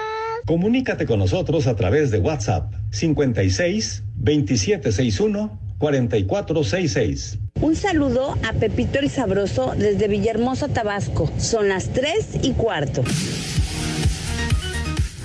Comunícate 0.46 1.06
con 1.06 1.20
nosotros 1.20 1.68
a 1.68 1.76
través 1.76 2.12
de 2.12 2.20
WhatsApp 2.20 2.74
56 2.92 4.04
2761 4.16 5.60
4466. 5.78 7.40
Un 7.62 7.76
saludo 7.76 8.38
a 8.44 8.54
Pepito 8.54 9.00
el 9.00 9.10
Sabroso 9.10 9.74
desde 9.78 10.08
Villahermosa, 10.08 10.68
Tabasco. 10.68 11.32
Son 11.38 11.70
las 11.70 11.90
3 11.90 12.40
y 12.44 12.52
cuarto. 12.54 13.04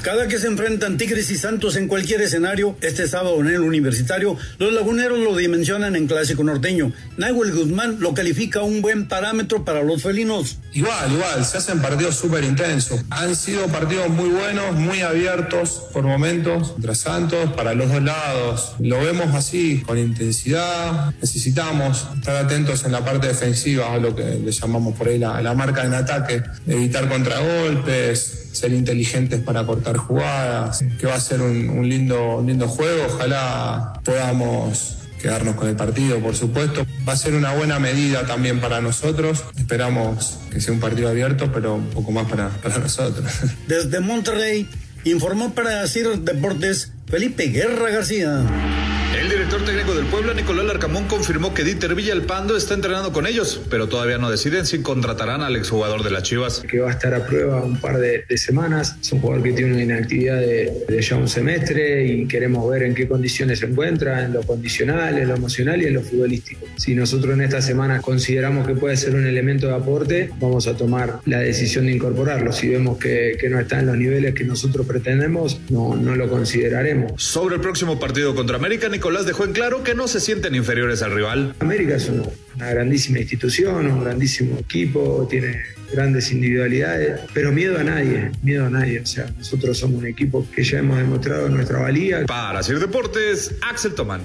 Cada 0.03 0.29
que 0.29 0.39
se 0.39 0.47
enfrentan 0.47 0.97
Tigres 0.97 1.31
y 1.31 1.37
Santos 1.37 1.77
en 1.77 1.87
cualquier 1.87 2.23
escenario, 2.23 2.75
este 2.81 3.07
sábado 3.07 3.39
en 3.41 3.49
el 3.49 3.61
Universitario, 3.61 4.35
los 4.59 4.73
laguneros 4.73 5.19
lo 5.19 5.37
dimensionan 5.37 5.95
en 5.95 6.07
clásico 6.07 6.43
norteño. 6.43 6.91
Nahuel 7.19 7.53
Guzmán 7.53 7.99
lo 8.01 8.15
califica 8.15 8.63
un 8.63 8.81
buen 8.81 9.09
parámetro 9.09 9.63
para 9.63 9.83
los 9.83 10.03
felinos. 10.03 10.57
Igual, 10.73 11.13
igual, 11.13 11.45
se 11.45 11.59
hacen 11.59 11.83
partidos 11.83 12.17
súper 12.17 12.45
intensos. 12.45 13.03
Han 13.11 13.37
sido 13.37 13.67
partidos 13.67 14.09
muy 14.09 14.31
buenos, 14.31 14.75
muy 14.75 15.03
abiertos 15.03 15.83
por 15.93 16.05
momentos 16.05 16.71
contra 16.71 16.95
Santos, 16.95 17.53
para 17.53 17.75
los 17.75 17.93
dos 17.93 18.03
lados. 18.03 18.77
Lo 18.79 19.01
vemos 19.01 19.35
así, 19.35 19.83
con 19.85 19.99
intensidad. 19.99 21.13
Necesitamos 21.21 22.07
estar 22.17 22.37
atentos 22.37 22.85
en 22.85 22.93
la 22.93 23.05
parte 23.05 23.27
defensiva, 23.27 23.99
lo 23.99 24.17
que 24.17 24.25
le 24.25 24.51
llamamos 24.51 24.97
por 24.97 25.09
ahí 25.09 25.19
la, 25.19 25.43
la 25.43 25.53
marca 25.53 25.85
en 25.85 25.93
ataque, 25.93 26.43
evitar 26.67 27.07
contragolpes, 27.07 28.49
ser 28.53 28.73
inteligentes 28.73 29.41
para 29.41 29.65
cortar 29.65 29.90
jugadas, 29.99 30.85
que 30.99 31.07
va 31.07 31.15
a 31.15 31.21
ser 31.21 31.41
un, 31.41 31.89
lindo, 31.89 32.43
lindo 32.45 32.69
juego. 32.69 33.07
Ojalá 33.15 33.95
podamos 34.05 34.99
quedarnos 35.21 35.55
con 35.55 35.69
el 35.69 35.77
partido, 35.77 36.19
por 36.21 36.35
supuesto. 36.35 36.87
Va 37.09 37.13
a 37.13 37.17
ser 37.17 37.35
una 37.35 37.53
buena 37.55 37.79
medida 37.79 38.27
también 38.27 38.61
para 38.61 38.81
nosotros. 38.81 39.45
Esperamos 39.57 40.39
que 40.51 40.61
sea 40.61 40.73
un 40.73 40.81
partido 40.81 41.09
abierto, 41.09 41.51
pero 41.53 41.75
un 41.77 41.91
poco 41.91 42.11
más 42.13 42.29
para, 42.29 42.49
para 42.49 42.79
nosotros. 42.79 43.31
Desde 43.69 44.01
Monterrey, 44.01 44.69
informó 45.05 45.55
para 45.55 45.87
CIR 45.87 46.21
Deportes 46.21 46.93
Felipe 47.07 47.49
Guerra 47.49 47.91
García. 47.91 48.90
El 49.31 49.37
director 49.37 49.65
técnico 49.65 49.95
del 49.95 50.07
Puebla, 50.07 50.35
Nicolás 50.35 50.67
Larcamón, 50.67 51.07
confirmó 51.07 51.55
que 51.55 51.63
Dieter 51.63 51.95
Villalpando 51.95 52.57
está 52.57 52.75
entrenando 52.75 53.13
con 53.13 53.29
ellos, 53.29 53.61
pero 53.71 53.89
todavía 53.89 54.19
no 54.19 54.29
deciden 54.29 54.67
si 54.67 54.83
contratarán 54.83 55.41
al 55.43 55.55
exjugador 55.55 56.03
de 56.03 56.11
las 56.11 56.25
Chivas. 56.25 56.65
Que 56.69 56.81
va 56.81 56.89
a 56.89 56.95
estar 56.95 57.15
a 57.15 57.25
prueba 57.25 57.63
un 57.63 57.81
par 57.81 57.99
de, 57.99 58.25
de 58.29 58.39
semanas. 58.39 58.97
Es 59.01 59.13
un 59.13 59.21
jugador 59.21 59.45
que 59.45 59.53
tiene 59.53 59.75
una 59.75 59.83
inactividad 59.85 60.41
de, 60.41 60.85
de, 60.89 61.01
ya 61.01 61.15
un 61.15 61.29
semestre 61.29 62.05
y 62.07 62.27
queremos 62.27 62.69
ver 62.69 62.83
en 62.83 62.93
qué 62.93 63.07
condiciones 63.07 63.61
se 63.61 63.67
encuentra, 63.67 64.25
en 64.25 64.33
lo 64.33 64.43
condicional, 64.43 65.17
en 65.17 65.29
lo 65.29 65.37
emocional 65.37 65.81
y 65.81 65.87
en 65.87 65.95
lo 65.95 66.03
futbolístico. 66.03 66.67
Si 66.77 66.97
nosotros 66.97 67.33
en 67.35 67.43
esta 67.43 67.63
semana 67.63 68.03
consideramos 68.03 68.67
que 68.67 68.75
puede 68.75 68.97
ser 68.97 69.15
un 69.15 69.25
elemento 69.25 69.69
de 69.69 69.75
aporte, 69.75 70.31
vamos 70.41 70.67
a 70.67 70.77
tomar 70.77 71.21
la 71.27 71.39
decisión 71.39 71.87
de 71.87 71.93
incorporarlo. 71.93 72.51
Si 72.53 72.67
vemos 72.69 72.99
que, 72.99 73.39
que 73.41 73.49
no 73.49 73.61
está 73.61 73.79
en 73.79 73.87
los 73.87 73.97
niveles 73.97 74.35
que 74.35 74.43
nosotros 74.43 74.85
pretendemos, 74.87 75.61
no, 75.69 75.95
no 75.95 76.17
lo 76.17 76.29
consideraremos. 76.29 77.23
Sobre 77.23 77.55
el 77.55 77.61
próximo 77.61 78.01
partido 78.01 78.35
contra 78.35 78.57
América, 78.57 78.89
Nicolás 78.89 79.20
dejó 79.27 79.45
en 79.45 79.53
claro 79.53 79.83
que 79.83 79.95
no 79.95 80.09
se 80.09 80.21
sienten 80.21 80.55
inferiores 80.55 81.03
al 81.03 81.13
rival. 81.13 81.55
América 81.61 81.97
es 81.97 82.09
una, 82.09 82.23
una 82.57 82.71
grandísima 82.71 83.19
institución, 83.19 83.87
un 83.87 84.05
grandísimo 84.05 84.59
equipo, 84.59 85.27
tiene 85.31 85.61
grandes 85.93 86.31
individualidades, 86.33 87.21
pero 87.35 87.53
miedo 87.53 87.79
a 87.79 87.85
nadie, 87.85 88.31
miedo 88.43 88.67
a 88.67 88.71
nadie. 88.71 89.01
O 89.01 89.07
sea, 89.07 89.31
nosotros 89.37 89.79
somos 89.79 89.99
un 89.99 90.07
equipo 90.07 90.47
que 90.55 90.63
ya 90.63 90.79
hemos 90.79 90.99
demostrado 90.99 91.49
nuestra 91.49 91.81
valía. 91.81 92.25
Para 92.27 92.61
hacer 92.61 92.79
deportes, 92.79 93.55
Axel 93.63 93.95
Tomán. 93.95 94.23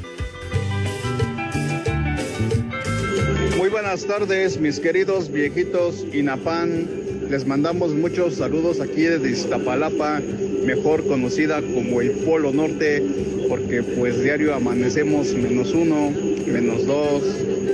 Muy 3.57 3.69
buenas 3.69 4.05
tardes, 4.05 4.59
mis 4.59 4.79
queridos 4.79 5.31
viejitos 5.31 6.05
Inapán. 6.13 7.04
Les 7.29 7.45
mandamos 7.45 7.93
muchos 7.93 8.35
saludos 8.35 8.79
aquí 8.79 9.01
desde 9.01 9.31
Iztapalapa, 9.31 10.21
mejor 10.65 11.05
conocida 11.07 11.61
como 11.61 12.01
el 12.01 12.11
Polo 12.11 12.51
Norte, 12.51 13.03
porque 13.49 13.81
pues 13.81 14.21
diario 14.21 14.53
amanecemos 14.53 15.33
menos 15.33 15.73
uno, 15.73 16.11
menos 16.47 16.85
dos, 16.85 17.23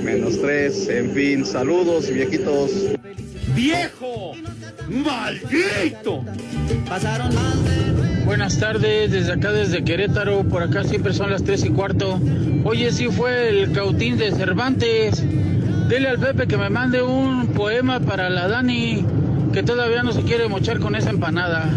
menos 0.02 0.40
tres, 0.40 0.88
en 0.88 1.10
fin, 1.12 1.44
saludos 1.44 2.10
viejitos. 2.12 2.70
¡Viejo! 3.54 4.32
¡Maldito! 4.88 6.24
Pasaron 6.88 7.30
Buenas 8.24 8.58
tardes, 8.58 9.10
desde 9.10 9.32
acá, 9.32 9.52
desde 9.52 9.84
Querétaro, 9.84 10.44
por 10.44 10.62
acá 10.62 10.84
siempre 10.84 11.12
son 11.12 11.30
las 11.30 11.42
tres 11.42 11.64
y 11.64 11.70
cuarto. 11.70 12.20
Oye, 12.64 12.90
sí 12.92 13.08
fue 13.08 13.48
el 13.48 13.72
cautín 13.72 14.16
de 14.16 14.30
Cervantes. 14.32 15.22
Dile 15.88 16.08
al 16.08 16.18
Pepe 16.18 16.46
que 16.46 16.56
me 16.56 16.70
mande 16.70 17.02
un 17.02 17.48
poema 17.48 18.00
para 18.00 18.30
la 18.30 18.48
Dani, 18.48 19.04
que 19.52 19.62
todavía 19.62 20.02
no 20.02 20.12
se 20.12 20.22
quiere 20.22 20.48
mochar 20.48 20.80
con 20.80 20.94
esa 20.94 21.10
empanada. 21.10 21.70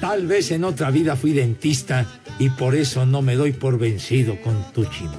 Tal 0.00 0.26
vez 0.26 0.50
en 0.50 0.64
otra 0.64 0.90
vida 0.90 1.16
fui 1.16 1.32
dentista 1.32 2.06
y 2.38 2.50
por 2.50 2.74
eso 2.74 3.06
no 3.06 3.22
me 3.22 3.36
doy 3.36 3.52
por 3.52 3.78
vencido 3.78 4.40
con 4.42 4.72
tu 4.72 4.84
chimoy. 4.84 5.14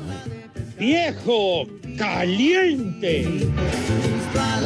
¡Viejo! 0.78 1.66
¡Caliente! 1.98 3.48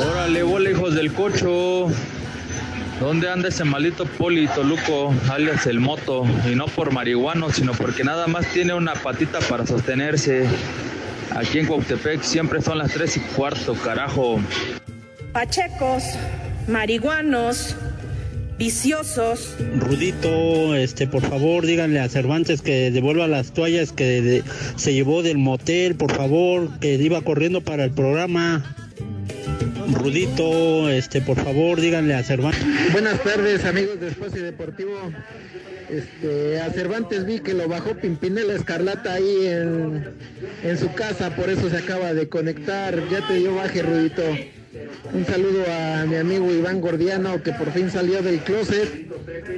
Órale, 0.10 0.44
bola, 0.44 0.72
hijos 0.72 0.96
del 0.96 1.13
cocho. 1.13 1.88
¿Dónde 3.00 3.30
anda 3.30 3.50
ese 3.50 3.63
maldito 3.63 4.06
Poli 4.06 4.48
Toluco, 4.48 5.13
alias 5.30 5.65
el 5.67 5.80
moto? 5.80 6.24
Y 6.52 6.56
no 6.56 6.65
por 6.65 6.91
marihuano, 6.91 7.52
sino 7.52 7.72
porque 7.74 8.04
nada 8.04 8.28
más 8.28 8.46
tiene 8.48 8.74
una 8.74 8.94
patita 8.94 9.39
para 9.39 9.65
sostenerse. 9.65 10.48
Aquí 11.36 11.60
en 11.60 11.67
Cuautepec 11.67 12.22
siempre 12.22 12.62
son 12.62 12.78
las 12.78 12.91
tres 12.91 13.17
y 13.17 13.22
cuarto, 13.22 13.74
carajo. 13.74 14.39
Pachecos, 15.32 16.04
marihuanos, 16.67 17.76
viciosos. 18.58 19.56
Rudito, 19.78 20.76
este, 20.76 21.08
por 21.08 21.21
favor, 21.21 21.65
díganle 21.65 22.00
a 22.00 22.10
Cervantes 22.10 22.62
que 22.62 22.91
devuelva 22.91 23.28
las 23.28 23.54
toallas 23.54 23.91
que 23.91 24.21
de, 24.21 24.43
se 24.76 24.93
llevó 24.93 25.24
del 25.24 25.38
motel, 25.38 25.95
por 25.95 26.12
favor, 26.12 26.80
que 26.80 26.93
iba 26.95 27.21
corriendo 27.21 27.62
para 27.62 27.86
el 27.86 27.91
programa. 27.91 28.76
Rudito, 29.93 30.89
este, 30.89 31.21
por 31.21 31.38
favor, 31.38 31.82
díganle 31.82 32.13
a 32.13 32.24
Cervantes. 32.24 32.63
Buenas 32.91 33.21
tardes, 33.24 33.65
amigos 33.65 34.00
de 34.00 34.10
Espacio 34.10 34.43
Deportivo. 34.43 35.12
Este, 35.89 36.62
a 36.62 36.71
Cervantes 36.71 37.26
vi 37.26 37.39
que 37.39 37.54
lo 37.54 37.67
bajó 37.67 37.95
Pimpinela 37.95 38.54
Escarlata 38.54 39.13
ahí 39.13 39.47
en, 39.47 40.06
en 40.63 40.78
su 40.78 40.93
casa, 40.93 41.36
por 41.36 41.50
eso 41.50 41.69
se 41.69 41.78
acaba 41.78 42.13
de 42.13 42.30
conectar. 42.30 42.97
Ya 43.10 43.28
te 43.28 43.36
dio 43.36 43.56
baje, 43.56 43.82
Rudito. 43.82 44.21
Un 45.14 45.26
saludo 45.26 45.64
a 45.70 46.06
mi 46.06 46.16
amigo 46.16 46.52
Iván 46.52 46.80
Gordiano, 46.80 47.44
que 47.44 47.52
por 47.52 47.72
fin 47.72 47.90
salió 47.90 48.22
del 48.22 48.40
closet. 48.40 49.08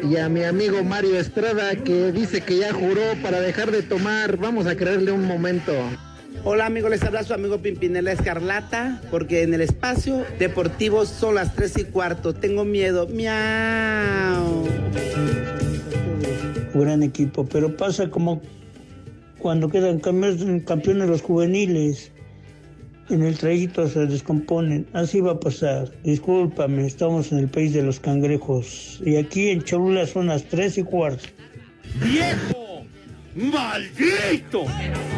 Y 0.10 0.18
a 0.18 0.28
mi 0.28 0.44
amigo 0.44 0.84
Mario 0.84 1.20
Estrada, 1.20 1.76
que 1.76 2.12
dice 2.12 2.42
que 2.42 2.58
ya 2.58 2.74
juró 2.74 3.02
para 3.22 3.40
dejar 3.40 3.72
de 3.72 3.84
tomar. 3.84 4.38
Vamos 4.38 4.66
a 4.66 4.76
creerle 4.76 5.12
un 5.12 5.26
momento. 5.26 5.74
Hola 6.44 6.66
amigos, 6.66 6.90
les 6.90 7.04
habla 7.04 7.24
su 7.24 7.34
amigo 7.34 7.60
Pimpinela 7.60 8.12
Escarlata, 8.12 9.02
porque 9.12 9.44
en 9.44 9.54
el 9.54 9.62
espacio 9.62 10.26
deportivo 10.40 11.06
son 11.06 11.36
las 11.36 11.56
tres 11.56 11.78
y 11.78 11.84
cuarto. 11.86 12.34
Tengo 12.34 12.66
miedo. 12.66 13.08
Miau. 13.08 14.68
Gran 16.74 17.04
equipo, 17.04 17.46
pero 17.46 17.78
pasa 17.78 18.10
como 18.10 18.42
cuando 19.38 19.70
quedan 19.70 20.00
campeones 20.00 21.08
los 21.08 21.22
juveniles. 21.22 22.13
En 23.10 23.22
el 23.24 23.38
trayecto 23.38 23.88
se 23.88 24.06
descomponen. 24.06 24.86
Así 24.94 25.20
va 25.20 25.34
a 25.34 25.40
pasar. 25.40 25.92
Discúlpame, 26.04 26.88
estamos 26.88 27.32
en 27.32 27.40
el 27.40 27.50
país 27.50 27.74
de 27.74 27.84
los 27.84 28.00
cangrejos. 28.00 29.02
Y 29.06 29.18
aquí 29.18 29.50
en 29.50 29.62
Cholula 29.62 30.08
son 30.08 30.28
las 30.28 30.44
tres 30.46 30.78
y 30.78 30.84
cuarto. 30.84 31.26
¡Viejo! 32.02 32.86
¡Maldito! 33.36 34.64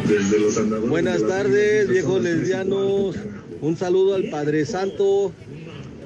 Desde 0.08 0.40
los 0.40 0.88
Buenas 0.88 1.26
tardes, 1.26 1.88
viejos 1.88 2.22
lesbianos. 2.22 3.16
Un 3.60 3.76
saludo 3.76 4.16
al 4.16 4.24
Padre 4.30 4.66
Santo, 4.66 5.32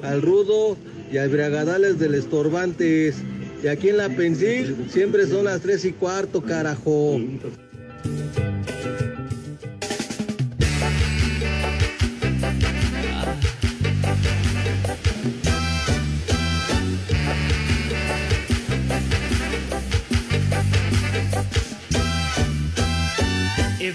al 0.02 0.20
Rudo 0.22 0.76
y 1.10 1.16
al 1.16 1.30
Briagadales 1.30 1.98
del 1.98 2.14
Estorbantes. 2.14 3.16
Y 3.62 3.68
aquí 3.68 3.88
en 3.88 3.96
la 3.96 4.08
Pensil 4.08 4.76
siempre 4.90 5.26
son 5.26 5.44
las 5.44 5.60
tres 5.60 5.84
y 5.84 5.92
cuarto, 5.92 6.42
carajo. 6.42 7.18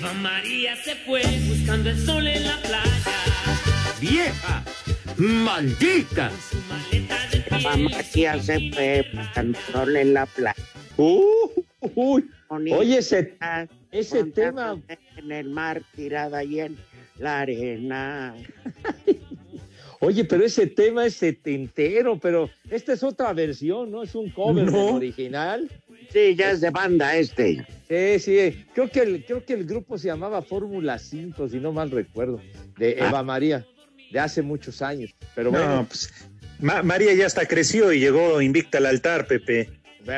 Eva 0.05 0.13
María 0.13 0.75
se 0.75 0.93
fue 0.97 1.23
buscando 1.49 1.89
el 1.89 1.97
sol 1.97 2.27
en 2.27 2.43
la 2.43 2.57
playa. 2.61 2.91
¡Vieja! 3.99 4.63
¡Maldita! 5.17 6.31
Eva 7.49 7.75
María 7.75 8.39
se 8.39 8.69
fue 8.71 9.03
buscando 9.11 9.57
el 9.57 9.73
sol 9.73 9.95
en 9.95 10.13
la 10.13 10.27
playa. 10.27 10.55
Uh, 10.97 11.49
uy. 11.95 12.29
Oye, 12.49 12.99
ese, 12.99 13.35
ese 13.91 14.25
tema. 14.25 14.79
En 15.17 15.31
el 15.31 15.49
mar, 15.49 15.81
tirada 15.95 16.37
ahí 16.37 16.59
en 16.59 16.77
la 17.17 17.39
arena. 17.39 18.35
Oye, 20.01 20.23
pero 20.25 20.45
ese 20.45 20.67
tema 20.67 21.07
es 21.07 21.15
setentero, 21.15 22.19
pero 22.19 22.51
esta 22.69 22.93
es 22.93 23.01
otra 23.01 23.33
versión, 23.33 23.89
¿no? 23.89 24.03
Es 24.03 24.13
un 24.13 24.29
cover 24.29 24.71
No. 24.71 24.97
original. 24.97 25.67
Sí, 26.15 26.33
ya 26.33 26.51
es 26.51 26.61
de 26.61 26.69
banda 26.69 27.13
este. 27.17 27.67
Sí, 27.89 28.19
sí. 28.19 28.65
Creo 28.73 28.89
que 28.89 29.01
el, 29.01 29.25
creo 29.25 29.43
que 29.43 29.51
el 29.51 29.65
grupo 29.65 29.97
se 29.97 30.07
llamaba 30.07 30.41
Fórmula 30.41 30.97
5, 30.97 31.49
si 31.49 31.57
no 31.57 31.73
mal 31.73 31.91
recuerdo, 31.91 32.39
de 32.77 32.93
Eva 32.93 33.21
María, 33.21 33.65
de 34.11 34.19
hace 34.21 34.41
muchos 34.41 34.81
años. 34.81 35.13
Pero 35.35 35.51
bueno. 35.51 35.75
No, 35.81 35.85
pues 35.85 36.09
Ma- 36.61 36.81
María 36.83 37.13
ya 37.13 37.25
hasta 37.25 37.45
creció 37.45 37.91
y 37.91 37.99
llegó 37.99 38.41
invicta 38.41 38.77
al 38.77 38.85
altar, 38.85 39.27
Pepe. 39.27 39.69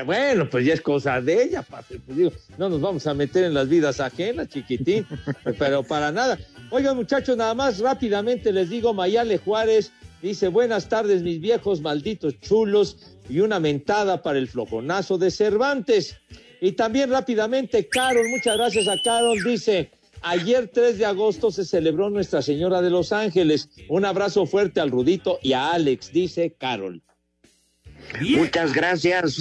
Bueno, 0.06 0.48
pues 0.48 0.66
ya 0.68 0.76
es 0.76 0.82
cosa 0.82 1.20
de 1.20 1.42
ella, 1.46 1.64
papi. 1.64 1.98
Pues 1.98 2.16
digo, 2.16 2.32
no 2.60 2.70
nos 2.70 2.80
vamos 2.80 3.08
a 3.08 3.16
meter 3.16 3.46
en 3.46 3.56
las 3.56 3.68
vidas 3.68 4.00
ajenas, 4.00 4.50
chiquitín, 4.50 5.04
pero 5.58 5.82
para 5.82 6.12
nada. 6.12 6.38
Oigan, 6.70 6.96
muchachos, 6.96 7.36
nada 7.38 7.56
más 7.56 7.80
rápidamente 7.80 8.52
les 8.52 8.70
digo, 8.70 8.94
Mayale 8.94 9.40
Juárez 9.40 9.92
dice, 10.28 10.48
buenas 10.48 10.90
tardes, 10.90 11.24
mis 11.24 11.40
viejos 11.40 11.82
malditos 11.82 12.40
chulos, 12.40 13.18
y 13.30 13.40
una 13.40 13.60
mentada 13.60 14.22
para 14.22 14.40
el 14.40 14.48
flojonazo 14.48 15.18
de 15.18 15.32
Cervantes. 15.32 16.18
Y 16.62 16.74
también 16.74 17.10
rápidamente, 17.10 17.88
Carol, 17.88 18.28
muchas 18.30 18.58
gracias 18.58 18.88
a 18.88 18.96
Carol, 19.04 19.38
dice, 19.44 19.92
ayer 20.22 20.70
3 20.74 20.98
de 20.98 21.06
agosto 21.06 21.52
se 21.52 21.66
celebró 21.66 22.10
Nuestra 22.10 22.42
Señora 22.42 22.82
de 22.82 22.90
los 22.90 23.12
Ángeles. 23.12 23.70
Un 23.90 24.06
abrazo 24.06 24.46
fuerte 24.46 24.80
al 24.80 24.92
Rudito 24.92 25.40
y 25.42 25.54
a 25.54 25.72
Alex, 25.72 26.12
dice 26.12 26.56
Carol. 26.58 27.02
Muchas 28.22 28.74
gracias. 28.74 29.38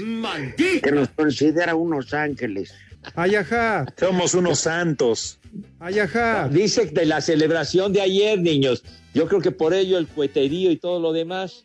Que 0.82 0.92
nos 0.92 1.08
considera 1.10 1.74
unos 1.74 2.12
ángeles. 2.12 2.74
Ayajá. 3.14 3.86
Somos 3.98 4.34
unos 4.34 4.58
santos. 4.60 5.38
Ayajá. 5.80 6.48
Dice 6.48 6.86
de 6.86 7.06
la 7.06 7.20
celebración 7.20 7.92
de 7.92 8.00
ayer, 8.00 8.38
niños. 8.38 8.82
Yo 9.14 9.26
creo 9.28 9.40
que 9.40 9.50
por 9.50 9.72
ello 9.72 9.98
el 9.98 10.06
cueterío 10.06 10.70
y 10.70 10.76
todo 10.76 11.00
lo 11.00 11.12
demás. 11.12 11.64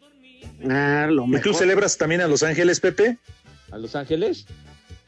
Ah, 0.70 1.08
lo 1.10 1.26
¿Y 1.26 1.42
tú 1.42 1.54
celebras 1.54 1.98
también 1.98 2.22
a 2.22 2.28
Los 2.28 2.44
Ángeles, 2.44 2.80
Pepe? 2.80 3.18
¿A 3.72 3.78
Los 3.78 3.96
Ángeles? 3.96 4.46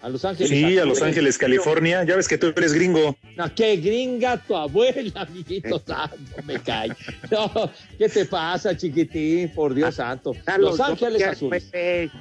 A 0.01 0.09
Los 0.09 0.25
Ángeles. 0.25 0.49
Sí, 0.49 0.77
a 0.77 0.85
Los 0.85 1.01
Ángeles, 1.01 1.37
California. 1.37 2.03
Ya 2.03 2.17
ves 2.17 2.27
que 2.27 2.37
tú 2.37 2.47
eres 2.47 2.73
gringo. 2.73 3.15
No, 3.37 3.55
qué 3.55 3.77
gringa 3.77 4.37
tu 4.37 4.55
abuela, 4.55 5.21
amiguito 5.21 5.81
santo, 5.87 6.17
me 6.43 6.59
cae. 6.59 6.89
No, 7.31 7.71
¿qué 7.97 8.09
te 8.09 8.25
pasa, 8.25 8.75
chiquitín? 8.75 9.49
Por 9.49 9.73
Dios 9.73 9.95
santo. 9.95 10.35
Los 10.57 10.79
Ángeles 10.81 11.21
Dodgers, 11.21 11.37
Azules. 11.37 11.63
Pepe. 11.63 12.11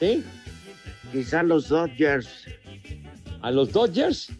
¿Sí? 0.00 0.24
Quizá 1.12 1.42
los 1.42 1.68
Dodgers. 1.68 2.28
¿A 3.42 3.50
los 3.50 3.72
Dodgers? 3.72 4.32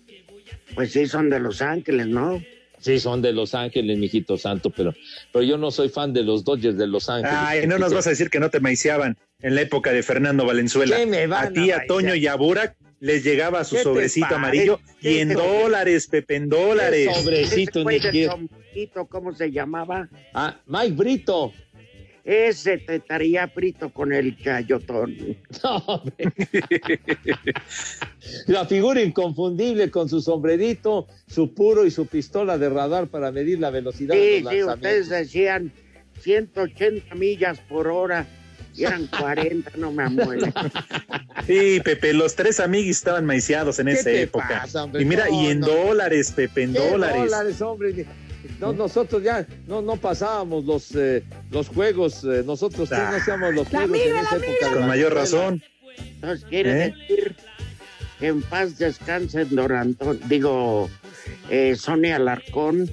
Pues 0.75 0.93
sí, 0.93 1.07
son 1.07 1.31
de 1.31 1.41
Los 1.41 1.63
Ángeles, 1.63 2.07
¿no? 2.07 2.41
Sí, 2.79 2.99
son 2.99 3.21
de 3.21 3.33
Los 3.33 3.55
Ángeles, 3.55 3.99
mijito 3.99 4.39
santo, 4.39 4.71
pero, 4.71 4.95
pero 5.33 5.43
yo 5.45 5.59
no 5.59 5.71
soy 5.71 5.89
fan 5.91 6.13
de 6.15 6.23
los 6.23 6.45
Dodgers 6.45 6.79
de 6.79 6.87
Los 6.87 7.11
Ángeles. 7.11 7.37
Ay, 7.39 7.67
no 7.67 7.79
nos 7.79 7.93
vas 7.93 8.07
a 8.07 8.11
decir 8.11 8.31
que 8.31 8.41
no 8.41 8.49
te 8.51 8.61
maiciaban 8.61 9.19
en 9.43 9.55
la 9.55 9.63
época 9.63 9.93
de 9.93 10.03
Fernando 10.03 10.47
Valenzuela. 10.47 10.97
¿Qué 10.97 11.05
me 11.07 11.27
van 11.27 11.49
a 11.49 11.53
ti, 11.53 11.71
a 11.71 11.77
a 11.79 11.87
Toño 11.87 12.15
y 12.15 12.27
a 12.27 12.37
Burak 12.37 12.77
les 13.01 13.23
llegaba 13.25 13.65
su 13.65 13.75
¿Qué 13.77 13.79
te 13.81 13.85
sobrecito 13.85 14.35
amarillo 14.35 14.81
¿Qué 15.01 15.13
y 15.13 15.19
en 15.19 15.29
te- 15.29 15.35
dólares, 15.35 16.07
Pepe, 16.07 16.37
en 16.37 16.49
dólares. 16.49 17.09
¿Qué 17.09 17.67
sobrecito? 17.73 19.07
¿Cómo 19.09 19.33
se 19.35 19.51
llamaba? 19.51 20.09
Ah, 20.33 20.59
Mike 20.67 20.93
Brito. 20.95 21.53
Ese 22.25 22.79
te 22.79 22.97
estaría 22.97 23.49
frito 23.49 23.91
con 23.91 24.13
el. 24.13 24.37
No, 25.63 25.77
hombre. 25.87 26.15
La 28.47 28.67
figura 28.67 29.01
inconfundible 29.03 29.91
con 29.91 30.09
su 30.09 30.21
sombrerito, 30.21 31.07
su 31.27 31.55
puro 31.55 31.87
y 31.87 31.91
su 31.91 32.07
pistola 32.07 32.59
de 32.59 32.69
radar 32.69 33.09
para 33.09 33.33
medir 33.33 33.59
la 33.59 33.71
velocidad 33.71 34.15
de 34.15 34.39
Sí, 34.39 34.43
los 34.43 34.53
sí, 34.53 34.63
ustedes 34.65 35.09
decían 35.09 35.73
180 36.21 37.15
millas 37.15 37.59
por 37.61 37.89
hora 37.89 38.27
y 38.77 38.85
eran 38.85 39.07
40, 39.07 39.73
no 39.79 39.91
me 39.93 40.05
amuelo. 40.05 40.47
Sí, 41.47 41.81
Pepe, 41.83 42.13
los 42.13 42.37
tres 42.37 42.61
amiguis 42.61 42.99
estaban 42.99 43.25
maiciados 43.25 43.79
en 43.81 43.87
¿Qué 43.87 43.93
esa 43.95 44.05
te 44.05 44.23
época. 44.23 44.61
pasa, 44.61 44.85
hombre? 44.85 45.03
y 45.03 45.05
mira, 45.05 45.27
No, 45.29 45.43
y 45.43 45.47
en 45.49 45.61
no. 45.61 45.67
dólares, 45.69 46.33
Pepe, 46.37 46.63
en 46.65 46.75
¿Qué 46.75 46.79
dólares. 46.79 47.17
dólares, 47.17 47.61
hombre? 47.63 48.07
No, 48.61 48.73
nosotros 48.75 49.23
ya 49.23 49.46
no, 49.66 49.81
no 49.81 49.96
pasábamos 49.96 50.64
los, 50.66 50.94
eh, 50.94 51.25
los 51.51 51.68
juegos, 51.68 52.23
eh, 52.25 52.42
nosotros 52.44 52.88
sí 52.90 52.94
no 52.94 53.16
hacíamos 53.16 53.55
los 53.55 53.66
juegos 53.68 53.99
en 53.99 54.16
esa 54.16 54.37
época. 54.37 54.68
de 54.68 54.77
Con 54.77 54.87
mayor 54.87 55.14
razón. 55.14 55.62
Entonces 55.99 56.46
quiere 56.49 56.70
¿Eh? 56.70 56.94
decir 57.09 57.37
que 58.18 58.27
en 58.27 58.42
paz 58.42 58.77
descansen 58.79 59.49
Don 59.57 59.73
Antón, 59.73 60.20
digo, 60.29 60.90
eh, 61.49 61.75
Sonia 61.75 62.16
Alarcón, 62.16 62.90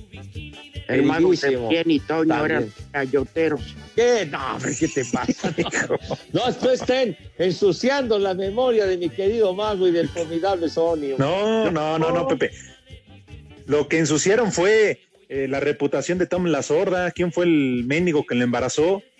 el 0.87 1.03
mago 1.03 1.31
Queridísimo. 1.31 1.69
Septién 1.69 1.91
y 1.91 1.99
Toño 1.99 2.29
También. 2.29 2.51
eran 2.51 2.73
cayoteros. 2.93 3.75
¿Qué? 3.93 4.25
No, 4.31 4.55
hombre, 4.55 4.73
¿qué 4.79 4.87
te 4.87 5.03
pasa? 5.05 5.53
hijo? 5.57 5.97
no, 6.31 6.47
esto 6.47 6.71
estén 6.71 7.17
ensuciando 7.37 8.17
la 8.19 8.33
memoria 8.33 8.85
de 8.85 8.97
mi 8.97 9.09
querido 9.09 9.53
mago 9.53 9.85
y 9.87 9.91
del 9.91 10.07
formidable 10.07 10.69
Sony. 10.69 11.11
hombre. 11.11 11.15
No, 11.17 11.69
no, 11.71 11.99
no, 11.99 12.11
no, 12.11 12.27
Pepe. 12.27 12.51
Lo 13.65 13.89
que 13.89 13.99
ensuciaron 13.99 14.53
fue 14.53 15.01
eh, 15.29 15.47
la 15.47 15.59
reputación 15.59 16.17
de 16.17 16.27
Tom 16.27 16.45
La 16.45 16.61
Sorda. 16.61 17.11
¿Quién 17.11 17.31
fue 17.31 17.45
el 17.45 17.83
mendigo 17.85 18.25
que 18.25 18.35
le 18.35 18.43
embarazó? 18.43 19.01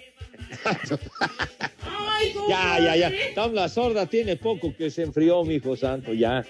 Ya, 2.50 2.80
ya, 2.80 2.96
ya. 2.96 3.12
Tom 3.36 3.54
la 3.54 3.70
sorda 3.70 4.06
tiene 4.06 4.36
poco 4.36 4.76
que 4.76 4.90
se 4.90 5.04
enfrió, 5.04 5.44
mi 5.44 5.56
hijo 5.56 5.76
santo, 5.76 6.14
ya. 6.14 6.46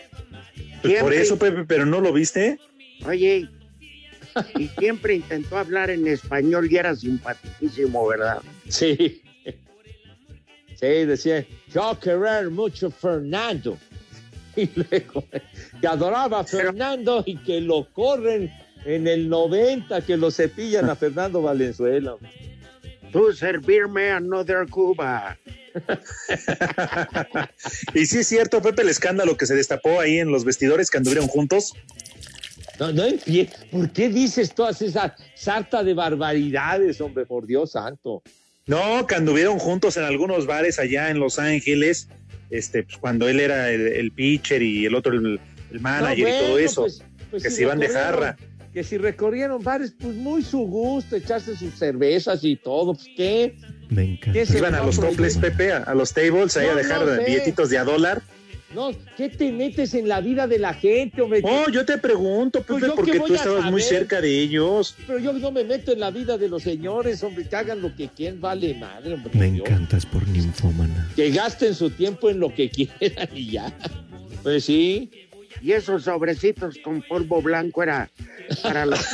Pues 0.82 1.02
por 1.02 1.14
eso, 1.14 1.38
Pepe, 1.38 1.66
pero 1.66 1.86
no 1.86 2.00
lo 2.02 2.14
viste. 2.14 2.60
Oye, 3.06 3.48
y 4.58 4.68
siempre 4.80 5.16
intentó 5.16 5.58
hablar 5.58 5.90
en 5.90 6.08
español 6.08 6.68
y 6.72 6.78
era 6.78 6.96
simpaticísimo, 6.96 8.08
¿verdad? 8.08 8.42
Sí. 8.68 9.22
Sí, 10.76 11.06
decía, 11.06 11.46
yo 11.74 12.00
querer 12.00 12.50
mucho 12.50 12.92
Fernando. 12.92 13.78
Y 14.58 14.72
luego, 14.74 15.24
que 15.80 15.86
adoraba 15.86 16.40
a 16.40 16.44
Fernando 16.44 17.22
y 17.28 17.38
que 17.38 17.62
lo 17.62 17.88
corren 17.94 18.52
en 18.88 19.06
el 19.06 19.28
90, 19.28 20.02
que 20.02 20.18
lo 20.18 20.32
cepillan 20.32 20.90
a 20.90 20.96
Fernando 21.04 21.42
Valenzuela. 21.42 22.16
Tú 23.12 23.34
servirme 23.34 24.12
another 24.12 24.66
Cuba. 24.70 25.38
y 27.94 28.06
sí 28.06 28.20
es 28.20 28.28
cierto, 28.28 28.62
Pepe, 28.62 28.82
el 28.82 28.90
escándalo 28.90 29.38
que 29.38 29.46
se 29.46 29.56
destapó 29.56 30.00
ahí 30.00 30.20
en 30.20 30.32
los 30.32 30.44
vestidores 30.46 30.90
que 30.90 30.98
anduvieron 30.98 31.28
juntos. 31.28 31.74
No, 32.80 32.92
no 32.92 33.04
¿Por 33.72 33.92
qué 33.92 34.10
dices 34.10 34.54
todas 34.54 34.82
esas 34.82 35.14
sarta 35.36 35.84
de 35.84 35.94
barbaridades, 35.94 37.02
hombre, 37.02 37.26
por 37.26 37.46
Dios 37.46 37.72
santo? 37.72 38.24
No, 38.68 39.06
que 39.08 39.16
anduvieron 39.16 39.60
juntos 39.60 39.98
en 39.98 40.04
algunos 40.04 40.46
bares 40.46 40.80
allá 40.80 41.10
en 41.10 41.20
Los 41.20 41.40
Ángeles, 41.40 42.08
este, 42.50 42.84
pues, 42.84 42.98
cuando 42.98 43.28
él 43.28 43.40
era 43.40 43.72
el, 43.72 43.88
el 43.88 44.12
pitcher 44.12 44.62
y 44.62 44.86
el 44.86 44.96
otro 44.96 45.14
el, 45.14 45.40
el 45.72 45.80
manager 45.80 46.28
No, 46.28 46.36
y 46.36 46.40
todo 46.48 46.60
eso. 46.60 46.82
pues- 46.84 47.04
pues 47.30 47.44
que 47.44 47.50
se 47.50 47.64
iban 47.64 47.80
de 47.80 47.90
jarra. 47.90 48.38
Que 48.74 48.84
si 48.84 48.98
recorrieron 48.98 49.64
bares, 49.64 49.94
pues 50.00 50.16
muy 50.16 50.44
su 50.44 50.60
gusto, 50.60 51.16
echarse 51.16 51.56
sus 51.56 51.74
cervezas 51.74 52.44
y 52.44 52.56
todo, 52.56 52.94
pues 52.94 53.08
qué. 53.16 53.58
Me 53.90 54.04
encanta. 54.04 54.34
¿Qué 54.34 54.46
se 54.46 54.58
Iban 54.60 54.76
a 54.76 54.84
los 54.84 55.00
toples, 55.00 55.38
Pepe, 55.38 55.72
a, 55.72 55.78
a 55.78 55.96
los 55.96 56.14
tables, 56.14 56.56
ahí 56.58 56.68
No, 56.68 56.74
a 56.74 56.76
dejar 56.76 57.06
no 57.06 57.16
sé. 57.16 57.24
billetitos 57.26 57.70
de 57.70 57.78
a 57.78 57.84
dólar. 57.84 58.22
No, 58.76 58.92
¿qué 59.16 59.30
te 59.30 59.50
metes 59.54 59.94
en 59.94 60.10
la 60.10 60.20
vida 60.20 60.46
de 60.46 60.60
la 60.60 60.74
gente, 60.74 61.22
hombre? 61.22 61.40
Oh, 61.44 61.70
yo 61.72 61.86
te 61.86 61.98
pregunto, 61.98 62.62
Pues 62.64 62.82
Pepe, 62.82 62.94
porque 62.96 63.20
tú 63.22 63.34
estabas 63.34 63.72
muy 63.72 63.82
cerca 63.82 64.20
de 64.20 64.30
ellos. 64.42 64.94
Pero 65.08 65.20
yo 65.20 65.32
no 65.34 65.52
me 65.54 65.64
meto 65.64 65.94
en 65.94 66.02
la 66.02 66.12
vida 66.12 66.38
de 66.38 66.50
los 66.50 66.64
señores, 66.64 67.24
hombre, 67.24 67.48
que 67.48 67.56
hagan 67.56 67.82
lo 67.82 67.96
que 67.96 68.10
quieran, 68.10 68.42
vale 68.42 68.74
madre, 68.74 69.14
hombre. 69.14 69.32
Me 69.40 69.50
Dios. 69.52 69.66
encantas 69.66 70.06
por 70.06 70.28
ninfómana. 70.28 71.10
Que 71.16 71.32
gasten 71.32 71.74
su 71.74 71.90
tiempo 71.92 72.30
en 72.30 72.42
lo 72.42 72.54
que 72.54 72.70
quieran 73.00 73.30
y 73.34 73.52
ya. 73.52 73.74
Pues 74.44 74.66
sí. 74.66 75.10
Y 75.62 75.72
esos 75.74 76.04
sobrecitos 76.04 76.78
con 76.84 77.02
polvo 77.02 77.42
blanco 77.42 77.84
era 77.84 78.10
para 78.64 78.86
los 78.86 79.00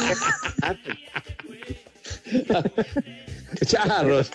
Charros. 3.66 4.32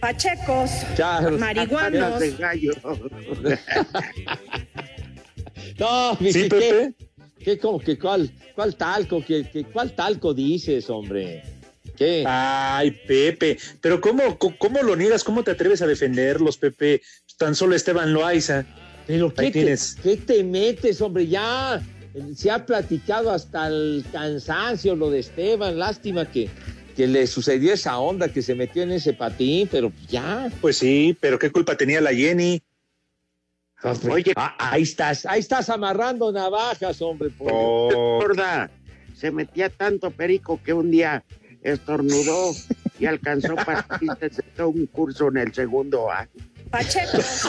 Pachecos, 0.00 0.70
Charros. 0.96 1.38
marihuanos, 1.38 2.18
de 2.20 2.32
gallo. 2.32 2.72
No, 5.78 6.16
mi 6.20 6.32
Sí, 6.32 6.42
¿qué? 6.42 6.48
Pepe. 6.48 6.94
¿Qué, 7.42 7.58
cómo, 7.58 7.78
que 7.80 7.98
cuál, 7.98 8.30
cuál 8.54 8.76
talco, 8.76 9.24
que, 9.24 9.48
que- 9.50 9.64
cuál 9.64 9.94
talco 9.94 10.32
dices, 10.34 10.88
hombre? 10.90 11.42
¿Qué? 11.96 12.24
Ay, 12.26 12.90
Pepe, 13.06 13.58
pero 13.80 14.00
¿cómo, 14.00 14.38
cómo 14.38 14.82
lo 14.82 14.94
niegas? 14.96 15.24
¿Cómo 15.24 15.42
te 15.42 15.50
atreves 15.50 15.82
a 15.82 15.86
defenderlos, 15.86 16.56
Pepe? 16.58 17.00
Tan 17.38 17.54
solo 17.54 17.74
Esteban 17.74 18.12
Loaiza. 18.12 18.64
Pero 19.12 19.34
¿qué 19.34 19.42
Ahí 19.42 19.50
te, 19.52 19.76
qué 20.02 20.16
te 20.16 20.42
metes, 20.42 21.02
hombre? 21.02 21.26
Ya 21.26 21.82
se 22.34 22.50
ha 22.50 22.64
platicado 22.64 23.30
hasta 23.30 23.66
el 23.66 24.02
cansancio 24.10 24.96
lo 24.96 25.10
de 25.10 25.18
Esteban. 25.18 25.78
Lástima 25.78 26.24
que, 26.24 26.48
que 26.96 27.06
le 27.06 27.26
sucedió 27.26 27.74
esa 27.74 27.98
onda, 27.98 28.30
que 28.30 28.40
se 28.40 28.54
metió 28.54 28.82
en 28.82 28.92
ese 28.92 29.12
patín, 29.12 29.68
pero 29.70 29.92
ya. 30.08 30.50
Pues 30.62 30.78
sí, 30.78 31.14
pero 31.20 31.38
¿qué 31.38 31.50
culpa 31.50 31.76
tenía 31.76 32.00
la 32.00 32.14
Jenny? 32.14 32.62
Oye, 34.08 34.32
Ah, 34.34 34.56
ahí 34.58 34.80
estás, 34.80 35.26
ahí 35.26 35.40
estás 35.40 35.68
amarrando 35.68 36.32
navajas, 36.32 37.02
hombre. 37.02 37.28
por. 37.28 37.50
Oh, 37.52 37.90
gorda, 38.18 38.70
se 39.14 39.30
metía 39.30 39.68
tanto 39.68 40.10
perico 40.10 40.58
que 40.64 40.72
un 40.72 40.90
día 40.90 41.22
estornudó 41.60 42.52
y 42.98 43.04
alcanzó 43.04 43.56
para 43.56 43.86
un 44.66 44.86
curso 44.86 45.28
en 45.28 45.36
el 45.36 45.52
segundo 45.52 46.10
A. 46.10 46.26
pachecos, 46.72 47.46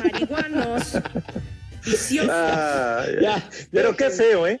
marihuanos, 0.00 0.92
viciosos. 1.84 2.30
ah, 2.32 3.04
Ya, 3.20 3.50
pero 3.72 3.96
qué 3.96 4.10
feo, 4.10 4.46
¿eh? 4.46 4.58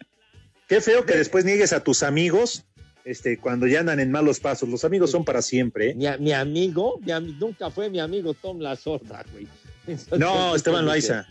Qué 0.66 0.80
feo 0.80 1.04
que 1.04 1.16
después 1.16 1.44
niegues 1.44 1.72
a 1.72 1.82
tus 1.84 2.02
amigos 2.02 2.64
este, 3.04 3.38
cuando 3.38 3.66
ya 3.66 3.80
andan 3.80 4.00
en 4.00 4.10
malos 4.10 4.40
pasos. 4.40 4.68
Los 4.68 4.84
amigos 4.84 5.10
son 5.10 5.24
para 5.24 5.42
siempre, 5.42 5.90
¿eh? 5.90 5.94
Mi, 5.94 6.06
mi 6.18 6.32
amigo, 6.32 6.98
mi 7.04 7.12
ami- 7.12 7.36
nunca 7.38 7.70
fue 7.70 7.88
mi 7.90 7.98
amigo 8.00 8.34
Tom 8.34 8.58
La 8.60 8.74
Sorda, 8.76 9.24
güey. 9.32 9.46
No, 10.18 10.54
Esteban 10.54 10.84
Loaiza. 10.84 11.26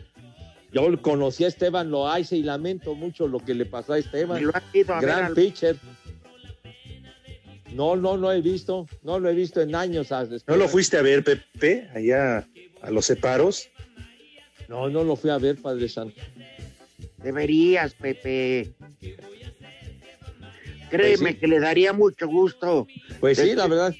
Yo 0.71 1.01
conocí 1.01 1.45
a 1.45 1.47
Esteban 1.47 1.89
Loaiza 1.89 2.35
y 2.35 2.43
lamento 2.43 2.93
mucho 2.95 3.27
lo 3.27 3.39
que 3.39 3.53
le 3.55 3.65
pasó 3.65 3.93
a 3.93 3.97
Esteban. 3.99 4.43
lo 4.45 4.51
ha 4.55 4.61
ido 4.73 4.93
a 4.93 4.99
ver 4.99 5.09
Gran 5.09 5.25
al- 5.25 5.33
pitcher. 5.33 5.75
No, 7.73 7.95
no, 7.95 8.17
no 8.17 8.31
he 8.31 8.41
visto. 8.41 8.87
No 9.03 9.19
lo 9.19 9.29
he 9.29 9.33
visto 9.33 9.61
en 9.61 9.75
años. 9.75 10.11
a 10.11 10.23
¿No 10.25 10.35
Esteban. 10.35 10.59
lo 10.59 10.67
fuiste 10.67 10.97
a 10.97 11.01
ver, 11.01 11.23
Pepe, 11.23 11.89
allá 11.93 12.47
a 12.81 12.91
los 12.91 13.05
separos? 13.05 13.69
No, 14.67 14.89
no 14.89 15.03
lo 15.03 15.15
fui 15.15 15.29
a 15.29 15.37
ver, 15.37 15.57
Padre 15.57 15.89
Santo. 15.89 16.19
Deberías, 17.17 17.93
Pepe. 17.93 18.73
Créeme 20.89 21.33
sí. 21.33 21.37
que 21.37 21.47
le 21.47 21.59
daría 21.59 21.93
mucho 21.93 22.27
gusto 22.27 22.87
Pues 23.19 23.37
sí, 23.37 23.53
la 23.53 23.67
verdad. 23.67 23.95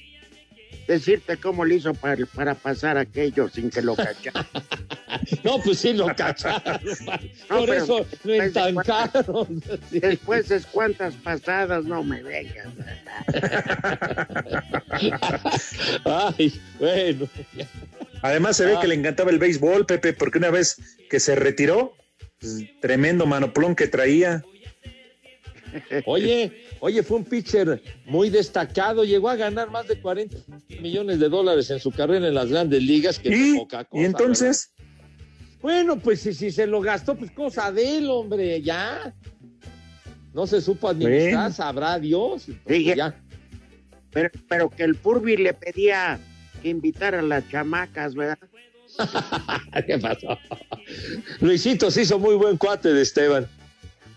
Decirte 0.90 1.36
cómo 1.36 1.64
le 1.64 1.76
hizo 1.76 1.94
para, 1.94 2.26
para 2.26 2.54
pasar 2.56 2.98
aquello 2.98 3.48
sin 3.48 3.70
que 3.70 3.80
lo 3.80 3.94
cachara. 3.94 4.44
no, 5.44 5.60
pues 5.62 5.78
sí 5.78 5.92
lo 5.92 6.06
cacharon. 6.16 6.80
Por 7.48 7.70
eso 7.70 8.04
de 8.24 8.38
entancaron. 8.38 9.62
Después 9.90 10.48
de 10.48 10.60
cuantas 10.62 11.14
pasadas, 11.14 11.84
no 11.84 12.02
me 12.02 12.22
vengas. 12.24 12.66
Ay, 16.04 16.60
bueno. 16.80 17.28
Además 18.22 18.56
se 18.56 18.66
ve 18.66 18.74
Ah. 18.76 18.80
que 18.80 18.88
le 18.88 18.96
encantaba 18.96 19.30
el 19.30 19.38
béisbol, 19.38 19.86
Pepe, 19.86 20.12
porque 20.12 20.38
una 20.38 20.50
vez 20.50 20.76
que 21.08 21.20
se 21.20 21.36
retiró, 21.36 21.94
pues, 22.40 22.64
tremendo 22.80 23.26
manoplón 23.26 23.76
que 23.76 23.86
traía. 23.86 24.42
Oye, 26.04 26.66
oye, 26.80 27.02
fue 27.02 27.18
un 27.18 27.24
pitcher 27.24 27.82
muy 28.06 28.30
destacado, 28.30 29.04
llegó 29.04 29.28
a 29.28 29.36
ganar 29.36 29.70
más 29.70 29.86
de 29.88 30.00
40 30.00 30.36
millones 30.80 31.18
de 31.20 31.28
dólares 31.28 31.70
en 31.70 31.78
su 31.80 31.90
carrera 31.90 32.28
en 32.28 32.34
las 32.34 32.48
grandes 32.50 32.82
ligas, 32.82 33.18
que 33.18 33.28
¿Y? 33.30 33.56
poca 33.58 33.84
cosa, 33.84 34.02
¿Y 34.02 34.06
entonces? 34.06 34.70
¿verdad? 34.76 34.86
Bueno, 35.62 35.98
pues 35.98 36.20
si, 36.20 36.32
si 36.32 36.50
se 36.50 36.66
lo 36.66 36.80
gastó, 36.80 37.14
pues 37.16 37.30
cosa 37.32 37.70
de 37.70 37.98
él, 37.98 38.08
hombre, 38.10 38.62
ya. 38.62 39.14
No 40.32 40.46
se 40.46 40.60
supo 40.60 40.88
administrar, 40.88 41.34
Bueno. 41.42 41.54
sabrá 41.54 41.98
Dios. 41.98 42.46
pues 42.64 42.84
ya. 42.96 43.14
Pero, 44.12 44.30
pero 44.48 44.70
que 44.70 44.84
el 44.84 44.94
Purvi 44.96 45.36
le 45.36 45.52
pedía 45.54 46.18
que 46.62 46.68
invitara 46.70 47.18
a 47.20 47.22
las 47.22 47.48
chamacas, 47.48 48.14
¿verdad? 48.14 48.38
¿Qué 49.86 49.98
pasó? 49.98 50.38
Luisito 51.40 51.90
se 51.90 52.02
hizo 52.02 52.18
muy 52.18 52.34
buen 52.36 52.56
cuate 52.56 52.92
de 52.92 53.02
Esteban. 53.02 53.46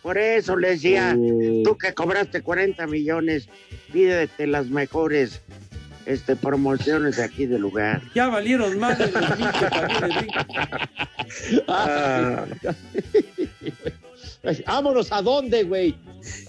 Por 0.03 0.17
eso 0.17 0.57
le 0.57 0.71
decía, 0.71 1.17
tú 1.63 1.77
que 1.77 1.93
cobraste 1.93 2.41
40 2.41 2.85
millones, 2.87 3.47
pídete 3.91 4.47
las 4.47 4.67
mejores 4.67 5.41
este, 6.05 6.35
promociones 6.35 7.15
de 7.15 7.23
aquí 7.23 7.45
del 7.45 7.61
lugar. 7.61 8.01
Ya 8.13 8.27
valieron 8.27 8.77
más 8.77 8.97
de 8.99 9.07
los 9.07 9.39
mil 9.39 9.47
que. 9.47 10.27
Ah. 11.67 12.45
Vámonos 14.67 15.11
a 15.11 15.21
dónde, 15.21 15.63
güey. 15.63 15.95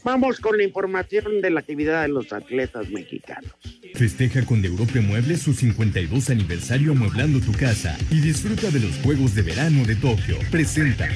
Vamos 0.03 0.41
con 0.41 0.59
la 0.59 0.65
información 0.65 1.41
de 1.41 1.51
la 1.51 1.61
actividad 1.61 2.03
de 2.03 2.09
los 2.09 2.33
atletas 2.33 2.91
mexicanos. 2.91 3.53
Festeja 3.95 4.45
con 4.45 4.61
de 4.61 4.69
Europe 4.69 5.01
Muebles 5.01 5.43
su 5.43 5.55
52 5.55 6.29
aniversario 6.31 6.93
amueblando 6.93 7.41
tu 7.41 7.53
casa 7.53 7.97
y 8.11 8.21
disfruta 8.21 8.71
de 8.71 8.81
los 8.81 8.97
Juegos 8.99 9.35
de 9.35 9.43
Verano 9.43 9.85
de 9.87 9.95
Tokio. 9.97 10.37
Presenta. 10.51 11.09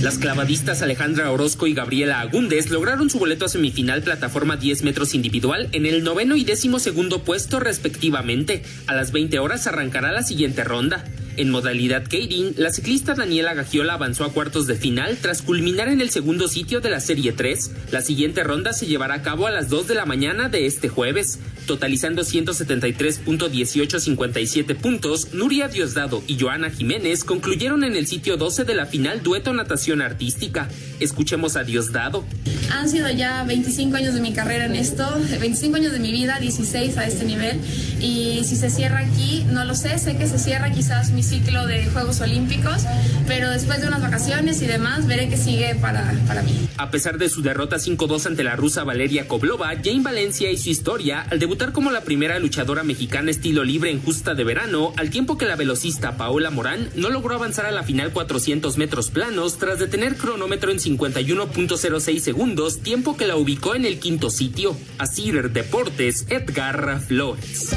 Las 0.00 0.18
clavadistas 0.18 0.80
Alejandra 0.80 1.32
Orozco 1.32 1.66
y 1.66 1.74
Gabriela 1.74 2.20
Agúndez 2.20 2.70
lograron 2.70 3.10
su 3.10 3.18
boleto 3.18 3.46
a 3.46 3.48
semifinal 3.48 4.00
plataforma 4.02 4.56
10 4.56 4.84
metros 4.84 5.12
individual 5.12 5.68
en 5.72 5.86
el 5.86 6.04
noveno 6.04 6.36
y 6.36 6.44
décimo 6.44 6.78
segundo 6.78 7.24
puesto 7.24 7.58
respectivamente. 7.58 8.62
A 8.86 8.94
las 8.94 9.10
20 9.10 9.40
horas 9.40 9.66
arrancará 9.66 10.12
la 10.12 10.22
siguiente 10.22 10.62
ronda. 10.62 11.04
En 11.38 11.50
modalidad 11.50 12.02
Keirin, 12.02 12.54
la 12.56 12.72
ciclista 12.72 13.14
Daniela 13.14 13.54
Gagiola 13.54 13.94
avanzó 13.94 14.24
a 14.24 14.32
cuartos 14.32 14.66
de 14.66 14.74
final 14.74 15.18
tras 15.22 15.40
culminar 15.40 15.86
en 15.86 16.00
el 16.00 16.10
segundo 16.10 16.48
sitio 16.48 16.80
de 16.80 16.90
la 16.90 16.98
Serie 16.98 17.30
3. 17.30 17.70
La 17.92 18.00
siguiente 18.00 18.42
ronda 18.42 18.72
se 18.72 18.86
llevará 18.86 19.14
a 19.14 19.22
cabo 19.22 19.46
a 19.46 19.52
las 19.52 19.68
2 19.68 19.86
de 19.86 19.94
la 19.94 20.04
mañana 20.04 20.48
de 20.48 20.66
este 20.66 20.88
jueves. 20.88 21.38
Totalizando 21.68 22.22
173.1857 22.22 24.74
puntos, 24.74 25.32
Nuria 25.32 25.68
Diosdado 25.68 26.24
y 26.26 26.40
Joana 26.40 26.70
Jiménez 26.70 27.22
concluyeron 27.22 27.84
en 27.84 27.94
el 27.94 28.08
sitio 28.08 28.36
12 28.36 28.64
de 28.64 28.74
la 28.74 28.86
final 28.86 29.22
dueto 29.22 29.52
natación 29.52 30.02
artística. 30.02 30.68
Escuchemos 30.98 31.54
a 31.54 31.62
Diosdado. 31.62 32.24
Han 32.72 32.88
sido 32.88 33.08
ya 33.10 33.44
25 33.44 33.96
años 33.96 34.14
de 34.14 34.20
mi 34.20 34.32
carrera 34.32 34.66
en 34.66 34.74
esto, 34.74 35.08
25 35.38 35.76
años 35.76 35.92
de 35.92 36.00
mi 36.00 36.10
vida, 36.10 36.40
16 36.40 36.98
a 36.98 37.06
este 37.06 37.24
nivel. 37.24 37.60
Y 38.00 38.42
si 38.44 38.56
se 38.56 38.70
cierra 38.70 38.98
aquí, 38.98 39.46
no 39.52 39.64
lo 39.64 39.76
sé, 39.76 39.98
sé 39.98 40.16
que 40.16 40.26
se 40.26 40.38
cierra 40.38 40.72
quizás 40.72 41.12
mi 41.12 41.22
ciclo 41.28 41.66
de 41.66 41.86
Juegos 41.86 42.20
Olímpicos, 42.20 42.82
pero 43.26 43.50
después 43.50 43.80
de 43.80 43.86
unas 43.86 44.02
vacaciones 44.02 44.60
y 44.62 44.66
demás, 44.66 45.06
veré 45.06 45.28
qué 45.28 45.36
sigue 45.36 45.74
para, 45.76 46.12
para 46.26 46.42
mí. 46.42 46.68
A 46.76 46.90
pesar 46.90 47.18
de 47.18 47.28
su 47.28 47.42
derrota 47.42 47.76
5-2 47.76 48.26
ante 48.26 48.42
la 48.42 48.56
rusa 48.56 48.82
Valeria 48.84 49.28
Koblova, 49.28 49.70
Jane 49.82 50.02
Valencia 50.02 50.50
hizo 50.50 50.70
historia 50.70 51.20
al 51.30 51.38
debutar 51.38 51.72
como 51.72 51.92
la 51.92 52.00
primera 52.02 52.38
luchadora 52.38 52.82
mexicana 52.82 53.30
estilo 53.30 53.62
libre 53.62 53.90
en 53.90 54.02
justa 54.02 54.34
de 54.34 54.44
verano, 54.44 54.92
al 54.96 55.10
tiempo 55.10 55.38
que 55.38 55.46
la 55.46 55.56
velocista 55.56 56.16
Paola 56.16 56.50
Morán 56.50 56.88
no 56.96 57.10
logró 57.10 57.36
avanzar 57.36 57.66
a 57.66 57.70
la 57.70 57.84
final 57.84 58.12
400 58.12 58.76
metros 58.76 59.10
planos 59.10 59.58
tras 59.58 59.78
detener 59.78 60.16
cronómetro 60.16 60.72
en 60.72 60.78
51.06 60.78 62.18
segundos, 62.18 62.80
tiempo 62.80 63.16
que 63.16 63.26
la 63.26 63.36
ubicó 63.36 63.74
en 63.74 63.84
el 63.84 63.98
quinto 63.98 64.30
sitio. 64.30 64.76
Así 64.98 65.28
Deportes, 65.30 66.26
Edgar 66.30 67.00
Flores. 67.00 67.76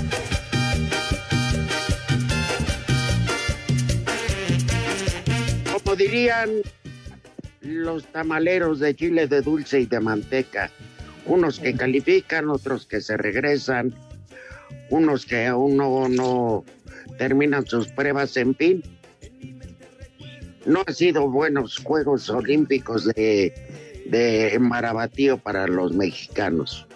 Dirían 6.02 6.62
los 7.62 8.06
tamaleros 8.06 8.80
de 8.80 8.96
chile 8.96 9.28
de 9.28 9.42
dulce 9.42 9.82
y 9.82 9.86
de 9.86 10.00
manteca, 10.00 10.72
unos 11.26 11.60
que 11.60 11.76
califican, 11.76 12.50
otros 12.50 12.88
que 12.88 13.02
se 13.02 13.18
regresan, 13.18 13.94
unos 14.90 15.26
que 15.26 15.46
aún 15.46 15.78
no, 15.78 16.10
no 16.10 16.66
terminan 17.18 17.66
sus 17.68 17.88
pruebas, 17.90 18.36
en 18.38 18.56
fin. 18.56 18.84
No 20.66 20.84
han 20.86 20.94
sido 20.94 21.30
buenos 21.30 21.78
Juegos 21.78 22.30
Olímpicos 22.30 23.06
de, 23.06 23.54
de 24.06 24.58
Marabatío 24.60 25.38
para 25.38 25.68
los 25.68 25.94
mexicanos. 25.94 26.88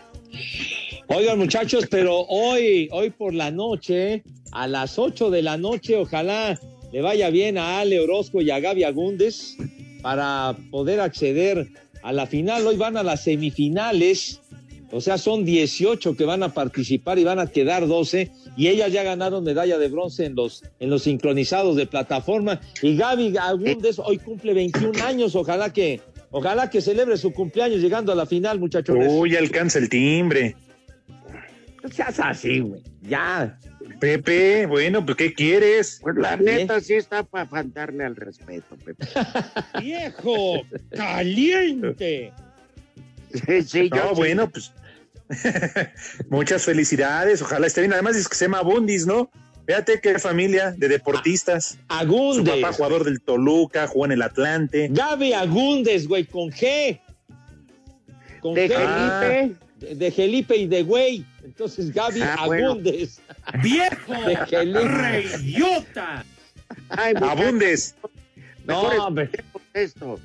Oigan, 1.07 1.37
muchachos, 1.37 1.85
pero 1.89 2.21
hoy, 2.21 2.89
hoy 2.91 3.11
por 3.11 3.33
la 3.33 3.51
noche, 3.51 4.23
a 4.51 4.67
las 4.67 4.97
8 4.97 5.29
de 5.29 5.43
la 5.43 5.57
noche, 5.57 5.95
ojalá 5.95 6.59
le 6.91 7.01
vaya 7.01 7.29
bien 7.29 7.57
a 7.57 7.79
Ale 7.79 7.99
Orozco 7.99 8.41
y 8.41 8.51
a 8.51 8.59
Gaby 8.59 8.83
Agúndez 8.83 9.57
para 10.01 10.55
poder 10.71 10.99
acceder 10.99 11.67
a 12.03 12.13
la 12.13 12.27
final. 12.27 12.65
Hoy 12.67 12.77
van 12.77 12.97
a 12.97 13.03
las 13.03 13.23
semifinales, 13.23 14.39
o 14.91 15.01
sea, 15.01 15.17
son 15.17 15.43
18 15.43 16.15
que 16.15 16.23
van 16.25 16.43
a 16.43 16.53
participar 16.53 17.17
y 17.17 17.23
van 17.23 17.39
a 17.39 17.47
quedar 17.47 17.87
12. 17.87 18.31
Y 18.55 18.67
ellas 18.67 18.91
ya 18.91 19.03
ganaron 19.03 19.43
medalla 19.43 19.77
de 19.77 19.87
bronce 19.89 20.25
en 20.25 20.35
los, 20.35 20.63
en 20.79 20.89
los 20.89 21.03
sincronizados 21.03 21.75
de 21.75 21.87
plataforma. 21.87 22.61
Y 22.81 22.95
Gaby 22.95 23.35
Agúndez 23.37 23.99
hoy 23.99 24.19
cumple 24.19 24.53
21 24.53 25.03
años. 25.03 25.35
Ojalá 25.35 25.73
que, 25.73 26.01
ojalá 26.31 26.69
que 26.69 26.81
celebre 26.81 27.17
su 27.17 27.33
cumpleaños 27.33 27.81
llegando 27.81 28.11
a 28.11 28.15
la 28.15 28.25
final, 28.25 28.59
muchachos. 28.59 28.95
Uy, 29.09 29.35
alcanza 29.35 29.79
el 29.79 29.89
timbre. 29.89 30.55
No 31.85 31.91
seas 31.91 32.19
así, 32.19 32.61
güey. 32.61 32.81
Ya. 33.01 33.59
Pepe, 33.99 34.65
bueno, 34.65 35.05
pues 35.05 35.17
¿qué 35.17 35.33
quieres? 35.33 35.99
Pues 36.01 36.15
la 36.15 36.35
neta 36.35 36.81
sí 36.81 36.95
está 36.95 37.21
para 37.21 37.45
faltarle 37.45 38.03
al 38.03 38.15
respeto, 38.15 38.75
Pepe. 38.83 39.05
¡Viejo! 39.79 40.63
¡Caliente! 40.89 42.33
Sí, 43.31 43.61
sí, 43.61 43.89
yo 43.89 43.97
No, 43.97 44.09
sí. 44.09 44.15
bueno, 44.15 44.49
pues 44.49 44.73
muchas 46.29 46.65
felicidades. 46.65 47.43
Ojalá 47.43 47.67
esté 47.67 47.81
bien. 47.81 47.93
Además 47.93 48.15
es 48.15 48.27
que 48.27 48.35
se 48.35 48.45
llama 48.45 48.61
Bundis, 48.61 49.05
¿no? 49.05 49.29
Fíjate 49.67 50.01
qué 50.01 50.17
familia 50.17 50.71
de 50.71 50.87
deportistas. 50.87 51.77
Agúndez. 51.87 52.55
Su 52.55 52.61
papá 52.61 52.73
jugador 52.73 53.03
del 53.03 53.21
Toluca, 53.21 53.85
jugó 53.87 54.05
en 54.05 54.13
el 54.13 54.23
Atlante. 54.23 54.87
Gaby 54.89 55.33
Agúndez, 55.33 56.07
güey, 56.07 56.25
con 56.25 56.49
G. 56.49 56.99
Con 58.41 58.55
De 58.55 58.69
G. 58.69 58.75
Felipe. 58.75 59.55
De, 59.79 59.95
de 59.95 60.11
Felipe 60.11 60.55
y 60.55 60.65
de 60.65 60.81
güey. 60.81 61.25
Entonces, 61.45 61.93
Gaby 61.93 62.21
Ah, 62.21 62.43
bueno. 62.47 62.71
Agúndez. 62.71 63.19
¡Viejo! 63.63 64.13
¡Reyota! 64.83 66.25
Ay, 66.89 67.13
Abundes. 67.21 67.95
No, 68.65 68.81
hombre. 68.81 69.29
esto. 69.73 70.19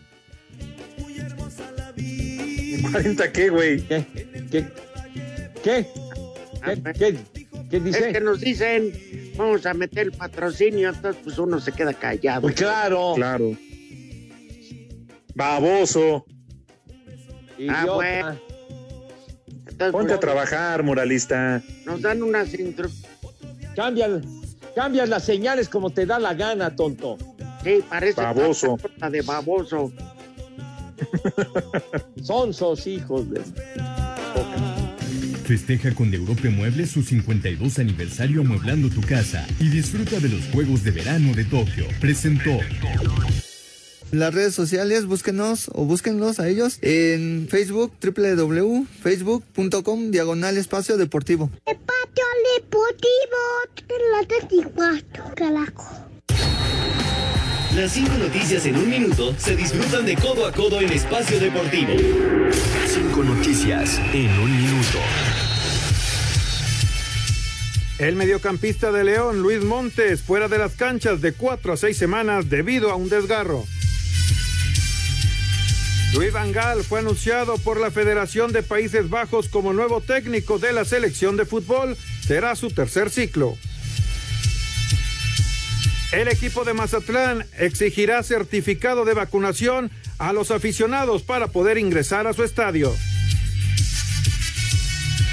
¿40 1.97 3.33
qué, 3.33 3.49
güey? 3.51 3.81
¿Qué? 3.83 4.07
¿Qué? 4.51 4.67
¿Qué? 5.63 5.87
¿Qué, 6.65 6.83
qué, 6.95 7.17
qué 7.71 7.77
Es 7.77 7.85
dice? 7.85 8.13
que 8.13 8.21
nos 8.21 8.41
dicen, 8.41 8.93
vamos 9.37 9.67
a 9.67 9.75
meter 9.75 10.07
el 10.07 10.13
patrocinio, 10.13 10.89
entonces 10.89 11.21
pues 11.23 11.39
uno 11.39 11.61
se 11.61 11.73
queda 11.73 11.93
callado. 11.93 12.43
Pues 12.43 12.55
claro. 12.55 13.13
Claro. 13.15 13.57
Baboso. 15.35 16.25
Ah, 17.69 17.87
bueno. 17.95 18.41
Entonces, 19.81 19.93
Ponte 19.93 20.13
a 20.13 20.17
pues, 20.17 20.21
trabajar, 20.21 20.83
moralista. 20.83 21.63
Nos 21.87 22.03
dan 22.03 22.23
unas 22.23 22.53
intro... 22.53 22.91
Cambia, 23.75 24.21
cambias 24.75 25.09
las 25.09 25.25
señales 25.25 25.71
como 25.71 25.89
te 25.89 26.05
da 26.05 26.19
la 26.19 26.35
gana, 26.35 26.77
tonto. 26.77 27.17
Sí, 27.65 27.83
parece 27.89 28.21
Baboso. 28.21 28.77
la 28.99 29.09
de 29.09 29.23
baboso. 29.23 29.91
Son 32.23 32.53
sos 32.53 32.87
hijos 32.87 33.31
de... 33.31 33.41
Festeja 35.47 35.95
con 35.95 36.11
de 36.11 36.19
Europe 36.19 36.51
Muebles 36.51 36.91
su 36.91 37.03
52 37.03 37.79
aniversario 37.79 38.43
amueblando 38.43 38.91
tu 38.91 39.01
casa 39.01 39.47
y 39.59 39.71
disfruta 39.71 40.21
de 40.21 40.29
los 40.29 40.45
Juegos 40.53 40.85
de 40.85 40.91
Verano 40.91 41.33
de 41.33 41.45
Tokio. 41.47 41.87
Presentó. 42.03 42.59
Las 44.13 44.33
redes 44.35 44.55
sociales, 44.55 45.07
búsquenos 45.07 45.71
o 45.73 45.85
búsquenlos 45.85 46.41
a 46.41 46.49
ellos 46.49 46.79
en 46.83 47.47
Facebook, 47.49 47.93
www.facebook.com, 48.03 50.11
diagonal 50.11 50.57
espacio 50.57 50.97
deportivo. 50.97 51.49
Patio 51.65 52.25
deportivo, 52.57 53.39
en 53.89 54.11
la 54.11 54.27
34, 54.27 55.25
carajo. 55.37 56.09
Las 57.77 57.93
cinco 57.93 58.15
noticias 58.19 58.67
en 58.67 58.79
un 58.79 58.91
minuto 58.91 59.33
se 59.39 59.55
disfrutan 59.55 60.05
de 60.05 60.17
codo 60.17 60.45
a 60.45 60.51
codo 60.51 60.81
en 60.81 60.91
espacio 60.91 61.39
deportivo. 61.39 61.93
Cinco 62.89 63.23
noticias 63.23 64.01
en 64.13 64.29
un 64.41 64.57
minuto. 64.57 64.99
El 68.01 68.17
mediocampista 68.17 68.91
de 68.91 69.05
León, 69.05 69.41
Luis 69.41 69.63
Montes, 69.63 70.23
fuera 70.23 70.49
de 70.49 70.59
las 70.59 70.75
canchas 70.75 71.21
de 71.21 71.33
cuatro 71.33 71.75
a 71.75 71.77
seis 71.77 71.97
semanas 71.97 72.51
debido 72.51 72.91
a 72.91 72.97
un 72.97 73.09
desgarro. 73.09 73.69
Luis 76.13 76.33
Van 76.33 76.51
Gaal 76.51 76.83
fue 76.83 76.99
anunciado 76.99 77.57
por 77.59 77.79
la 77.79 77.93
Federación 77.93 78.53
de 78.53 78.65
Países 78.65 79.09
Bajos 79.09 79.49
como 79.49 79.73
nuevo 79.73 80.01
técnico 80.01 80.59
de 80.59 80.73
la 80.73 80.85
selección 80.85 81.37
de 81.37 81.45
fútbol. 81.45 81.97
Será 82.27 82.57
su 82.57 82.71
tercer 82.71 83.11
ciclo. 83.11 83.57
El 86.13 86.27
equipo 86.27 86.65
de 86.65 86.75
Mazatlán 86.75 87.47
exigirá 87.59 88.25
certificado 88.25 89.05
de 89.05 89.15
vacunación 89.15 89.93
a 90.19 90.33
los 90.33 90.51
aficionados 90.51 91.23
para 91.23 91.47
poder 91.47 91.79
ingresar 91.79 92.27
a 92.27 92.33
su 92.33 92.43
estadio. 92.43 92.93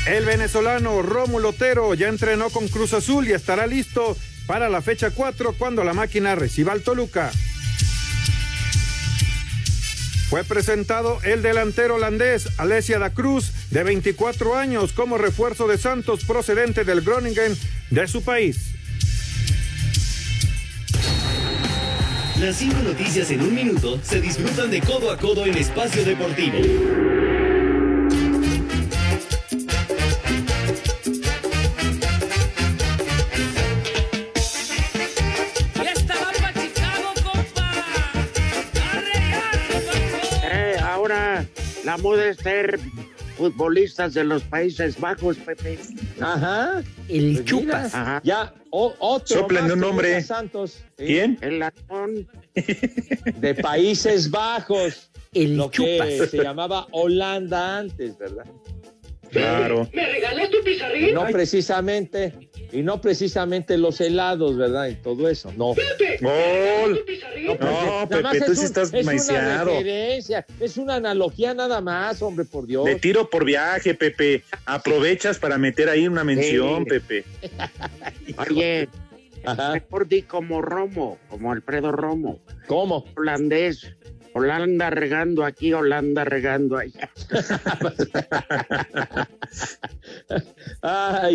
El 0.06 0.26
venezolano 0.26 1.02
Rómulo 1.02 1.50
Otero 1.50 1.94
ya 1.96 2.08
entrenó 2.08 2.52
con 2.52 2.68
Cruz 2.68 2.94
Azul 2.94 3.28
y 3.28 3.34
estará 3.34 3.66
listo 3.66 4.16
para 4.46 4.70
la 4.70 4.84
fecha 4.84 5.10
4 5.10 5.56
cuando 5.58 5.84
la 5.84 5.94
máquina 5.94 6.36
reciba 6.36 6.72
al 6.72 6.84
Toluca. 6.84 7.32
Fue 10.30 10.44
presentado 10.44 11.20
el 11.24 11.42
delantero 11.42 11.96
holandés 11.96 12.50
Alessia 12.58 13.00
da 13.00 13.12
Cruz, 13.12 13.54
de 13.72 13.84
24 13.84 14.58
años, 14.58 14.92
como 14.92 15.18
refuerzo 15.18 15.68
de 15.68 15.78
Santos 15.78 16.26
procedente 16.26 16.84
del 16.84 17.02
Groningen 17.02 17.58
de 17.92 18.08
su 18.08 18.22
país. 18.22 18.74
Las 22.42 22.58
cinco 22.58 22.78
noticias 22.84 23.32
en 23.32 23.42
un 23.42 23.56
minuto 23.56 24.00
se 24.04 24.20
disfrutan 24.20 24.70
de 24.70 24.82
codo 24.82 25.12
a 25.12 25.18
codo 25.18 25.46
en 25.46 25.58
espacio 25.58 26.04
deportivo. 26.04 27.47
La 41.88 41.96
moda 41.98 42.28
es 42.28 42.36
ser 42.38 42.78
futbolistas 43.38 44.14
de 44.14 44.26
los 44.26 44.44
Países 44.44 45.00
Bajos, 45.00 45.38
Pepe. 45.38 45.80
Ajá. 46.20 46.84
El 47.08 47.34
Pues 47.36 47.46
chupas. 47.46 47.86
mira. 47.86 48.02
Ajá. 48.02 48.22
Ya, 48.26 48.54
o- 48.72 48.94
otro. 49.00 49.38
Soplen 49.40 49.72
un 49.72 49.80
nombre. 49.80 50.22
Santos. 50.22 50.84
¿sí? 50.98 51.06
¿Quién? 51.06 51.38
El 51.42 51.60
latón. 51.60 52.28
De 53.40 53.56
Países 53.56 54.30
Bajos. 54.30 55.10
El 55.34 55.56
Lo 55.56 55.72
que 55.72 55.98
chupas. 55.98 56.30
se 56.30 56.44
llamaba 56.44 56.88
Holanda 56.92 57.78
antes, 57.78 58.18
¿verdad? 58.18 58.46
Claro. 59.32 59.90
¿Me 59.94 60.12
regalas 60.12 60.50
tu 60.50 60.58
pizarrín? 60.64 61.14
No 61.14 61.26
precisamente, 61.28 62.47
y 62.78 62.84
no 62.84 63.02
precisamente 63.02 63.78
los 63.78 64.00
helados, 64.02 64.56
¿verdad? 64.58 64.88
Y 64.90 64.96
todo 64.96 65.28
eso, 65.30 65.52
no. 65.58 65.74
Gol. 66.22 67.04
No, 67.60 68.08
Pepe, 68.10 68.42
tú 68.46 68.52
es 68.52 68.58
sí 68.60 68.60
un- 68.62 68.66
estás 68.66 68.94
es 68.94 69.06
maiciado. 69.06 69.72
una 69.72 69.80
referencia, 69.80 70.46
es 70.60 70.78
una 70.78 70.96
analogía 70.96 71.54
nada 71.54 71.82
más, 71.82 72.22
hombre, 72.22 72.46
por 72.46 72.68
Dios. 72.68 72.86
De 72.86 72.96
tiro 72.96 73.30
por 73.30 73.46
viaje, 73.46 73.94
Pepe. 73.94 74.44
Aprovechas 74.66 75.40
para 75.40 75.58
meter 75.58 75.90
ahí 75.90 76.08
una 76.08 76.24
mención, 76.24 76.84
Sí. 76.84 76.90
Pepe. 76.90 77.26
Oye, 78.50 78.90
mejor 79.74 80.08
di 80.08 80.22
como 80.24 80.62
Romo, 80.62 81.18
como 81.30 81.52
Alfredo 81.52 81.92
Romo. 81.92 82.40
¿Cómo? 82.68 83.06
Holandés. 83.16 83.88
Holanda 84.38 84.90
regando 84.90 85.44
aquí, 85.44 85.74
Holanda 85.74 86.24
regando 86.24 86.78
allá. 86.78 87.10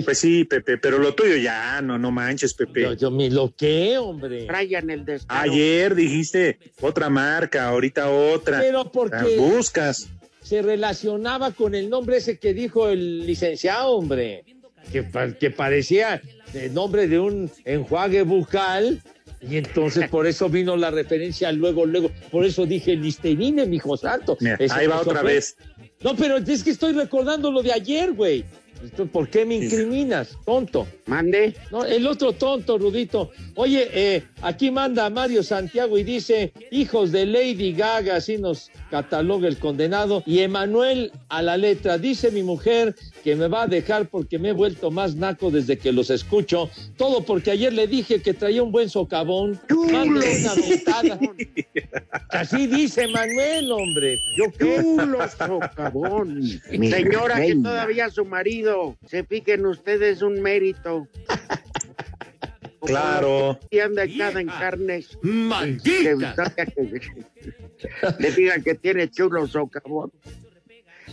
Pues 0.04 0.18
sí, 0.18 0.44
Pepe, 0.44 0.78
pero 0.78 0.98
lo 0.98 1.14
tuyo 1.14 1.36
ya, 1.36 1.80
no, 1.82 1.98
no 1.98 2.10
manches, 2.10 2.54
Pepe. 2.54 2.82
Yo, 2.82 2.92
yo 2.94 3.10
me 3.10 3.30
lo 3.30 3.54
que, 3.54 3.98
hombre. 3.98 4.46
Trayan 4.46 4.90
el 4.90 5.04
descaro. 5.04 5.40
Ayer 5.52 5.94
dijiste 5.94 6.58
otra 6.80 7.08
marca, 7.08 7.68
ahorita 7.68 8.10
otra. 8.10 8.60
Pero 8.60 8.90
porque- 8.90 9.12
Ah, 9.16 9.24
Buscas. 9.36 10.08
Se 10.42 10.60
relacionaba 10.60 11.52
con 11.52 11.74
el 11.74 11.88
nombre 11.88 12.16
ese 12.16 12.38
que 12.38 12.52
dijo 12.52 12.88
el 12.88 13.24
licenciado, 13.26 13.90
hombre, 13.92 14.44
que, 14.90 15.06
que 15.38 15.50
parecía 15.50 16.20
el 16.52 16.74
nombre 16.74 17.06
de 17.06 17.18
un 17.20 17.50
enjuague 17.64 18.22
bucal. 18.22 19.00
Y 19.48 19.56
entonces 19.56 20.08
por 20.08 20.26
eso 20.26 20.48
vino 20.48 20.76
la 20.76 20.90
referencia 20.90 21.50
luego, 21.52 21.84
luego. 21.84 22.10
Por 22.30 22.44
eso 22.44 22.64
dije 22.64 22.94
Listerine, 22.94 23.66
mijo 23.66 23.96
santo. 23.96 24.36
Mira, 24.40 24.56
ahí 24.70 24.86
va 24.86 25.00
otra 25.00 25.20
fue. 25.20 25.34
vez. 25.34 25.56
No, 26.02 26.14
pero 26.16 26.36
es 26.36 26.62
que 26.62 26.70
estoy 26.70 26.92
recordando 26.92 27.50
lo 27.50 27.62
de 27.62 27.72
ayer, 27.72 28.12
güey. 28.12 28.44
Entonces, 28.82 29.10
¿Por 29.12 29.28
qué 29.28 29.44
me 29.44 29.56
incriminas, 29.56 30.36
tonto? 30.44 30.88
Mande. 31.06 31.54
No, 31.70 31.84
el 31.84 32.06
otro 32.06 32.32
tonto, 32.32 32.78
Rudito. 32.78 33.30
Oye, 33.54 33.88
eh, 33.92 34.24
aquí 34.42 34.70
manda 34.70 35.08
Mario 35.10 35.42
Santiago 35.42 35.98
y 35.98 36.04
dice, 36.04 36.52
hijos 36.70 37.12
de 37.12 37.26
Lady 37.26 37.72
Gaga, 37.72 38.16
así 38.16 38.38
nos 38.38 38.70
cataloga 38.90 39.48
el 39.48 39.58
condenado. 39.58 40.22
Y 40.26 40.40
Emanuel 40.40 41.12
a 41.28 41.42
la 41.42 41.56
letra, 41.56 41.98
dice 41.98 42.30
mi 42.30 42.42
mujer 42.42 42.94
que 43.24 43.36
me 43.36 43.48
va 43.48 43.62
a 43.62 43.66
dejar 43.66 44.08
porque 44.08 44.38
me 44.38 44.50
he 44.50 44.52
vuelto 44.52 44.90
más 44.90 45.14
naco 45.14 45.50
desde 45.50 45.78
que 45.78 45.92
los 45.92 46.10
escucho. 46.10 46.70
Todo 46.96 47.24
porque 47.24 47.52
ayer 47.52 47.72
le 47.72 47.86
dije 47.86 48.20
que 48.20 48.34
traía 48.34 48.62
un 48.62 48.72
buen 48.72 48.90
socavón. 48.90 49.60
Una. 49.70 50.02
Así 52.30 52.66
dice 52.66 53.08
Manuel, 53.08 53.70
hombre. 53.70 54.18
¿Yo 54.36 54.50
qué? 54.52 54.82
Socavón. 55.36 56.42
Señora, 56.70 57.40
que 57.40 57.54
todavía 57.56 58.10
su 58.10 58.24
marido 58.24 58.96
se 59.06 59.24
piquen 59.24 59.66
ustedes 59.66 60.22
un 60.22 60.40
mérito. 60.40 61.06
Claro. 62.84 63.58
Y 63.70 63.78
anda 63.78 64.04
echada 64.04 64.40
en 64.40 64.48
carnes. 64.48 65.18
¡Maldita! 65.22 66.44
Que- 66.56 66.74
que- 66.74 67.10
Le 68.18 68.30
digan 68.32 68.62
que 68.62 68.74
tiene 68.74 69.10
chulo 69.10 69.46
socavón. 69.46 70.12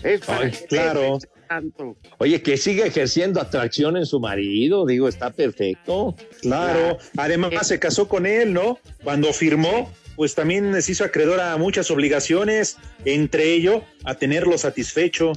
Es 0.03 0.21
para 0.21 0.45
Ay, 0.45 0.51
que 0.51 0.65
claro. 0.67 1.19
tanto. 1.47 1.97
Oye, 2.19 2.41
que 2.41 2.57
sigue 2.57 2.87
ejerciendo 2.87 3.41
atracción 3.41 3.97
en 3.97 4.05
su 4.05 4.19
marido, 4.19 4.85
digo, 4.85 5.07
está 5.07 5.31
perfecto. 5.31 6.15
Claro. 6.41 6.97
Además 7.17 7.67
se 7.67 7.79
casó 7.79 8.07
con 8.07 8.25
él, 8.25 8.53
¿no? 8.53 8.79
Cuando 9.03 9.33
firmó, 9.33 9.91
pues 10.19 10.35
también 10.35 10.79
se 10.81 10.91
hizo 10.91 11.05
acreedor 11.05 11.39
a 11.39 11.55
muchas 11.55 11.89
obligaciones, 11.91 12.75
entre 13.05 13.53
ello 13.53 13.85
a 14.03 14.15
tenerlo 14.15 14.57
satisfecho. 14.57 15.31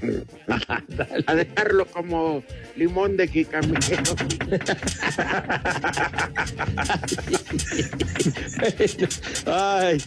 A 1.26 1.34
dejarlo 1.34 1.86
como 1.86 2.44
limón 2.76 3.16
de 3.16 3.26
jicamero. 3.26 3.76
Ay. 9.46 10.00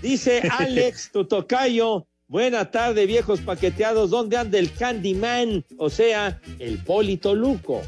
Dice 0.00 0.40
Alex, 0.50 1.10
tu 1.12 1.26
tocayo. 1.26 2.06
Buena 2.26 2.70
tarde, 2.70 3.04
viejos 3.04 3.42
paqueteados. 3.42 4.08
¿Dónde 4.08 4.38
anda 4.38 4.58
el 4.58 4.72
Candyman? 4.72 5.66
O 5.76 5.90
sea, 5.90 6.40
el 6.58 6.78
Polito 6.78 7.34
Luco. 7.34 7.82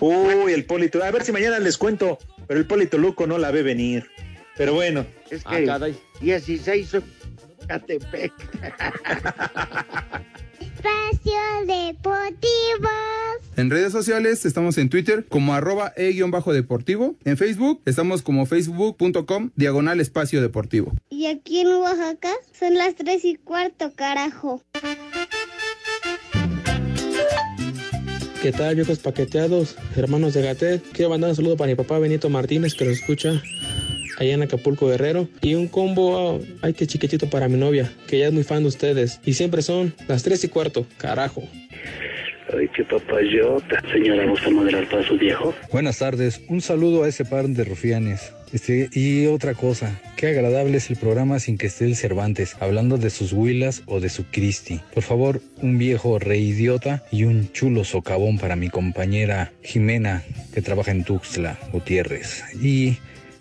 Uy, 0.00 0.54
el 0.54 0.64
Polito. 0.64 1.04
A 1.04 1.10
ver 1.10 1.24
si 1.24 1.30
mañana 1.30 1.58
les 1.58 1.76
cuento, 1.76 2.18
pero 2.50 2.58
el 2.58 2.66
Polito 2.66 2.98
Luco 2.98 3.28
no 3.28 3.38
la 3.38 3.52
ve 3.52 3.62
venir. 3.62 4.10
Pero 4.56 4.74
bueno. 4.74 5.06
Es 5.30 5.42
Ah, 5.44 5.56
que 5.56 5.66
caray. 5.66 5.96
16 6.20 6.88
son 6.88 7.04
Catepec. 7.68 8.32
Espacio 10.58 11.38
Deportivo. 11.64 12.88
En 13.56 13.70
redes 13.70 13.92
sociales 13.92 14.44
estamos 14.44 14.78
en 14.78 14.88
Twitter 14.88 15.24
como 15.28 15.54
arroba 15.54 15.92
e-deportivo. 15.96 17.14
En 17.24 17.36
Facebook 17.36 17.82
estamos 17.86 18.22
como 18.22 18.46
facebook.com 18.46 19.50
diagonal 19.54 20.00
espacio 20.00 20.42
deportivo. 20.42 20.92
Y 21.08 21.26
aquí 21.26 21.60
en 21.60 21.68
Oaxaca 21.68 22.32
son 22.58 22.74
las 22.74 22.96
tres 22.96 23.24
y 23.24 23.36
cuarto, 23.36 23.92
carajo. 23.94 24.60
¿Qué 28.42 28.52
tal, 28.52 28.74
viejos 28.74 29.00
paqueteados, 29.00 29.76
hermanos 29.96 30.32
de 30.32 30.40
Gatet? 30.40 30.82
Quiero 30.92 31.10
mandar 31.10 31.28
un 31.28 31.36
saludo 31.36 31.58
para 31.58 31.68
mi 31.68 31.74
papá 31.74 31.98
Benito 31.98 32.30
Martínez, 32.30 32.72
que 32.72 32.86
lo 32.86 32.90
escucha 32.90 33.42
allá 34.18 34.32
en 34.32 34.42
Acapulco 34.42 34.86
Guerrero. 34.86 35.28
Y 35.42 35.56
un 35.56 35.68
combo, 35.68 36.40
ay, 36.62 36.72
qué 36.72 36.86
chiquitito 36.86 37.28
para 37.28 37.48
mi 37.48 37.58
novia, 37.58 37.92
que 38.06 38.18
ya 38.18 38.28
es 38.28 38.32
muy 38.32 38.42
fan 38.42 38.62
de 38.62 38.70
ustedes. 38.70 39.20
Y 39.26 39.34
siempre 39.34 39.60
son 39.60 39.94
las 40.08 40.22
tres 40.22 40.42
y 40.42 40.48
cuarto, 40.48 40.86
carajo. 40.96 41.42
Ay, 42.56 42.68
qué 42.68 42.84
papayota. 42.84 43.82
Señora, 43.92 44.26
¿gusta 44.26 44.50
moderar 44.50 44.88
para 44.88 45.06
su 45.06 45.16
viejo? 45.16 45.54
Buenas 45.72 45.98
tardes, 45.98 46.40
un 46.48 46.60
saludo 46.60 47.04
a 47.04 47.08
ese 47.08 47.24
par 47.24 47.48
de 47.48 47.64
rufianes. 47.64 48.32
Este, 48.52 48.90
y 48.92 49.26
otra 49.26 49.54
cosa, 49.54 50.00
qué 50.16 50.28
agradable 50.28 50.78
es 50.78 50.90
el 50.90 50.96
programa 50.96 51.38
sin 51.38 51.56
que 51.56 51.68
esté 51.68 51.84
el 51.84 51.94
Cervantes, 51.94 52.56
hablando 52.58 52.98
de 52.98 53.10
sus 53.10 53.32
huilas 53.32 53.82
o 53.86 54.00
de 54.00 54.08
su 54.08 54.24
Cristi. 54.24 54.80
Por 54.92 55.04
favor, 55.04 55.40
un 55.62 55.78
viejo 55.78 56.18
reidiota 56.18 57.04
y 57.12 57.24
un 57.24 57.52
chulo 57.52 57.84
socavón 57.84 58.38
para 58.38 58.56
mi 58.56 58.68
compañera 58.68 59.52
Jimena, 59.62 60.24
que 60.52 60.62
trabaja 60.62 60.90
en 60.90 61.04
Tuxtla, 61.04 61.58
Gutiérrez. 61.70 62.42
Y 62.60 62.96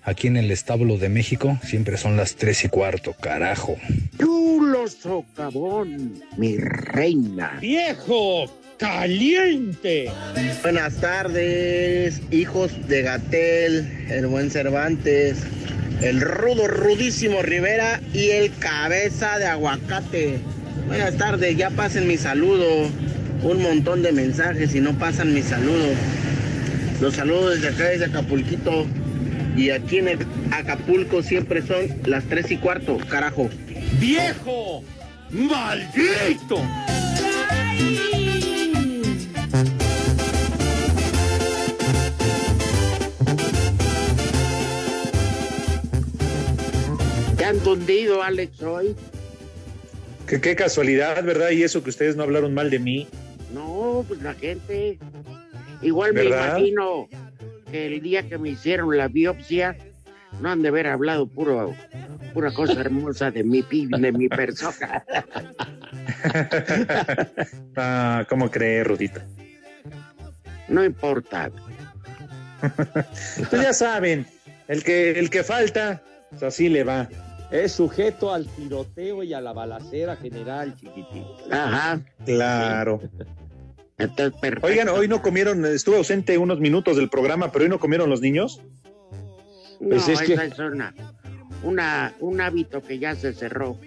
aquí 0.09 0.27
en 0.27 0.37
el 0.37 0.51
establo 0.51 0.97
de 0.97 1.07
México 1.09 1.57
siempre 1.63 1.97
son 1.97 2.17
las 2.17 2.35
tres 2.35 2.63
y 2.65 2.69
cuarto, 2.69 3.13
carajo. 3.13 3.77
Chulo 4.19 4.87
socavón, 4.87 6.21
mi 6.35 6.57
reina. 6.57 7.57
¡Viejo! 7.61 8.51
¡Caliente! 8.77 10.09
Buenas 10.63 10.95
tardes, 10.95 12.21
hijos 12.31 12.71
de 12.87 13.01
Gatel, 13.03 14.07
el 14.09 14.27
buen 14.27 14.49
Cervantes, 14.49 15.43
el 16.01 16.21
rudo, 16.21 16.67
rudísimo 16.67 17.41
Rivera 17.41 18.01
y 18.13 18.29
el 18.29 18.51
cabeza 18.57 19.37
de 19.37 19.45
aguacate. 19.45 20.39
Buenas 20.87 21.17
tardes, 21.17 21.55
ya 21.55 21.69
pasen 21.69 22.07
mi 22.07 22.17
saludo. 22.17 22.89
Un 23.43 23.61
montón 23.61 24.01
de 24.01 24.11
mensajes 24.11 24.73
y 24.75 24.79
no 24.79 24.97
pasan 24.97 25.33
mi 25.33 25.41
saludo. 25.43 25.89
Los 26.99 27.15
saludos 27.15 27.55
desde 27.55 27.69
acá, 27.69 27.83
desde 27.89 28.05
Acapulquito. 28.05 28.85
Y 29.59 29.71
aquí 29.71 29.97
en 29.97 30.17
Acapulco 30.53 31.21
siempre 31.21 31.61
son 31.61 31.89
las 32.05 32.23
tres 32.23 32.49
y 32.49 32.55
cuarto, 32.55 32.97
carajo. 33.09 33.49
¡Viejo! 33.99 34.85
¡Maldito! 35.31 36.61
¿Te 47.35 47.43
han 47.43 47.59
tundido, 47.59 48.23
Alex, 48.23 48.61
hoy? 48.61 48.95
Qué, 50.25 50.39
qué 50.39 50.55
casualidad, 50.55 51.21
¿verdad? 51.21 51.49
Y 51.49 51.63
eso 51.63 51.83
que 51.83 51.89
ustedes 51.89 52.15
no 52.15 52.23
hablaron 52.23 52.53
mal 52.53 52.69
de 52.69 52.79
mí. 52.79 53.07
No, 53.53 54.05
pues 54.07 54.21
la 54.21 54.35
gente. 54.35 54.97
Igual 55.81 56.13
me 56.13 56.23
imagino 56.23 57.09
que 57.71 57.87
el 57.87 58.01
día 58.01 58.27
que 58.27 58.37
me 58.37 58.49
hicieron 58.49 58.95
la 58.97 59.07
biopsia, 59.07 59.77
no 60.41 60.49
han 60.49 60.61
de 60.61 60.69
haber 60.69 60.87
hablado 60.87 61.27
puro, 61.27 61.75
pura 62.33 62.51
cosa 62.51 62.79
hermosa 62.79 63.31
de 63.31 63.43
mi, 63.43 63.61
de 63.61 64.11
mi 64.11 64.29
persona. 64.29 65.03
Ah, 67.75 68.25
¿cómo 68.27 68.51
crees, 68.51 68.85
Rudita? 68.85 69.25
No 70.67 70.83
importa. 70.83 71.49
Pues 73.49 73.61
ya 73.61 73.71
saben, 73.71 74.25
el 74.67 74.83
que, 74.83 75.11
el 75.11 75.29
que 75.29 75.43
falta, 75.43 76.01
pues 76.29 76.43
así 76.43 76.67
le 76.67 76.83
va. 76.83 77.07
Es 77.51 77.71
sujeto 77.71 78.33
al 78.33 78.45
tiroteo 78.47 79.23
y 79.23 79.33
a 79.33 79.39
la 79.39 79.53
balacera 79.53 80.17
general, 80.17 80.75
chiquitín. 80.75 81.23
Ajá. 81.49 82.01
Claro. 82.25 83.01
Entonces, 83.99 84.39
perfecto. 84.39 84.65
Oigan, 84.67 84.89
hoy 84.89 85.07
no 85.07 85.21
comieron, 85.21 85.65
estuve 85.65 85.97
ausente 85.97 86.37
unos 86.37 86.59
minutos 86.59 86.95
del 86.97 87.09
programa, 87.09 87.51
pero 87.51 87.63
hoy 87.65 87.69
no 87.69 87.79
comieron 87.79 88.09
los 88.09 88.21
niños. 88.21 88.61
No, 89.79 89.89
Pues 89.89 90.07
es 90.07 90.21
que- 90.21 90.33
esa 90.33 90.45
es 90.45 90.57
una, 90.59 90.93
una, 91.63 92.13
un 92.19 92.41
hábito 92.41 92.81
que 92.81 92.97
ya 92.99 93.15
se 93.15 93.33
cerró 93.33 93.77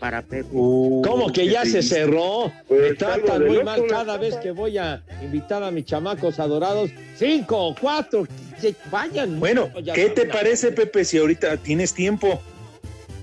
para 0.00 0.22
Pepe. 0.22 0.48
¿Cómo 0.52 1.32
que 1.32 1.48
ya 1.48 1.64
se 1.64 1.82
cerró? 1.82 2.46
Me 2.48 2.52
Pues, 2.68 2.98
tratan 2.98 3.20
algo 3.32 3.38
de 3.40 3.46
muy 3.46 3.54
loco, 3.56 3.64
mal 3.66 3.86
cada 3.88 4.16
vez 4.16 4.36
que 4.36 4.52
voy 4.52 4.78
a 4.78 5.02
invitar 5.22 5.62
a 5.64 5.70
mis 5.72 5.84
chamacos 5.86 6.38
adorados. 6.38 6.90
Cinco, 7.16 7.74
cuatro, 7.80 8.26
que 8.60 8.74
vayan. 8.92 9.40
Bueno, 9.40 9.70
Ya 9.82 9.92
¿qué 9.94 10.10
te 10.10 10.26
parece, 10.26 10.70
Pepe, 10.70 11.04
si 11.04 11.18
ahorita 11.18 11.56
tienes 11.56 11.92
tiempo? 11.94 12.40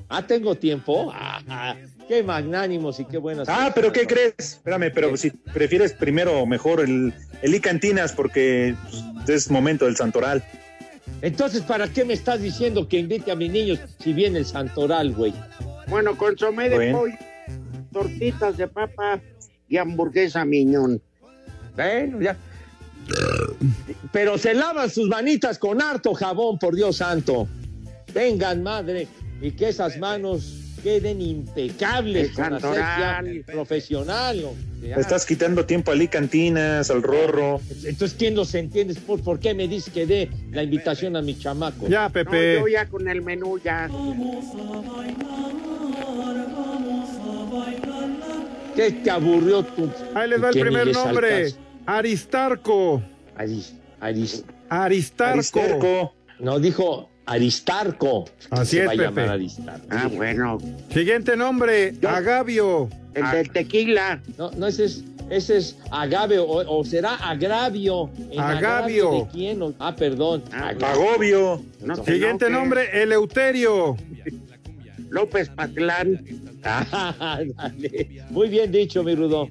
Ah, 0.10 0.22
tengo 0.26 0.56
tiempo. 0.56 1.12
Ah, 1.14 1.42
ah, 1.48 1.76
qué 2.08 2.24
magnánimos 2.24 3.00
y 3.00 3.06
qué 3.06 3.18
buenas. 3.18 3.48
Ah, 3.50 3.72
pero 3.74 3.92
¿qué 3.92 4.06
crees? 4.06 4.34
Espérame, 4.38 4.92
pero 4.94 5.16
si 5.18 5.32
prefieres 5.32 5.94
primero 5.94 6.46
mejor 6.46 6.82
el, 6.82 7.14
el 7.42 7.56
Icantinas 7.56 8.14
porque 8.14 8.76
pues, 9.26 9.30
es 9.30 9.52
momento 9.52 9.86
del 9.86 9.96
Santoral. 9.96 10.44
Entonces, 11.22 11.62
¿para 11.62 11.88
qué 11.88 12.04
me 12.06 12.14
estás 12.14 12.42
diciendo 12.42 12.88
que 12.88 13.00
invite 13.00 13.32
a 13.32 13.36
mis 13.36 13.52
niños 13.52 13.80
si 14.00 14.14
viene 14.14 14.40
el 14.40 14.46
Santoral, 14.46 15.14
güey? 15.14 15.34
Bueno, 15.88 16.18
consomé 16.18 16.70
de 16.70 16.76
Bueno. 16.76 17.00
pollo, 17.00 17.16
tortitas 17.92 18.58
de 18.58 18.68
papa 18.68 19.22
y 19.68 19.78
hamburguesa 19.78 20.46
miñón. 20.46 21.02
Bueno, 21.76 22.22
ya. 22.22 22.38
Pero 24.12 24.38
se 24.38 24.54
lavan 24.54 24.90
sus 24.90 25.08
manitas 25.08 25.60
con 25.60 25.82
harto 25.82 26.14
jabón, 26.14 26.58
por 26.58 26.76
Dios 26.76 26.98
santo. 26.98 27.48
Vengan, 28.14 28.64
madre, 28.64 29.08
y 29.42 29.52
que 29.52 29.70
esas 29.70 29.98
manos 29.98 30.65
queden 30.86 31.20
impecables 31.20 32.30
El 32.30 32.34
con 32.36 32.54
asepsia 32.54 33.24
profesional. 33.48 34.46
Le 34.84 34.92
estás 35.02 35.26
quitando 35.26 35.66
tiempo 35.66 35.92
al 35.92 36.00
Icantinas, 36.00 36.92
al 36.92 37.02
Rorro. 37.02 37.60
Entonces, 37.84 38.16
¿quién 38.16 38.36
los 38.36 38.54
entiende? 38.54 38.94
¿Por, 38.94 39.20
por 39.24 39.40
qué 39.40 39.56
me 39.56 39.68
dices 39.68 39.92
que 39.92 40.06
dé 40.06 40.30
la 40.52 40.62
invitación 40.62 41.16
a 41.16 41.24
mi 41.24 41.36
chamaco? 41.40 41.88
Ya, 41.88 42.12
No, 42.14 42.32
yo 42.62 42.68
ya 42.68 42.86
con 42.86 43.08
el 43.08 43.24
menú 43.24 43.58
ya. 43.58 43.90
¿Qué 48.76 48.92
te 48.92 49.10
aburrió 49.10 49.64
tú? 49.64 49.90
Ahí 50.14 50.30
les 50.30 50.44
va 50.44 50.50
el 50.50 50.60
primer 50.60 50.88
nombre. 50.94 51.34
alcanza. 51.36 51.58
Aristarco. 51.88 53.02
Aris- 53.38 53.74
Aris- 54.00 54.44
Aristarco. 54.70 56.14
No, 56.40 56.60
dijo 56.60 57.10
Aristarco. 57.26 58.26
Así 58.52 58.78
Se 58.78 58.82
es, 58.82 58.88
va 58.88 58.92
a 58.92 58.96
Pepe. 58.96 59.04
llamar 59.06 59.30
Aristarco. 59.30 59.88
Ah, 59.90 60.08
bueno. 60.14 60.58
Siguiente 60.94 61.36
nombre, 61.36 61.94
Agavio. 62.08 62.90
El 63.14 63.32
del 63.32 63.50
tequila. 63.52 64.22
No, 64.38 64.52
no, 64.52 64.68
ese 64.68 64.86
es, 64.86 65.04
ese 65.30 65.58
es 65.58 65.78
agave 65.90 66.38
o, 66.38 66.48
o 66.48 66.84
será 66.86 67.16
agravio. 67.16 68.10
¿En 68.30 68.40
Agavio. 68.40 69.12
¿De 69.12 69.28
quién? 69.32 69.62
O- 69.62 69.74
Ah, 69.80 69.96
perdón. 69.96 70.44
Agobio. 70.52 71.64
No 71.82 71.96
te 72.02 72.12
Siguiente 72.14 72.50
nombre, 72.50 73.02
Eleuterio. 73.02 73.96
López 75.10 75.50
Patlán. 75.50 76.22
Ah. 76.64 77.40
Muy 78.32 78.50
bien 78.50 78.72
dicho, 78.72 79.04
mi 79.04 79.16
Rudo. 79.16 79.48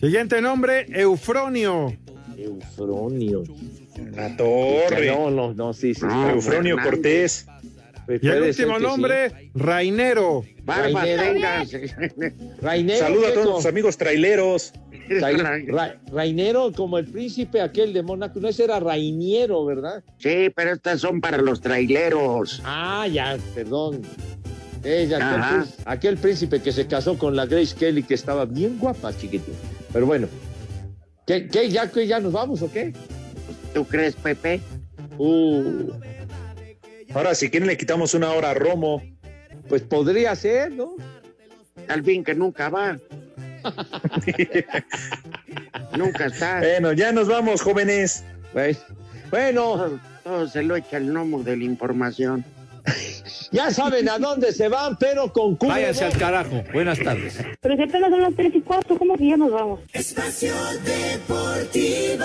Siguiente 0.00 0.40
nombre, 0.42 0.86
Eufronio. 0.88 1.94
Eufronio. 2.36 3.44
La 4.14 4.36
torre. 4.36 5.06
No, 5.08 5.30
no, 5.30 5.54
no, 5.54 5.72
sí, 5.72 5.94
sí. 5.94 6.02
No, 6.04 6.30
Eufronio 6.30 6.76
Fernández. 6.76 6.84
Cortés. 6.84 7.46
Pues 8.06 8.22
Y 8.22 8.28
el 8.28 8.42
último 8.42 8.74
que 8.74 8.78
sí. 8.78 8.84
nombre, 8.84 9.50
Rainero. 9.54 10.44
Barba 10.62 11.04
Rainero. 12.62 12.98
Saluda 12.98 13.28
a 13.28 13.32
todos 13.34 13.56
tus 13.56 13.66
amigos 13.66 13.96
traileros. 13.96 14.72
Ra- 15.08 15.58
Ra- 15.68 16.00
Rainero, 16.12 16.72
como 16.72 16.98
el 16.98 17.06
príncipe 17.06 17.60
aquel 17.60 17.92
de 17.92 18.02
Mónaco. 18.02 18.40
No, 18.40 18.48
ese 18.48 18.64
era 18.64 18.80
Rainiero, 18.80 19.64
¿verdad? 19.64 20.02
Sí, 20.18 20.50
pero 20.54 20.72
estas 20.72 21.00
son 21.00 21.20
para 21.20 21.38
los 21.38 21.60
traileros. 21.60 22.60
Ah, 22.64 23.06
ya, 23.12 23.36
perdón. 23.54 24.02
Ella, 24.84 25.18
aquel, 25.48 25.70
aquel 25.84 26.16
príncipe 26.16 26.60
que 26.60 26.70
se 26.72 26.86
casó 26.86 27.18
con 27.18 27.34
la 27.34 27.46
Grace 27.46 27.74
Kelly, 27.76 28.02
que 28.04 28.14
estaba 28.14 28.44
bien 28.44 28.78
guapa, 28.78 29.12
chiquitín. 29.16 29.54
Pero 29.92 30.06
bueno. 30.06 30.28
¿Qué, 31.26 31.48
qué, 31.48 31.68
ya, 31.70 31.90
qué, 31.90 32.06
¿Ya 32.06 32.20
nos 32.20 32.32
vamos 32.32 32.62
o 32.62 32.70
qué? 32.70 32.92
¿Tú 33.76 33.84
crees, 33.84 34.16
Pepe? 34.16 34.62
Uh, 35.18 35.90
Ahora, 37.12 37.34
si 37.34 37.50
quieren, 37.50 37.66
le 37.66 37.76
quitamos 37.76 38.14
una 38.14 38.32
hora 38.32 38.52
a 38.52 38.54
Romo. 38.54 39.02
pues 39.68 39.82
podría 39.82 40.34
ser, 40.34 40.72
¿no? 40.72 40.94
Al 41.86 42.02
fin 42.02 42.24
que 42.24 42.34
nunca 42.34 42.70
va. 42.70 42.96
nunca 45.94 46.24
está. 46.24 46.60
Bueno, 46.60 46.94
ya 46.94 47.12
nos 47.12 47.28
vamos, 47.28 47.60
jóvenes. 47.60 48.24
Pues, 48.54 48.78
bueno, 49.30 49.76
Todo, 49.76 50.00
todo 50.24 50.48
se 50.48 50.62
lo 50.62 50.74
echa 50.76 50.96
el 50.96 51.12
gnomo 51.12 51.42
de 51.42 51.58
la 51.58 51.64
información. 51.64 52.46
ya 53.52 53.70
saben 53.70 54.08
a 54.08 54.18
dónde 54.18 54.54
se 54.54 54.68
van, 54.68 54.96
pero 54.96 55.30
con 55.34 55.56
culo. 55.56 55.74
Váyanse 55.74 56.06
al 56.06 56.16
carajo. 56.16 56.64
Buenas 56.72 56.98
tardes. 56.98 57.36
Pero 57.60 57.76
si 57.76 57.82
apenas 57.82 58.08
son 58.08 58.22
las 58.22 58.34
tres 58.34 58.54
y 58.54 58.60
cuarto, 58.62 58.96
¿cómo 58.96 59.18
que 59.18 59.28
ya 59.28 59.36
nos 59.36 59.52
vamos? 59.52 59.80
Espacio 59.92 60.54
Deportivo. 60.82 62.24